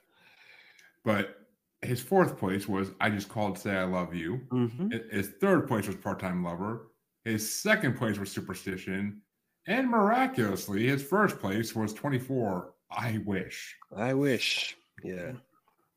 But 1.03 1.37
his 1.81 2.01
fourth 2.01 2.37
place 2.37 2.67
was 2.67 2.91
I 3.01 3.09
just 3.09 3.27
called 3.29 3.55
to 3.55 3.61
say 3.61 3.75
I 3.75 3.83
love 3.83 4.15
you. 4.15 4.39
Mhm. 4.51 5.11
His 5.11 5.29
third 5.41 5.67
place 5.67 5.85
was 5.87 5.97
part 5.97 6.19
time 6.19 6.43
lover. 6.43 6.87
His 7.25 7.53
second 7.53 7.97
place 7.97 8.17
was 8.17 8.31
superstition. 8.31 9.21
And 9.67 9.89
miraculously, 9.89 10.87
his 10.87 11.03
first 11.03 11.39
place 11.39 11.75
was 11.75 11.93
24. 11.93 12.71
I 12.91 13.19
wish. 13.25 13.75
I 13.95 14.13
wish. 14.13 14.77
Yeah. 15.03 15.31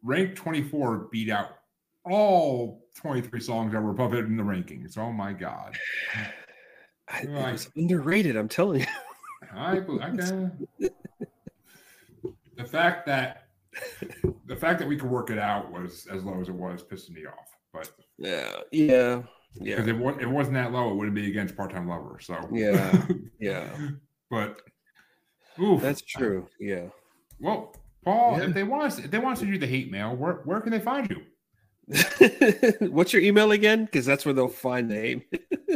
Rank 0.03 0.35
24 0.35 1.09
beat 1.13 1.31
out 1.31 1.51
all 2.05 2.87
23 2.97 3.41
songs 3.41 3.73
that 3.73 3.83
were 3.83 3.91
above 3.91 4.15
it 4.15 4.25
in 4.25 4.37
the 4.37 4.43
rankings. 4.43 4.97
Oh 4.97 5.13
my 5.13 5.33
God. 5.35 5.77
I, 7.11 7.21
it 7.21 7.31
was 7.31 7.71
underrated. 7.77 8.37
I'm 8.37 8.49
telling 8.49 8.81
you. 8.81 8.87
I, 9.55 9.79
I. 9.79 10.51
The 12.57 12.65
fact 12.65 13.07
that 13.07 13.45
the 14.47 14.57
fact 14.57 14.81
that 14.81 14.89
we 14.89 14.97
could 14.97 15.09
work 15.09 15.31
it 15.31 15.39
out 15.39 15.71
was 15.71 16.09
as 16.11 16.25
low 16.25 16.41
as 16.41 16.49
it 16.49 16.55
was 16.57 16.83
pissing 16.83 17.13
me 17.13 17.25
off. 17.25 17.57
But 17.73 17.89
Yeah. 18.19 18.51
Yeah. 18.73 19.23
Yeah. 19.61 19.77
because 19.83 19.89
it, 19.89 20.23
it 20.23 20.29
wasn't 20.29 20.55
that 20.55 20.73
low, 20.73 20.91
it 20.91 20.95
wouldn't 20.97 21.15
be 21.15 21.29
against 21.29 21.57
part 21.57 21.71
time 21.73 21.89
lover. 21.89 22.19
So 22.21 22.37
Yeah. 22.53 23.07
Yeah. 23.41 23.69
but 24.31 24.61
oof, 25.61 25.81
That's 25.83 26.03
true. 26.03 26.49
Yeah. 26.61 26.87
Well, 27.41 27.75
Paul, 28.05 28.39
Yeah. 28.39 28.45
if 28.49 28.55
they 28.55 28.63
want 28.65 28.85
us, 28.85 28.99
if 28.99 29.11
they 29.11 29.19
want 29.19 29.35
us 29.35 29.41
to 29.41 29.47
do 29.47 29.59
the 29.59 29.67
hate 29.67 29.91
mail, 29.91 30.15
where 30.17 30.35
where 30.45 30.61
can 30.61 30.71
they 30.73 30.81
find 30.81 31.09
you? 31.11 31.23
What's 32.91 33.13
your 33.13 33.23
email 33.23 33.53
again? 33.53 33.85
Because 33.87 34.05
that's 34.07 34.25
where 34.27 34.35
they'll 34.35 34.49
find 34.49 34.91
the 34.91 34.95
name. 34.95 35.23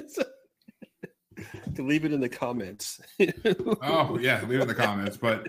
to 1.75 1.83
leave 1.83 2.05
it 2.05 2.13
in 2.13 2.21
the 2.21 2.29
comments. 2.29 3.01
Oh 3.83 4.19
yeah, 4.21 4.43
leave 4.43 4.59
it 4.61 4.63
in 4.63 4.69
the 4.69 4.75
comments. 4.75 5.17
But 5.17 5.49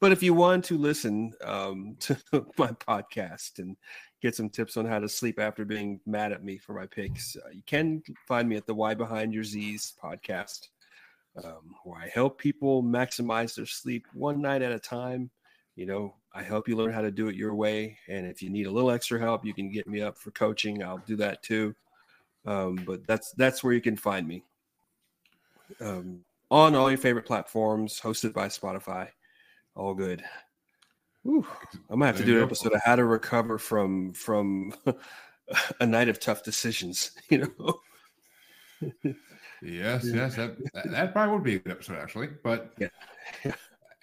But 0.00 0.12
if 0.12 0.22
you 0.22 0.32
want 0.34 0.64
to 0.66 0.78
listen 0.78 1.32
um, 1.44 1.96
to 2.00 2.16
my 2.58 2.68
podcast 2.72 3.58
and 3.58 3.76
get 4.24 4.34
some 4.34 4.48
tips 4.48 4.78
on 4.78 4.86
how 4.86 4.98
to 4.98 5.06
sleep 5.06 5.38
after 5.38 5.66
being 5.66 6.00
mad 6.06 6.32
at 6.32 6.42
me 6.42 6.56
for 6.56 6.72
my 6.72 6.86
picks, 6.86 7.36
uh, 7.36 7.50
you 7.52 7.62
can 7.66 8.02
find 8.26 8.48
me 8.48 8.56
at 8.56 8.66
the 8.66 8.72
Why 8.72 8.94
Behind 8.94 9.34
Your 9.34 9.44
Z's 9.44 9.92
podcast, 10.02 10.68
um, 11.44 11.74
where 11.84 12.00
I 12.00 12.08
help 12.08 12.38
people 12.38 12.82
maximize 12.82 13.54
their 13.54 13.66
sleep 13.66 14.06
one 14.14 14.40
night 14.40 14.62
at 14.62 14.72
a 14.72 14.78
time. 14.78 15.30
You 15.76 15.84
know, 15.84 16.14
I 16.32 16.42
help 16.42 16.68
you 16.68 16.74
learn 16.74 16.90
how 16.90 17.02
to 17.02 17.10
do 17.10 17.28
it 17.28 17.34
your 17.34 17.54
way. 17.54 17.98
And 18.08 18.26
if 18.26 18.40
you 18.40 18.48
need 18.48 18.66
a 18.66 18.70
little 18.70 18.90
extra 18.90 19.20
help, 19.20 19.44
you 19.44 19.52
can 19.52 19.70
get 19.70 19.86
me 19.86 20.00
up 20.00 20.16
for 20.16 20.30
coaching. 20.30 20.82
I'll 20.82 21.02
do 21.06 21.16
that 21.16 21.42
too. 21.42 21.74
Um, 22.46 22.76
but 22.86 23.06
that's 23.06 23.32
that's 23.32 23.62
where 23.62 23.74
you 23.74 23.82
can 23.82 23.96
find 23.96 24.26
me. 24.26 24.42
Um, 25.82 26.24
on 26.50 26.74
all 26.74 26.88
your 26.88 26.98
favorite 26.98 27.26
platforms, 27.26 28.00
hosted 28.00 28.32
by 28.32 28.46
Spotify. 28.46 29.08
All 29.74 29.92
good. 29.92 30.24
Whew. 31.24 31.46
I 31.90 31.94
might 31.96 32.08
have 32.08 32.16
to 32.18 32.22
There 32.22 32.34
do 32.34 32.38
an 32.38 32.44
episode 32.44 32.72
of 32.74 32.82
how 32.84 32.96
to 32.96 33.04
recover 33.04 33.58
from 33.58 34.12
from 34.12 34.72
a 35.80 35.86
night 35.86 36.08
of 36.08 36.20
tough 36.20 36.42
decisions. 36.44 37.10
You 37.30 37.52
know. 37.58 37.80
yes, 39.62 40.04
yes, 40.04 40.36
that, 40.36 40.56
that 40.74 40.90
that 40.90 41.12
probably 41.14 41.34
would 41.34 41.42
be 41.44 41.54
a 41.56 41.58
good 41.58 41.72
episode 41.72 41.98
actually. 41.98 42.28
But 42.42 42.74
Yeah. 42.78 42.88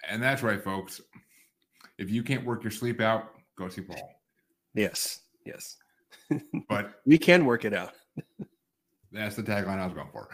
and 0.08 0.22
that's 0.22 0.42
right, 0.42 0.62
folks. 0.62 1.00
If 1.98 2.10
you 2.10 2.22
can't 2.24 2.44
work 2.44 2.64
your 2.64 2.72
sleep 2.72 3.00
out, 3.00 3.30
go 3.56 3.68
see 3.68 3.82
Paul. 3.82 4.20
Yes. 4.74 5.20
Yes. 5.46 5.76
But 6.68 6.94
We 7.06 7.18
can 7.18 7.44
work 7.44 7.64
it 7.64 7.74
out. 7.74 7.92
that's 9.12 9.36
the 9.36 9.42
tagline 9.42 9.78
I 9.78 9.86
was 9.86 9.94
going 9.94 10.08
for. 10.10 10.28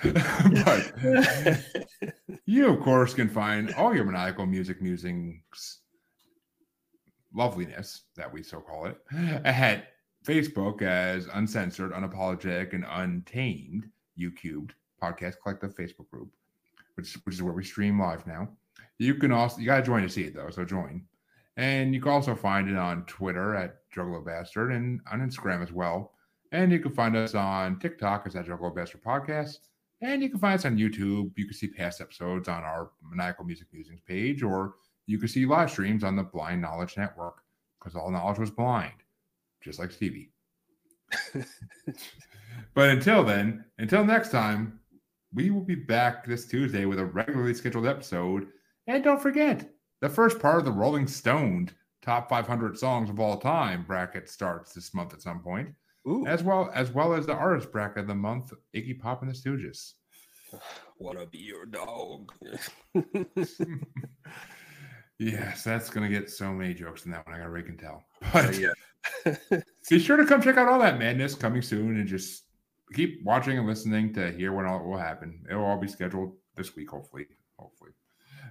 but 0.64 2.12
You, 2.47 2.68
of 2.72 2.80
course, 2.80 3.12
can 3.12 3.28
find 3.28 3.74
all 3.74 3.95
your 3.95 4.05
maniacal 4.05 4.47
music 4.47 4.80
musings 4.80 5.80
loveliness, 7.39 8.03
that 8.16 8.30
we 8.30 8.43
so 8.43 8.61
call 8.61 8.86
it, 8.86 8.99
at 9.45 9.89
Facebook 10.26 10.82
as 10.82 11.26
uncensored, 11.32 11.93
unapologetic, 11.93 12.74
and 12.74 12.84
untamed, 12.89 13.89
you 14.16 14.30
cubed. 14.30 14.74
Podcast 15.01 15.36
Collective 15.41 15.76
Facebook 15.76 16.11
group, 16.11 16.28
which 16.97 17.14
which 17.24 17.36
is 17.36 17.43
where 17.43 17.53
we 17.53 17.64
stream 17.64 18.01
live 18.01 18.26
now. 18.26 18.49
You 18.99 19.14
can 19.14 19.30
also 19.30 19.61
you 19.61 19.66
gotta 19.66 19.82
join 19.82 20.03
to 20.03 20.09
see 20.09 20.24
it 20.24 20.34
though, 20.34 20.51
so 20.51 20.64
join. 20.64 21.05
And 21.57 21.95
you 21.95 22.01
can 22.01 22.12
also 22.12 22.34
find 22.34 22.68
it 22.68 22.76
on 22.76 23.05
Twitter 23.07 23.55
at 23.55 23.76
Juggalo 23.95 24.24
Bastard 24.24 24.72
and 24.72 25.01
on 25.11 25.20
Instagram 25.20 25.62
as 25.62 25.72
well. 25.72 26.14
And 26.53 26.72
you 26.72 26.78
can 26.78 26.93
find 26.93 27.16
us 27.16 27.34
on 27.34 27.78
TikTok 27.78 28.24
as 28.26 28.36
at 28.36 28.47
Juggalo 28.47 28.74
Bastard 28.74 29.03
Podcast. 29.03 29.59
And 30.01 30.22
you 30.22 30.30
can 30.30 30.39
find 30.39 30.55
us 30.55 30.64
on 30.64 30.76
YouTube. 30.76 31.32
You 31.36 31.47
can 31.47 31.55
see 31.55 31.68
past 31.68 32.01
episodes 32.01 32.49
on 32.49 32.62
our 32.62 32.91
Maniacal 33.03 33.45
Music 33.45 33.66
Musings 33.72 34.01
page, 34.07 34.43
or 34.45 34.74
you 35.09 35.19
can 35.19 35.29
see 35.29 35.47
live 35.47 35.71
streams 35.71 36.05
on 36.05 36.17
the 36.17 36.23
Blind 36.23 36.61
Knowledge 36.61 36.99
Network 36.99 37.43
because 37.79 37.97
all 37.97 38.11
knowledge 38.11 38.39
was 38.39 38.51
blind, 38.51 38.93
just 39.63 39.79
like 39.79 39.91
Stevie. 39.91 40.33
but 42.75 42.91
until 42.91 43.25
then, 43.25 43.65
until 43.79 44.05
next 44.05 44.31
time, 44.31 44.79
we 45.33 45.51
will 45.51 45.63
be 45.63 45.75
back 45.75 46.27
this 46.27 46.47
Tuesday 46.47 46.85
with 46.85 46.99
a 46.99 47.07
regularly 47.07 47.55
scheduled 47.55 47.87
episode. 47.87 48.49
And 48.87 49.03
don't 49.03 49.21
forget, 49.21 49.71
the 50.03 50.11
first 50.11 50.39
part 50.41 50.59
of 50.59 50.67
the 50.67 50.73
Rolling 50.73 51.07
Stoned 51.07 51.73
top 52.03 52.29
500 52.29 52.79
songs 52.79 53.09
of 53.09 53.19
all 53.19 53.39
time 53.39 53.85
bracket 53.87 54.29
starts 54.29 54.75
this 54.75 54.93
month 54.93 55.15
at 55.15 55.23
some 55.23 55.41
point, 55.41 55.71
Ooh, 56.07 56.27
as 56.27 56.43
well 56.43 56.71
as 56.75 56.91
well 56.91 57.15
as 57.15 57.25
the 57.25 57.35
artist 57.35 57.73
bracket 57.73 58.01
of 58.01 58.09
the 58.09 58.15
month, 58.15 58.53
Iggy 58.77 59.01
Pop 59.01 59.23
and 59.23 59.31
the 59.31 59.35
Stooges. 59.35 59.95
wanna 60.99 61.25
be 61.25 61.39
your 61.39 61.65
dog. 61.65 62.31
yes, 65.19 65.64
that's 65.64 65.91
gonna 65.91 66.09
get 66.09 66.31
so 66.31 66.53
many 66.53 66.75
jokes 66.75 67.05
in 67.05 67.11
that 67.12 67.27
one. 67.27 67.35
I 67.35 67.39
gotta 67.39 67.51
rake 67.51 67.69
and 67.69 67.79
tell. 67.79 68.05
Oh, 68.23 68.31
but 68.33 68.59
yeah. 68.59 69.61
be 69.91 69.99
sure 69.99 70.16
to 70.16 70.27
come 70.27 70.43
check 70.43 70.57
out 70.57 70.69
all 70.69 70.79
that 70.81 70.99
madness 70.99 71.35
coming 71.35 71.62
soon 71.62 71.97
and 71.99 72.07
just 72.09 72.45
keep 72.93 73.23
watching 73.25 73.57
and 73.59 73.66
listening 73.66 74.12
to 74.14 74.31
hear 74.33 74.53
when 74.53 74.66
all 74.66 74.85
will 74.85 74.99
happen. 74.99 75.45
It 75.51 75.55
will 75.55 75.64
all 75.64 75.79
be 75.79 75.89
scheduled 75.89 76.35
this 76.57 76.75
week, 76.75 76.91
hopefully. 76.91 77.27
Hopefully. 77.59 77.91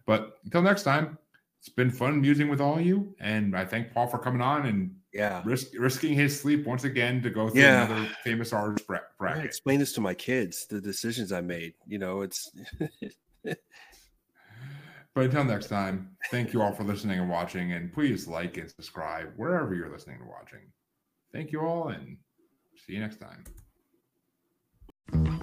But 0.06 0.38
until 0.46 0.62
next 0.62 0.84
time, 0.84 1.18
it's 1.60 1.70
been 1.70 1.90
fun 1.92 2.22
musing 2.22 2.48
with 2.50 2.62
all 2.62 2.78
of 2.80 2.86
you. 2.86 3.14
And 3.20 3.58
I 3.58 3.66
thank 3.66 3.94
Paul 3.94 4.08
for 4.08 4.20
coming 4.20 4.42
on 4.42 4.66
and 4.68 4.96
yeah. 5.14 5.42
risk, 5.46 5.68
risking 5.78 6.14
his 6.14 6.40
sleep 6.40 6.66
once 6.66 6.84
again 6.86 7.22
to 7.24 7.30
go 7.30 7.50
through 7.50 7.62
Yeah. 7.62 7.86
another 7.86 8.10
famous 8.24 8.54
artist 8.54 8.86
I 8.90 9.00
bracket. 9.18 9.46
explain 9.46 9.80
this 9.80 9.92
to 9.94 10.02
my 10.02 10.14
kids, 10.14 10.66
the 10.68 10.80
decisions 10.80 11.32
I 11.32 11.42
made. 11.42 11.74
You 11.86 11.98
know, 12.00 12.22
it's 12.22 12.52
But 15.18 15.26
until 15.26 15.46
next 15.46 15.70
time, 15.70 16.12
thank 16.30 16.54
you 16.54 16.62
all 16.62 16.72
for 16.72 16.84
listening 16.84 17.18
and 17.18 17.28
watching. 17.28 17.74
And 17.74 17.92
please 17.92 18.28
like 18.28 18.58
and 18.58 18.70
subscribe 18.70 19.30
wherever 19.36 19.74
you're 19.74 19.92
listening 19.92 20.18
and 20.20 20.30
watching. 20.30 20.60
Thank 21.34 21.52
you 21.52 21.62
all 21.62 21.88
and 21.88 22.18
see 22.86 22.94
you 22.94 23.00
next 23.00 23.20
time. 25.12 25.37